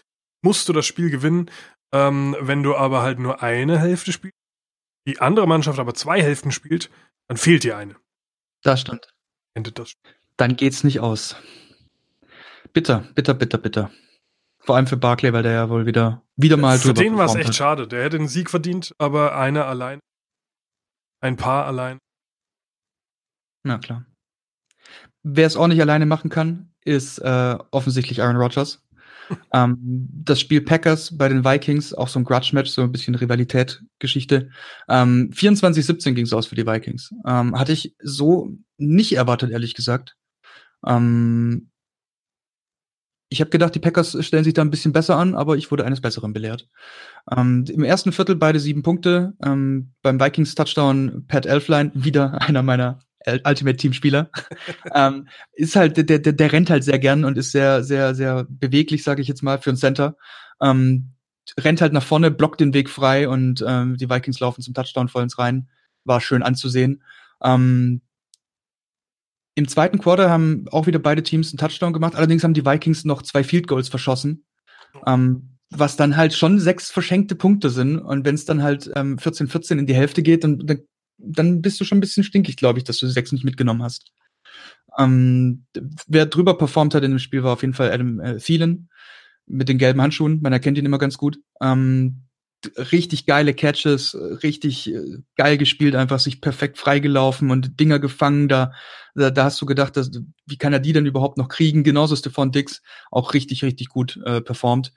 [0.42, 1.50] musst du das Spiel gewinnen.
[1.92, 4.36] Ähm, wenn du aber halt nur eine Hälfte spielst,
[5.06, 6.90] die andere Mannschaft aber zwei Hälften spielt,
[7.28, 7.96] dann fehlt dir eine.
[8.62, 9.12] Das stimmt.
[9.54, 9.94] Endet das.
[10.36, 11.36] Dann geht's nicht aus.
[12.72, 13.90] Bitter, bitter, bitter, bitter.
[14.60, 17.34] Vor allem für Barclay, weil der ja wohl wieder, wieder mal Für den war es
[17.34, 17.54] echt hat.
[17.56, 17.88] schade.
[17.88, 19.98] Der hätte den Sieg verdient, aber einer allein,
[21.20, 21.98] ein Paar allein,
[23.64, 24.06] Na klar.
[25.24, 28.82] Wer es auch nicht alleine machen kann, ist äh, offensichtlich Aaron Rodgers.
[29.52, 34.50] Ähm, das Spiel Packers bei den Vikings, auch so ein Grudge-Match, so ein bisschen Rivalität-Geschichte.
[34.88, 37.14] Ähm, 24-17 ging es aus für die Vikings.
[37.26, 40.16] Ähm, hatte ich so nicht erwartet, ehrlich gesagt.
[40.86, 41.70] Ähm,
[43.32, 45.86] ich habe gedacht, die Packers stellen sich da ein bisschen besser an, aber ich wurde
[45.86, 46.68] eines Besseren belehrt.
[47.34, 49.32] Ähm, Im ersten Viertel beide sieben Punkte.
[49.42, 52.98] Ähm, beim Vikings Touchdown Pat Elfline, wieder einer meiner
[53.44, 54.30] Ultimate Team Spieler.
[54.94, 58.46] ähm, ist halt, der, der, der rennt halt sehr gern und ist sehr, sehr, sehr
[58.48, 60.16] beweglich, sage ich jetzt mal, für ein Center.
[60.60, 61.12] Ähm,
[61.58, 65.08] rennt halt nach vorne, blockt den Weg frei und ähm, die Vikings laufen zum Touchdown
[65.08, 65.68] vollends rein.
[66.04, 67.02] War schön anzusehen.
[67.42, 68.00] Ähm,
[69.54, 72.14] im zweiten Quarter haben auch wieder beide Teams einen Touchdown gemacht.
[72.14, 74.44] Allerdings haben die Vikings noch zwei Field Goals verschossen.
[75.06, 77.98] Ähm, was dann halt schon sechs verschenkte Punkte sind.
[77.98, 80.80] Und wenn es dann halt ähm, 14-14 in die Hälfte geht, dann, dann,
[81.24, 83.82] dann bist du schon ein bisschen stinkig, glaube ich, dass du die sechs nicht mitgenommen
[83.82, 84.12] hast.
[84.98, 85.64] Ähm,
[86.06, 88.90] wer drüber performt hat in dem Spiel, war auf jeden Fall Adam äh, Thielen
[89.46, 90.40] mit den gelben Handschuhen.
[90.42, 91.38] Man erkennt ihn immer ganz gut.
[91.60, 92.22] Ähm,
[92.76, 98.48] richtig geile Catches, richtig äh, geil gespielt, einfach sich perfekt freigelaufen und Dinger gefangen.
[98.48, 98.72] Da,
[99.14, 100.10] da, da hast du gedacht, dass,
[100.46, 101.84] wie kann er die denn überhaupt noch kriegen?
[101.84, 104.92] Genauso Stefan Dix auch richtig, richtig gut äh, performt.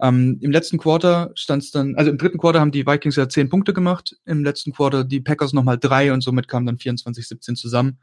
[0.00, 3.28] Ähm, Im letzten Quarter stand es dann, also im dritten Quarter haben die Vikings ja
[3.28, 7.54] zehn Punkte gemacht, im letzten Quarter die Packers nochmal drei und somit kamen dann 24-17
[7.54, 7.98] zusammen.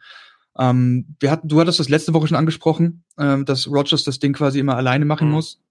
[0.57, 4.33] Ähm, wir hatten, du hattest das letzte Woche schon angesprochen, ähm, dass Rogers das Ding
[4.33, 5.33] quasi immer alleine machen mhm.
[5.35, 5.61] muss.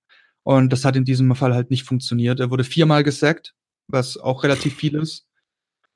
[0.44, 2.40] Und das hat in diesem Fall halt nicht funktioniert.
[2.40, 3.54] Er wurde viermal gesackt,
[3.86, 5.26] was auch relativ viel ist.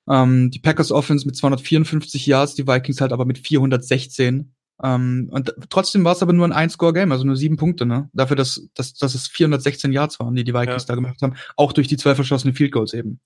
[0.08, 4.52] Ähm, die Packers Offense mit 254 Yards, die Vikings halt aber mit 416.
[4.82, 8.10] Ähm, und trotzdem war es aber nur ein Ein-Score-Game, also nur sieben Punkte, ne?
[8.12, 10.88] Dafür, dass, dass, dass es 416 Yards waren, die die Vikings ja.
[10.88, 11.34] da gemacht haben.
[11.56, 13.20] Auch durch die zwei verschossenen Field Goals eben.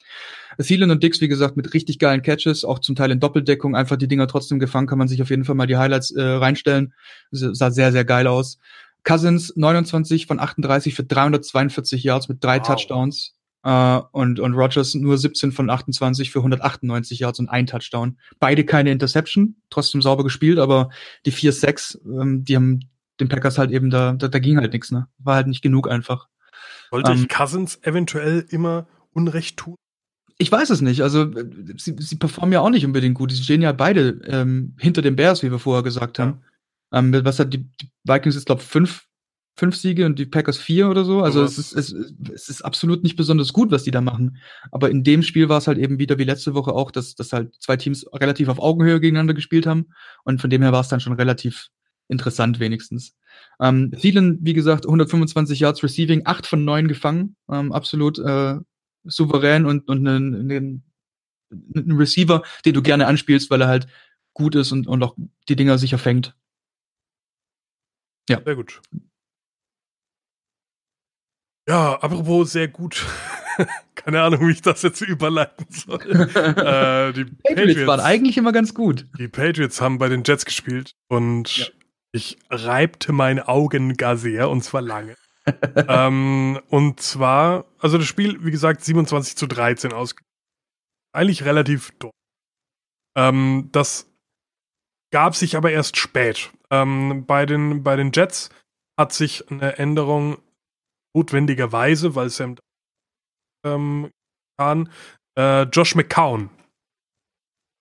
[0.61, 3.97] Thielen und Dix, wie gesagt, mit richtig geilen Catches, auch zum Teil in Doppeldeckung, einfach
[3.97, 6.95] die Dinger trotzdem gefangen, kann man sich auf jeden Fall mal die Highlights äh, reinstellen.
[7.33, 8.59] Das sah sehr, sehr geil aus.
[9.03, 12.67] Cousins 29 von 38 für 342 Yards mit drei wow.
[12.67, 13.35] Touchdowns.
[13.63, 18.17] Uh, und, und Rogers nur 17 von 28 für 198 Yards und ein Touchdown.
[18.39, 20.89] Beide keine Interception, trotzdem sauber gespielt, aber
[21.27, 22.81] die 4-6, ähm, die haben
[23.21, 25.09] den Packers halt eben, da, da, da ging halt nichts, ne?
[25.19, 26.29] War halt nicht genug einfach.
[26.91, 29.77] Wollte ähm, ich Cousins eventuell immer Unrecht tun?
[30.39, 31.03] Ich weiß es nicht.
[31.03, 31.31] Also,
[31.77, 33.31] sie, sie performen ja auch nicht unbedingt gut.
[33.31, 36.41] Sie stehen ja beide ähm, hinter den Bears, wie wir vorher gesagt haben.
[36.93, 39.07] Ähm, was hat die, die Vikings jetzt, glaube fünf,
[39.61, 41.21] fünf Siege und die Packers vier oder so.
[41.21, 41.95] Also es ist, es,
[42.33, 44.39] es ist absolut nicht besonders gut, was die da machen.
[44.73, 47.35] Aber in dem Spiel war es halt eben wieder wie letzte Woche auch, dass, dass
[47.35, 49.91] halt zwei Teams relativ auf Augenhöhe gegeneinander gespielt haben.
[50.25, 51.69] Und von dem her war es dann schon relativ
[52.09, 53.15] interessant wenigstens.
[53.61, 57.37] Ähm, Thielen, wie gesagt, 125 Yards Receiving, acht von neun gefangen.
[57.51, 58.57] Ähm, absolut äh,
[59.05, 60.83] souverän und, und ein,
[61.75, 63.89] Receiver, den du gerne anspielst, weil er halt
[64.33, 65.17] gut ist und, und auch
[65.49, 66.35] die Dinger sicher fängt.
[68.29, 68.41] Ja.
[68.43, 68.81] Sehr gut.
[71.69, 73.07] Ja, apropos sehr gut.
[73.95, 76.01] Keine Ahnung, wie ich das jetzt überleiten soll.
[76.11, 79.07] äh, die Patriots, Patriots waren eigentlich immer ganz gut.
[79.19, 81.67] Die Patriots haben bei den Jets gespielt und ja.
[82.13, 85.17] ich reibte meine Augen gar sehr und zwar lange.
[85.89, 90.15] ähm, und zwar, also das Spiel, wie gesagt, 27 zu 13 aus.
[91.13, 92.13] Eigentlich relativ doof.
[93.17, 94.09] Ähm, das
[95.11, 96.51] gab sich aber erst spät.
[96.71, 98.51] Ähm, bei, den, bei den Jets
[98.99, 100.39] hat sich eine Änderung
[101.15, 102.57] notwendigerweise, weil Sam
[103.65, 104.11] ähm,
[104.59, 104.91] kann,
[105.39, 106.51] äh, Josh McCown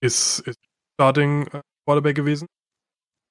[0.02, 0.60] ist, ist
[0.96, 2.48] Starting äh, Quarterback gewesen.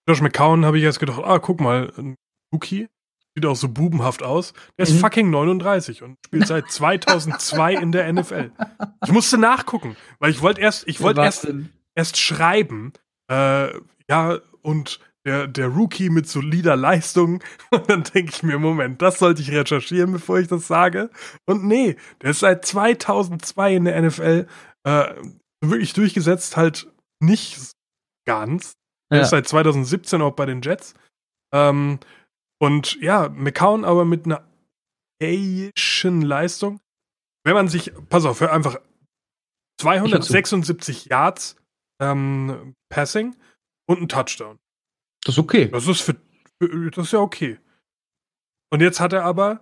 [0.09, 2.17] Josh McCown habe ich erst gedacht, ah, guck mal, ein
[2.53, 2.89] Rookie,
[3.35, 4.55] sieht auch so bubenhaft aus.
[4.79, 5.01] Der ist mhm.
[5.01, 8.53] fucking 39 und spielt seit 2002 in der NFL.
[9.05, 11.49] Ich musste nachgucken, weil ich wollte erst, ich wollte erst,
[11.95, 12.93] erst schreiben,
[13.31, 13.71] äh,
[14.09, 17.43] ja, und der, der Rookie mit solider Leistung.
[17.71, 21.11] Und dann denke ich mir, Moment, das sollte ich recherchieren, bevor ich das sage.
[21.47, 24.47] Und nee, der ist seit 2002 in der NFL
[24.85, 25.15] äh,
[25.61, 26.91] wirklich durchgesetzt, halt
[27.21, 27.73] nicht
[28.27, 28.73] ganz.
[29.11, 29.25] Der ja.
[29.25, 30.95] ist seit 2017 auch bei den Jets.
[31.53, 31.99] Ähm,
[32.61, 34.45] und ja, McCown aber mit einer
[35.23, 36.81] Asian Leistung.
[37.45, 38.77] Wenn man sich, pass auf, hör einfach
[39.81, 41.57] 276 Yards
[42.01, 43.37] ähm, Passing
[43.87, 44.59] und ein Touchdown.
[45.29, 45.69] Das ist okay.
[45.69, 46.17] Das ist, für,
[46.91, 47.59] das ist ja okay.
[48.71, 49.61] Und jetzt hat er aber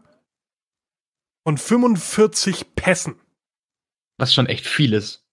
[1.45, 3.17] von 45 Pässen.
[4.17, 5.27] Was schon echt viel ist.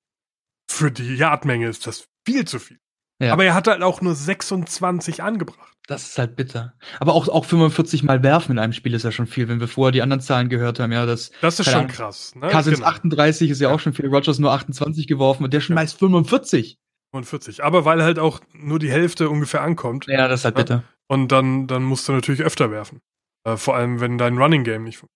[0.67, 2.79] Für die Yardmenge ist das viel zu viel.
[3.21, 3.31] Ja.
[3.31, 5.77] Aber er hat halt auch nur 26 angebracht.
[5.85, 6.73] Das ist halt bitter.
[6.99, 9.67] Aber auch, auch 45 Mal werfen in einem Spiel ist ja schon viel, wenn wir
[9.67, 10.91] vorher die anderen Zahlen gehört haben.
[10.91, 12.33] Ja, das, das ist schon Ahnung, krass.
[12.33, 12.47] Ne?
[12.47, 12.89] Cousins genau.
[12.89, 14.07] 38 ist ja, ja, auch schon viel.
[14.07, 15.99] Rogers nur 28 geworfen und der schmeißt ja.
[15.99, 16.79] 45.
[17.13, 17.63] 45.
[17.63, 20.07] Aber weil halt auch nur die Hälfte ungefähr ankommt.
[20.07, 20.83] Ja, das ist halt bitter.
[21.07, 23.01] Und dann, dann musst du natürlich öfter werfen.
[23.47, 25.13] Äh, vor allem, wenn dein Running Game nicht funktioniert.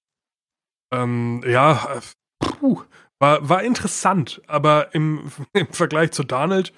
[0.93, 2.01] Ähm, ja, äh,
[2.39, 2.83] puh,
[3.19, 6.73] war, war interessant, aber im, im Vergleich zu Donald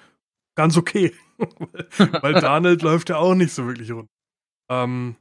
[0.56, 1.14] ganz okay.
[2.20, 4.08] weil Donald läuft ja auch nicht so wirklich rund.
[4.70, 5.16] Ähm,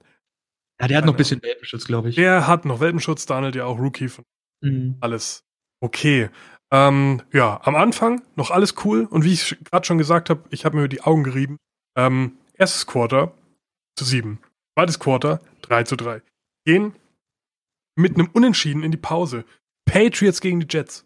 [0.82, 2.16] ja, der hat noch ein bisschen Welpenschutz, glaube ich.
[2.16, 4.26] Der hat noch Welpenschutz, Donald ja auch Rookie von
[4.62, 4.98] mhm.
[5.02, 5.44] alles
[5.82, 6.30] okay.
[6.72, 10.66] Ähm, ja, am Anfang noch alles cool und wie ich gerade schon gesagt habe, ich
[10.66, 11.58] habe mir die Augen gerieben.
[11.98, 13.34] Ähm, erstes Quarter
[13.96, 14.40] zu sieben.
[14.76, 16.22] Zweites Quarter 3 zu 3.
[16.66, 16.94] Gehen
[17.96, 19.46] mit einem Unentschieden in die Pause.
[19.86, 21.06] Patriots gegen die Jets.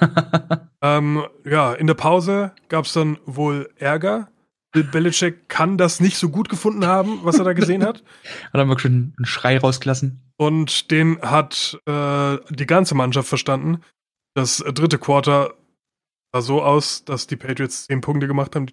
[0.82, 4.28] ähm, ja, in der Pause gab es dann wohl Ärger.
[4.72, 8.02] Bill Belichick kann das nicht so gut gefunden haben, was er da gesehen hat.
[8.52, 10.32] hat er wirklich einen Schrei rausgelassen.
[10.36, 13.82] Und den hat äh, die ganze Mannschaft verstanden.
[14.34, 15.54] Das dritte Quarter
[16.32, 18.70] sah so aus, dass die Patriots zehn Punkte gemacht haben.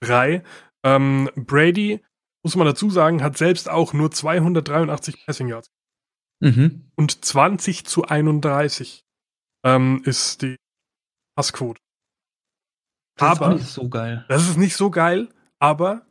[0.00, 0.42] Drei.
[0.84, 2.04] Ähm, Brady,
[2.44, 5.70] muss man dazu sagen, hat selbst auch nur 283 Passing Yards.
[6.40, 6.90] Mhm.
[6.94, 9.04] Und 20 zu 31
[9.64, 10.56] ähm, ist die
[11.34, 11.80] Passquote.
[13.16, 14.24] Das aber, ist nicht so geil.
[14.28, 15.28] Das ist nicht so geil,
[15.58, 16.06] aber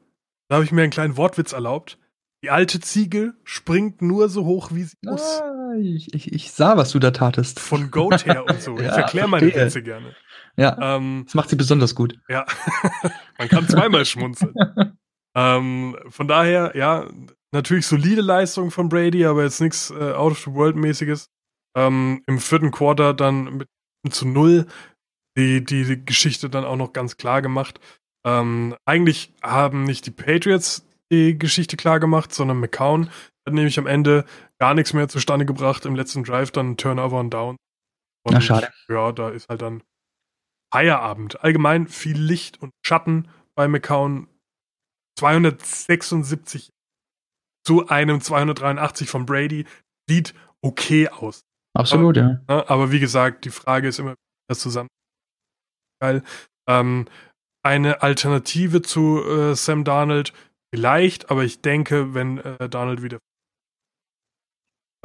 [0.49, 1.99] da habe ich mir einen kleinen Wortwitz erlaubt.
[2.45, 5.41] Die alte Ziege springt nur so hoch, wie sie muss.
[5.41, 7.59] Ah, ich, ich, ich, sah, was du da tatest.
[7.59, 8.77] Von Goat her und so.
[8.79, 10.15] ja, ich erkläre meine Witze gerne.
[10.55, 10.77] Ja.
[10.79, 12.19] Ähm, das macht sie besonders gut.
[12.29, 12.45] Ja.
[13.39, 14.53] Man kann zweimal schmunzeln.
[15.35, 17.09] ähm, von daher, ja,
[17.51, 21.31] natürlich solide Leistung von Brady, aber jetzt nichts äh, out of the world mäßiges.
[21.75, 23.67] Ähm, Im vierten Quarter dann mit
[24.11, 24.67] zu null
[25.35, 27.79] die, die Geschichte dann auch noch ganz klar gemacht.
[28.23, 30.85] Ähm, eigentlich haben nicht die Patriots
[31.15, 33.09] die Geschichte klar gemacht, sondern McCown
[33.45, 34.25] hat nämlich am Ende
[34.59, 35.85] gar nichts mehr zustande gebracht.
[35.85, 37.57] Im letzten Drive dann Turnover und Down.
[38.25, 38.71] Und Na, schade.
[38.89, 39.83] Ja, da ist halt dann
[40.73, 41.43] Feierabend.
[41.43, 44.27] Allgemein viel Licht und Schatten bei McCown.
[45.17, 46.71] 276
[47.65, 49.65] zu einem 283 von Brady
[50.09, 51.41] sieht okay aus.
[51.73, 52.67] Absolut, aber, ja.
[52.67, 54.15] Aber wie gesagt, die Frage ist immer
[54.49, 54.89] das zusammen
[55.99, 56.23] geil.
[56.67, 57.05] Ähm,
[57.63, 60.33] eine Alternative zu äh, Sam Darnold
[60.75, 63.19] vielleicht, aber ich denke, wenn äh, Darnold wieder.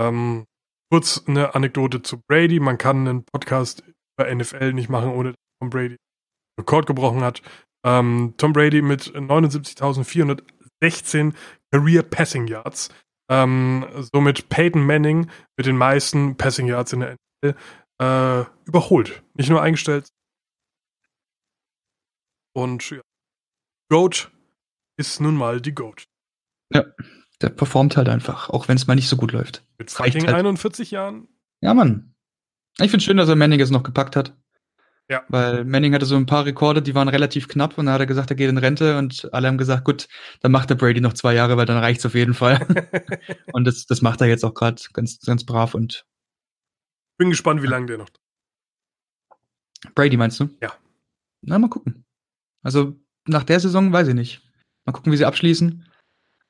[0.01, 0.47] Ähm,
[0.91, 2.59] kurz eine Anekdote zu Brady.
[2.59, 3.85] Man kann einen Podcast
[4.19, 5.95] über NFL nicht machen, ohne dass Tom Brady
[6.59, 7.41] Rekord gebrochen hat.
[7.87, 11.35] Ähm, Tom Brady mit 79.416
[11.73, 12.89] Career Passing Yards.
[13.31, 17.55] Ähm, somit Peyton Manning mit den meisten Passing Yards in der NFL
[18.03, 19.23] äh, überholt.
[19.35, 20.09] Nicht nur eingestellt,
[22.53, 23.01] und ja,
[23.91, 24.31] Goat
[25.01, 26.07] ist nun mal die Goat.
[26.73, 26.85] Ja,
[27.41, 29.65] der performt halt einfach, auch wenn es mal nicht so gut läuft.
[29.79, 30.37] Mit fucking halt.
[30.37, 31.27] 41 Jahren?
[31.61, 32.15] Ja, Mann.
[32.79, 34.37] Ich finde schön, dass er Manning es noch gepackt hat.
[35.09, 35.25] Ja.
[35.29, 38.07] Weil Manning hatte so ein paar Rekorde, die waren relativ knapp und dann hat er
[38.07, 40.07] gesagt, er geht in Rente und alle haben gesagt, gut,
[40.41, 42.65] dann macht der Brady noch zwei Jahre, weil dann reicht's auf jeden Fall.
[43.53, 46.07] und das, das macht er jetzt auch gerade ganz, ganz brav und.
[47.19, 48.09] Bin gespannt, wie lange der noch.
[49.97, 50.49] Brady meinst du?
[50.63, 50.73] Ja.
[51.43, 52.05] Na, mal gucken.
[52.63, 52.97] Also
[53.27, 54.50] nach der Saison weiß ich nicht.
[54.91, 55.85] Mal gucken, wie sie abschließen.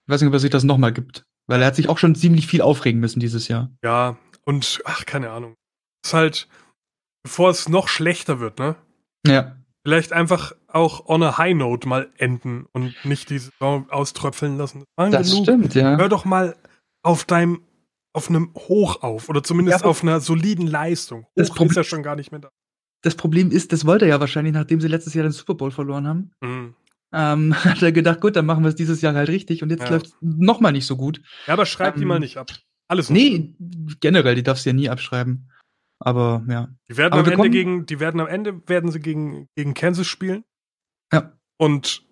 [0.07, 1.27] Ich weiß nicht, ob es sich das nochmal gibt.
[1.47, 3.71] Weil er hat sich auch schon ziemlich viel aufregen müssen dieses Jahr.
[3.85, 5.57] Ja, und ach, keine Ahnung.
[6.03, 6.49] ist halt,
[7.23, 8.77] bevor es noch schlechter wird, ne?
[9.27, 9.57] Ja.
[9.85, 14.85] Vielleicht einfach auch on a high note mal enden und nicht die Saison auströpfeln lassen.
[14.97, 15.99] Das, das stimmt, ja.
[15.99, 16.57] Hör doch mal
[17.03, 17.63] auf deinem,
[18.15, 21.25] auf einem Hoch auf oder zumindest ja, auf einer soliden Leistung.
[21.25, 22.51] Hoch das Problem ist ja schon gar nicht mehr da
[23.03, 25.71] das Problem ist, das wollte er ja wahrscheinlich, nachdem sie letztes Jahr den Super Bowl
[25.71, 26.31] verloren haben.
[26.41, 26.75] Mhm.
[27.13, 29.85] Ähm, hat er gedacht, gut, dann machen wir es dieses Jahr halt richtig und jetzt
[29.85, 29.91] ja.
[29.91, 31.21] läuft es nochmal nicht so gut.
[31.47, 32.51] Ja, aber schreib ähm, die mal nicht ab.
[32.89, 33.55] Alles Nee,
[34.01, 35.51] generell, die darfst du ja nie abschreiben.
[36.01, 36.69] Aber ja.
[36.89, 40.07] Die werden aber am Ende gegen, die werden am Ende werden sie gegen, gegen Kansas
[40.07, 40.45] spielen.
[41.13, 41.39] Ja.
[41.59, 42.05] Und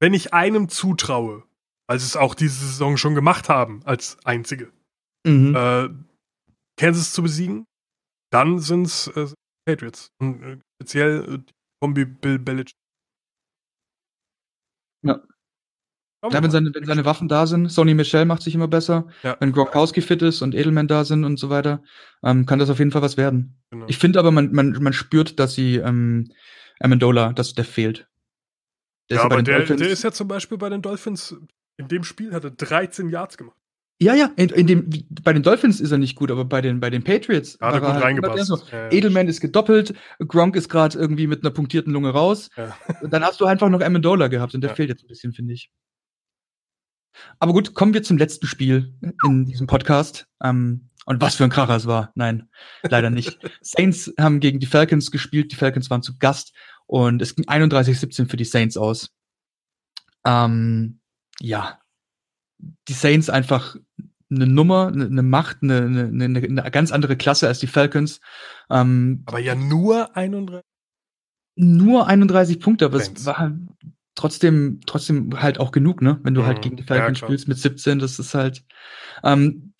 [0.00, 1.44] wenn ich einem zutraue,
[1.86, 4.72] weil sie es auch diese Saison schon gemacht haben, als einzige,
[5.24, 5.54] mhm.
[5.54, 5.88] äh,
[6.76, 7.64] Kansas zu besiegen,
[8.30, 9.28] dann sind es äh,
[9.64, 10.10] Patriots.
[10.18, 12.74] Und äh, speziell äh, die Kombi Bill Belichick.
[15.08, 15.22] Ja.
[16.22, 19.06] Ja, wenn seine, wenn seine Waffen da sind, Sony Michel macht sich immer besser.
[19.22, 19.36] Ja.
[19.38, 21.82] Wenn Gronkowski fit ist und Edelman da sind und so weiter,
[22.24, 23.56] ähm, kann das auf jeden Fall was werden.
[23.70, 23.86] Genau.
[23.88, 26.32] Ich finde aber, man, man, man spürt, dass sie ähm,
[26.80, 28.08] Amendola, dass der fehlt.
[29.10, 31.36] Der ja, aber der, der ist ja zum Beispiel bei den Dolphins,
[31.76, 33.57] in dem Spiel hat er 13 Yards gemacht.
[34.00, 34.90] Ja, ja, in, in, dem,
[35.22, 37.58] bei den Dolphins ist er nicht gut, aber bei den, bei den Patriots.
[37.60, 38.46] Hat er gut reingepasst.
[38.46, 42.48] So, ja, Edelman ist gedoppelt, Gronk ist gerade irgendwie mit einer punktierten Lunge raus.
[42.56, 42.76] Ja.
[43.10, 45.72] Dann hast du einfach noch Amendola gehabt und der fehlt jetzt ein bisschen, finde ich.
[47.40, 48.94] Aber gut, kommen wir zum letzten Spiel
[49.24, 50.28] in diesem Podcast.
[50.44, 52.12] Ähm, und was für ein Kracher es war.
[52.14, 52.48] Nein,
[52.82, 53.38] leider nicht.
[53.62, 55.50] Saints haben gegen die Falcons gespielt.
[55.50, 56.54] Die Falcons waren zu Gast
[56.86, 59.10] Und es ging 31-17 für die Saints aus.
[60.24, 61.00] Ähm,
[61.40, 61.80] ja,
[62.88, 63.76] die Saints einfach
[64.30, 68.20] eine Nummer, eine, eine Macht, eine, eine, eine, ganz andere Klasse als die Falcons.
[68.70, 70.64] Ähm, aber ja nur 31?
[71.56, 73.22] Nur 31 Punkte, aber Saints.
[73.22, 73.52] es war
[74.14, 76.20] trotzdem, trotzdem halt auch genug, ne?
[76.22, 76.54] Wenn du halt mhm.
[76.54, 78.64] halt gegen die Falcons ja, spielst mit 17, das ist halt.
[79.24, 79.72] Ähm,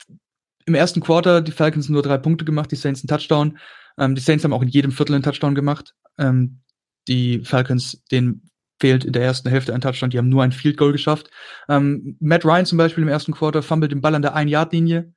[0.65, 3.59] Im ersten Quarter die Falcons nur drei Punkte gemacht, die Saints einen Touchdown.
[3.99, 5.95] Ähm, die Saints haben auch in jedem Viertel einen Touchdown gemacht.
[6.19, 6.61] Ähm,
[7.07, 8.48] die Falcons, den
[8.81, 11.31] fehlt in der ersten Hälfte ein Touchdown, die haben nur ein Field Goal geschafft.
[11.69, 15.13] Ähm, Matt Ryan zum Beispiel im ersten Quarter fummelt den Ball an der Ein-Yard-Linie,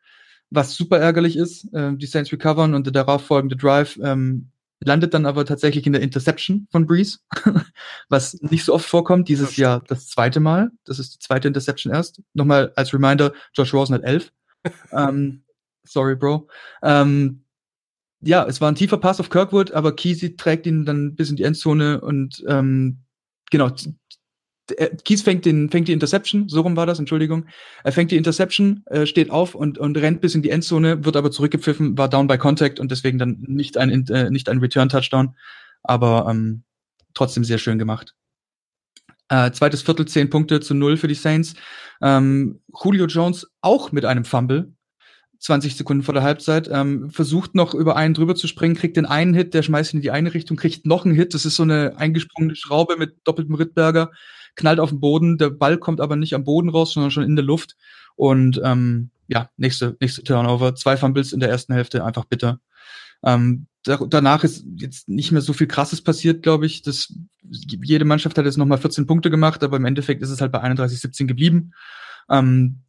[0.49, 1.67] was super ärgerlich ist.
[1.73, 4.51] Ähm, die Saints recovern und der darauf folgende Drive ähm,
[4.83, 7.19] landet dann aber tatsächlich in der Interception von Breeze,
[8.09, 9.29] was nicht so oft vorkommt.
[9.29, 10.71] Dieses Jahr das zweite Mal.
[10.85, 12.21] Das ist die zweite Interception erst.
[12.33, 14.31] Nochmal als Reminder, Josh Rosen hat elf.
[14.91, 15.43] ähm,
[15.83, 16.47] sorry, Bro.
[16.83, 17.43] Ähm,
[18.21, 21.35] ja, es war ein tiefer Pass auf Kirkwood, aber Kesey trägt ihn dann bis in
[21.35, 22.99] die Endzone und ähm,
[23.52, 23.69] genau,
[25.03, 27.45] Kies fängt, den, fängt die Interception, so rum war das, Entschuldigung.
[27.84, 31.15] Er fängt die Interception, äh, steht auf und, und rennt bis in die Endzone, wird
[31.15, 35.36] aber zurückgepfiffen, war down by contact und deswegen dann nicht ein, äh, nicht ein Return-Touchdown,
[35.84, 36.64] aber ähm,
[37.14, 38.15] trotzdem sehr schön gemacht.
[39.30, 41.53] Äh, zweites Viertel, zehn Punkte zu null für die Saints.
[42.02, 44.73] Ähm, Julio Jones auch mit einem Fumble,
[45.41, 49.07] 20 Sekunden vor der Halbzeit, ähm, versucht noch über einen drüber zu springen, kriegt den
[49.07, 51.34] einen Hit, der schmeißt ihn in die eine Richtung, kriegt noch einen Hit.
[51.34, 54.11] Das ist so eine eingesprungene Schraube mit doppeltem Rittberger,
[54.55, 55.39] knallt auf den Boden.
[55.39, 57.76] Der Ball kommt aber nicht am Boden raus, sondern schon in der Luft.
[58.15, 60.76] Und ähm, ja, nächste, nächste Turnover.
[60.76, 62.59] Zwei Fumbles in der ersten Hälfte, einfach bitter.
[63.23, 66.84] Ähm, da, danach ist jetzt nicht mehr so viel Krasses passiert, glaube ich.
[66.84, 67.11] Das,
[67.49, 70.63] jede Mannschaft hat jetzt nochmal 14 Punkte gemacht, aber im Endeffekt ist es halt bei
[70.63, 71.73] 31-17 geblieben.
[72.30, 72.81] Ähm,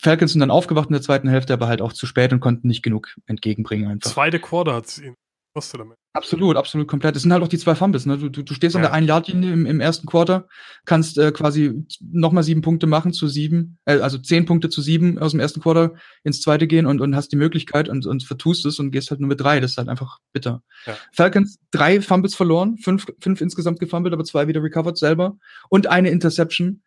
[0.00, 2.68] Falcons sind dann aufgewacht in der zweiten Hälfte, aber halt auch zu spät und konnten
[2.68, 4.10] nicht genug entgegenbringen einfach.
[4.10, 5.14] Zweite Quarter hat es ihn
[5.58, 5.96] kostet damit.
[6.12, 7.16] Absolut, absolut komplett.
[7.16, 8.06] Es sind halt auch die zwei Fumbles.
[8.06, 8.16] Ne?
[8.16, 8.78] Du, du, du stehst ja.
[8.78, 10.46] an der einen Yard Linie im, im ersten Quarter,
[10.84, 15.18] kannst äh, quasi nochmal sieben Punkte machen zu sieben, äh, also zehn Punkte zu sieben
[15.18, 18.66] aus dem ersten Quarter ins zweite gehen und, und hast die Möglichkeit und, und vertust
[18.66, 19.58] es und gehst halt nur mit drei.
[19.58, 20.62] Das ist halt einfach bitter.
[20.86, 20.96] Ja.
[21.12, 25.36] Falcons drei Fumbles verloren, fünf, fünf insgesamt gefummelt, aber zwei wieder recovered selber
[25.68, 26.82] und eine Interception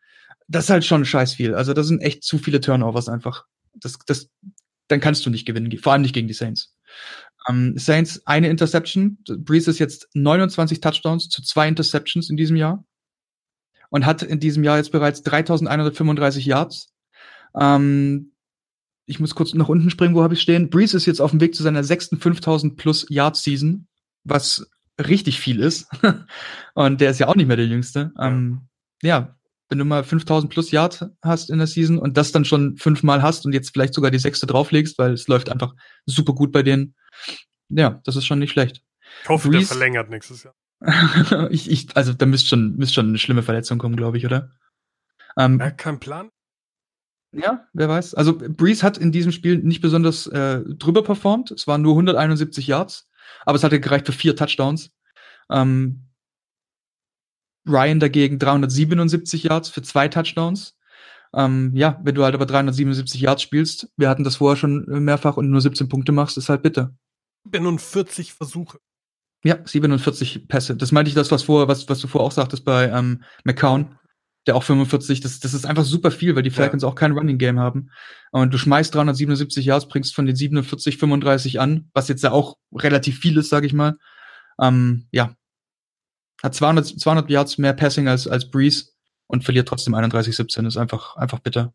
[0.51, 1.55] das ist halt schon scheiß viel.
[1.55, 3.45] Also das sind echt zu viele Turnovers einfach.
[3.73, 4.29] Das, das,
[4.87, 6.75] dann kannst du nicht gewinnen, vor allem nicht gegen die Saints.
[7.47, 9.17] Ähm, Saints eine Interception.
[9.25, 12.85] Breeze ist jetzt 29 Touchdowns zu zwei Interceptions in diesem Jahr
[13.89, 16.93] und hat in diesem Jahr jetzt bereits 3135 Yards.
[17.57, 18.33] Ähm,
[19.05, 20.69] ich muss kurz nach unten springen, wo habe ich stehen?
[20.69, 23.87] Breeze ist jetzt auf dem Weg zu seiner sechsten 5000 plus Yards Season,
[24.23, 24.69] was
[24.99, 25.87] richtig viel ist.
[26.73, 28.11] und der ist ja auch nicht mehr der Jüngste.
[28.19, 28.67] Ähm,
[29.01, 29.35] ja,
[29.71, 33.21] wenn du mal 5000 plus Yards hast in der Season und das dann schon fünfmal
[33.21, 35.73] hast und jetzt vielleicht sogar die sechste drauflegst, weil es läuft einfach
[36.05, 36.93] super gut bei denen.
[37.69, 38.83] Ja, das ist schon nicht schlecht.
[39.23, 40.53] Ich hoffe, Breeze, der verlängert nächstes Jahr.
[41.51, 44.51] ich, ich, also da müsste schon, müsste schon eine schlimme Verletzung kommen, glaube ich, oder?
[45.37, 46.29] Ähm, ja, kein Plan.
[47.33, 48.13] Ja, wer weiß.
[48.15, 51.51] Also Breeze hat in diesem Spiel nicht besonders äh, drüber performt.
[51.51, 53.09] Es waren nur 171 Yards,
[53.45, 54.91] aber es hatte gereicht für vier Touchdowns.
[55.49, 56.10] Ähm,
[57.67, 60.77] Ryan dagegen 377 Yards für zwei Touchdowns.
[61.33, 65.37] Ähm, ja, wenn du halt aber 377 Yards spielst, wir hatten das vorher schon mehrfach
[65.37, 66.93] und nur 17 Punkte machst, ist halt bitter.
[67.51, 68.79] 47 Versuche.
[69.43, 70.75] Ja, 47 Pässe.
[70.75, 73.97] Das meinte ich das, was vorher, was, was du vorher auch sagtest bei ähm, McCown,
[74.45, 76.89] der auch 45, das, das ist einfach super viel, weil die Falcons ja.
[76.89, 77.89] auch kein Running Game haben.
[78.31, 82.57] Und du schmeißt 377 Yards, bringst von den 47 35 an, was jetzt ja auch
[82.73, 83.97] relativ viel ist, sag ich mal.
[84.59, 85.35] Ähm, ja,
[86.43, 88.85] hat 200, 200 Yards mehr Passing als, als Breeze
[89.27, 90.67] und verliert trotzdem 31-17.
[90.67, 91.73] Ist einfach, einfach bitter.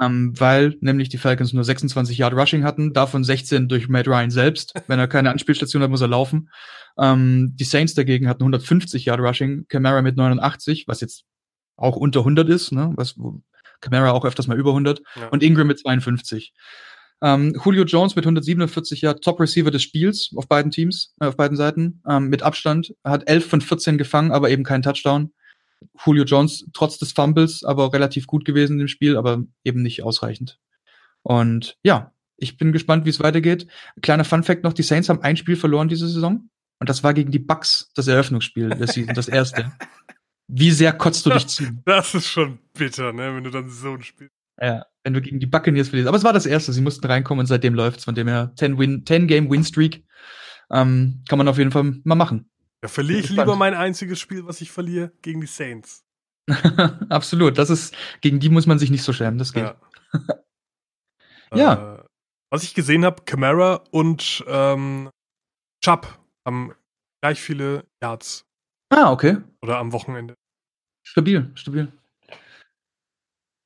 [0.00, 4.30] Ähm, weil nämlich die Falcons nur 26 Yard Rushing hatten, davon 16 durch Matt Ryan
[4.30, 4.74] selbst.
[4.86, 6.50] Wenn er keine Anspielstation hat, muss er laufen.
[6.98, 11.24] Ähm, die Saints dagegen hatten 150 Yard Rushing, Camara mit 89, was jetzt
[11.76, 12.92] auch unter 100 ist, ne?
[12.96, 13.40] was wo
[13.80, 15.28] Camara auch öfters mal über 100 ja.
[15.28, 16.54] und Ingram mit 52.
[17.22, 21.36] Ähm, Julio Jones mit 147 Jahren Top Receiver des Spiels auf beiden Teams, äh, auf
[21.36, 22.94] beiden Seiten, ähm, mit Abstand.
[23.04, 25.32] Hat 11 von 14 gefangen, aber eben keinen Touchdown.
[26.04, 30.58] Julio Jones trotz des Fumbles, aber relativ gut gewesen im Spiel, aber eben nicht ausreichend.
[31.22, 33.66] Und ja, ich bin gespannt, wie es weitergeht.
[34.02, 36.48] Kleiner Fun Fact noch, die Saints haben ein Spiel verloren diese Saison.
[36.78, 39.72] Und das war gegen die Bucks, das Eröffnungsspiel der Season, das erste.
[40.48, 41.64] Wie sehr kotzt du dich zu?
[41.86, 44.30] Das ist schon bitter, ne, wenn du dann so ein Spiel
[44.60, 46.08] ja, wenn du gegen die Buccaneers verlierst.
[46.08, 48.04] Aber es war das erste, sie mussten reinkommen und seitdem läuft's.
[48.04, 50.04] Von dem her 10 Win, 10 Game Win Streak
[50.68, 52.50] ähm, kann man auf jeden Fall mal machen.
[52.80, 56.04] Da verliere ich lieber mein einziges Spiel, was ich verliere, gegen die Saints.
[57.08, 59.62] Absolut, das ist gegen die muss man sich nicht so schämen, das geht.
[59.62, 59.80] Ja.
[61.54, 61.94] ja.
[61.94, 62.04] Äh,
[62.50, 65.08] was ich gesehen habe, Camara und ähm,
[65.84, 66.72] Chubb haben
[67.20, 68.44] gleich viele Yards
[68.90, 69.36] Ah, okay.
[69.62, 70.34] Oder am Wochenende.
[71.04, 71.92] Stabil, stabil.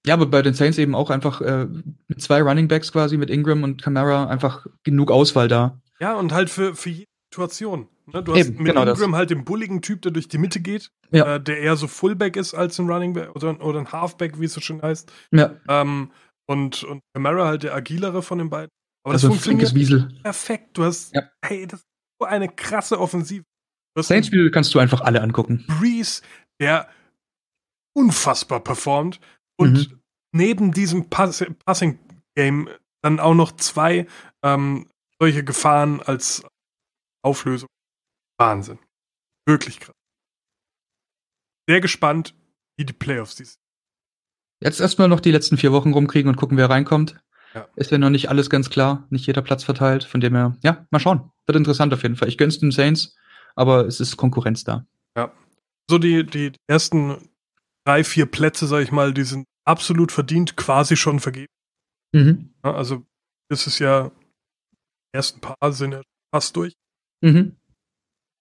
[0.06, 1.66] Ja, aber bei den Saints eben auch einfach äh,
[2.08, 5.80] mit zwei Running Backs quasi, mit Ingram und Camara, einfach genug Auswahl da.
[6.00, 7.86] Ja, und halt für, für jede Situation.
[8.06, 8.22] Ne?
[8.22, 8.98] Du hast Eben, mit genau das.
[8.98, 11.34] Ingram halt den bulligen Typ, der durch die Mitte geht, Ja.
[11.36, 14.46] äh, der eher so Fullback ist als ein Running Back oder, oder ein Halfback, wie
[14.46, 15.12] es so schön heißt.
[15.32, 16.10] Ja, Ähm,
[16.48, 18.70] und, und Camara halt der agilere von den beiden.
[19.04, 20.22] Aber also ein das flinkes funktioniert Wiesel.
[20.22, 20.78] perfekt.
[20.78, 21.22] Du hast, Ja.
[21.44, 21.86] hey, das ist
[22.20, 23.44] so eine krasse Offensive.
[23.98, 25.64] Saints-Spiele kannst du einfach alle angucken.
[25.68, 26.22] Breeze,
[26.60, 26.88] der
[27.96, 29.20] unfassbar performt
[29.60, 30.00] und Mhm.
[30.32, 32.68] neben diesem Pass Passing-Game
[33.02, 34.06] dann auch noch zwei
[34.42, 34.88] ähm,
[35.18, 36.42] solche Gefahren als
[37.22, 37.68] Auflösung.
[38.38, 38.78] Wahnsinn.
[39.46, 39.94] Wirklich krass.
[41.68, 42.34] Sehr gespannt,
[42.76, 43.58] wie die Playoffs dies.
[44.62, 47.16] Jetzt erstmal noch die letzten vier Wochen rumkriegen und gucken, wer reinkommt.
[47.54, 47.68] Ja.
[47.76, 50.04] Ist ja noch nicht alles ganz klar, nicht jeder Platz verteilt.
[50.04, 51.30] Von dem her, ja, mal schauen.
[51.46, 52.28] Wird interessant auf jeden Fall.
[52.28, 53.16] Ich gönn's den Saints,
[53.56, 54.86] aber es ist Konkurrenz da.
[55.90, 57.30] So die, die ersten
[57.84, 61.52] drei, vier Plätze, sag ich mal, die sind absolut verdient, quasi schon vergeben.
[62.12, 62.52] Mhm.
[62.62, 63.06] Also
[63.48, 64.10] das ist ja,
[64.72, 66.02] die ersten paar sind ja
[66.34, 66.74] fast durch.
[67.22, 67.56] Mhm.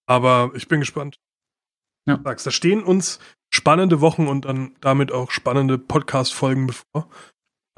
[0.08, 1.18] Aber ich bin gespannt.
[2.08, 2.16] Ja.
[2.16, 3.20] Da stehen uns
[3.52, 7.08] spannende Wochen und dann damit auch spannende Podcast-Folgen bevor.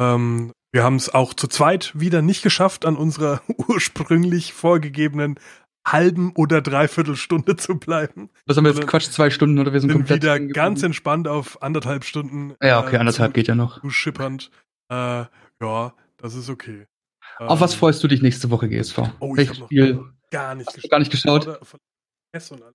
[0.01, 5.39] Ähm, wir haben es auch zu zweit wieder nicht geschafft, an unserer ursprünglich vorgegebenen
[5.87, 8.31] halben oder dreiviertel Stunde zu bleiben.
[8.47, 11.27] Was haben wir jetzt Quatsch, zwei Stunden oder wir sind, Sind komplett wieder ganz entspannt
[11.29, 12.55] auf anderthalb Stunden.
[12.63, 13.81] Ja, okay, äh, anderthalb zu- geht ja noch.
[13.81, 14.51] zu schippernd.
[14.91, 15.25] Äh,
[15.61, 16.87] ja, das ist okay.
[17.39, 18.99] Auf was Ähm, freust du dich nächste Woche, GSV?
[19.21, 20.05] Oh, ich habe noch Spiel?
[20.31, 21.47] gar nicht du gar nicht geschaut?
[21.49, 21.81] Oder von
[22.33, 22.75] S und alles.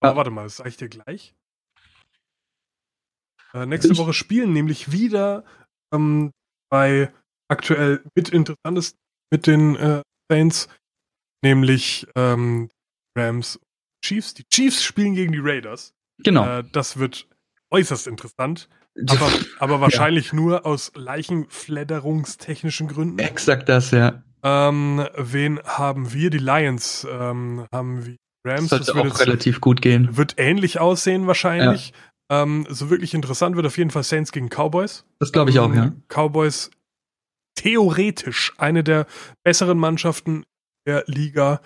[0.00, 0.16] Aber Ja.
[0.16, 1.34] warte mal, das sage ich dir gleich.
[3.54, 5.44] Äh, nächste Ich- Woche spielen nämlich wieder
[5.92, 6.32] ähm,
[6.70, 7.12] bei
[7.48, 8.98] aktuell mit interessantesten
[9.30, 10.68] mit den äh, Saints,
[11.42, 12.70] nämlich ähm,
[13.16, 13.60] Rams
[14.04, 14.34] Chiefs.
[14.34, 15.94] Die Chiefs spielen gegen die Raiders.
[16.22, 16.58] Genau.
[16.58, 17.28] Äh, das wird
[17.70, 18.68] äußerst interessant,
[19.08, 23.18] aber, aber wahrscheinlich nur aus leichenfledderungstechnischen Gründen.
[23.18, 24.22] Exakt das, ja.
[24.42, 26.30] Ähm, wen haben wir?
[26.30, 28.16] Die Lions ähm, haben wir.
[28.44, 28.70] Das Rams.
[28.70, 30.16] sollte Das wird, auch jetzt, relativ gut gehen.
[30.16, 31.92] wird ähnlich aussehen wahrscheinlich.
[32.30, 35.04] Ähm, so wirklich interessant wird auf jeden Fall Saints gegen Cowboys.
[35.18, 35.92] Das glaube ich auch, Ähm, ja.
[36.08, 36.70] Cowboys
[37.56, 39.06] theoretisch eine der
[39.42, 40.44] besseren Mannschaften
[40.88, 41.60] der Liga.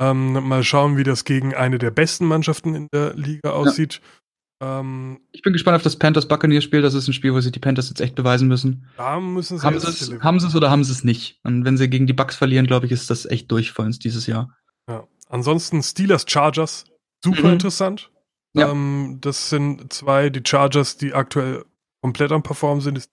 [0.00, 4.00] Ähm, mal schauen, wie das gegen eine der besten Mannschaften in der Liga aussieht.
[4.62, 6.80] Ähm, Ich bin gespannt auf das Panthers Buccaneers Spiel.
[6.82, 8.86] Das ist ein Spiel, wo sie die Panthers jetzt echt beweisen müssen.
[8.96, 11.38] da müssen sie Haben sie es, haben sie es oder haben sie es nicht?
[11.44, 13.98] Und wenn sie gegen die Bucks verlieren, glaube ich, ist das echt durch für uns
[13.98, 14.56] dieses Jahr.
[14.88, 15.06] Ja.
[15.28, 16.84] Ansonsten Steelers Chargers,
[17.24, 17.52] super Mhm.
[17.54, 18.10] interessant.
[18.54, 18.70] Ja.
[18.70, 21.64] Ähm, das sind zwei, die Chargers, die aktuell
[22.02, 22.96] komplett am Performen sind.
[22.98, 23.10] Ist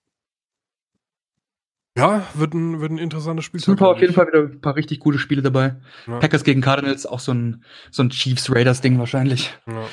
[1.98, 3.60] ja, wird ein, wird ein interessantes Spiel.
[3.60, 5.76] Super, auf jeden Fall wieder ein paar richtig gute Spiele dabei.
[6.06, 6.18] Ja.
[6.18, 9.58] Packers gegen Cardinals, auch so ein, so ein Chiefs-Raiders-Ding wahrscheinlich.
[9.66, 9.84] Ja.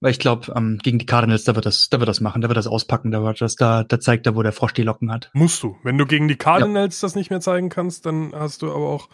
[0.00, 2.48] Weil ich glaube, ähm, gegen die Cardinals, da wird das, da wird das machen, da
[2.48, 5.30] wird das auspacken, der Rodgers, da, da zeigt er, wo der Frosch die Locken hat.
[5.32, 5.76] Musst du.
[5.82, 9.08] Wenn du gegen die Cardinals das nicht mehr zeigen kannst, dann hast du aber auch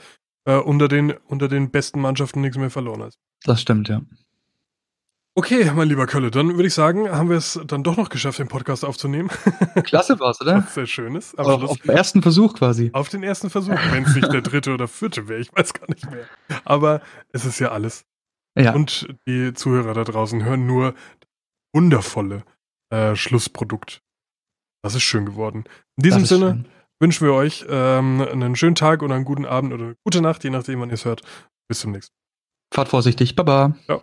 [0.46, 3.02] äh, unter, den, unter den besten Mannschaften nichts mehr verloren.
[3.02, 3.20] hast.
[3.44, 4.00] Das stimmt, ja.
[5.36, 8.40] Okay, mein lieber Kölle, dann würde ich sagen, haben wir es dann doch noch geschafft,
[8.40, 9.30] den Podcast aufzunehmen.
[9.84, 10.56] Klasse war's, oder?
[10.58, 11.38] Was sehr schön ist.
[11.38, 12.90] Am Auf, auf dem ersten Versuch quasi.
[12.92, 15.88] Auf den ersten Versuch, wenn es nicht der dritte oder vierte wäre, ich weiß gar
[15.88, 16.26] nicht mehr.
[16.64, 17.00] Aber
[17.32, 18.04] es ist ja alles.
[18.58, 18.74] Ja.
[18.74, 21.30] Und die Zuhörer da draußen hören nur das
[21.74, 22.42] wundervolle
[22.92, 24.02] äh, Schlussprodukt.
[24.82, 25.64] Das ist schön geworden.
[25.96, 26.64] In diesem Sinne schön.
[26.98, 30.42] wünschen wir euch ähm, einen schönen Tag oder einen guten Abend oder eine gute Nacht,
[30.42, 31.22] je nachdem, wann ihr es hört.
[31.68, 32.74] Bis zum nächsten Mal.
[32.74, 33.36] Fahrt vorsichtig.
[33.36, 33.76] Baba.
[33.84, 34.02] Ciao.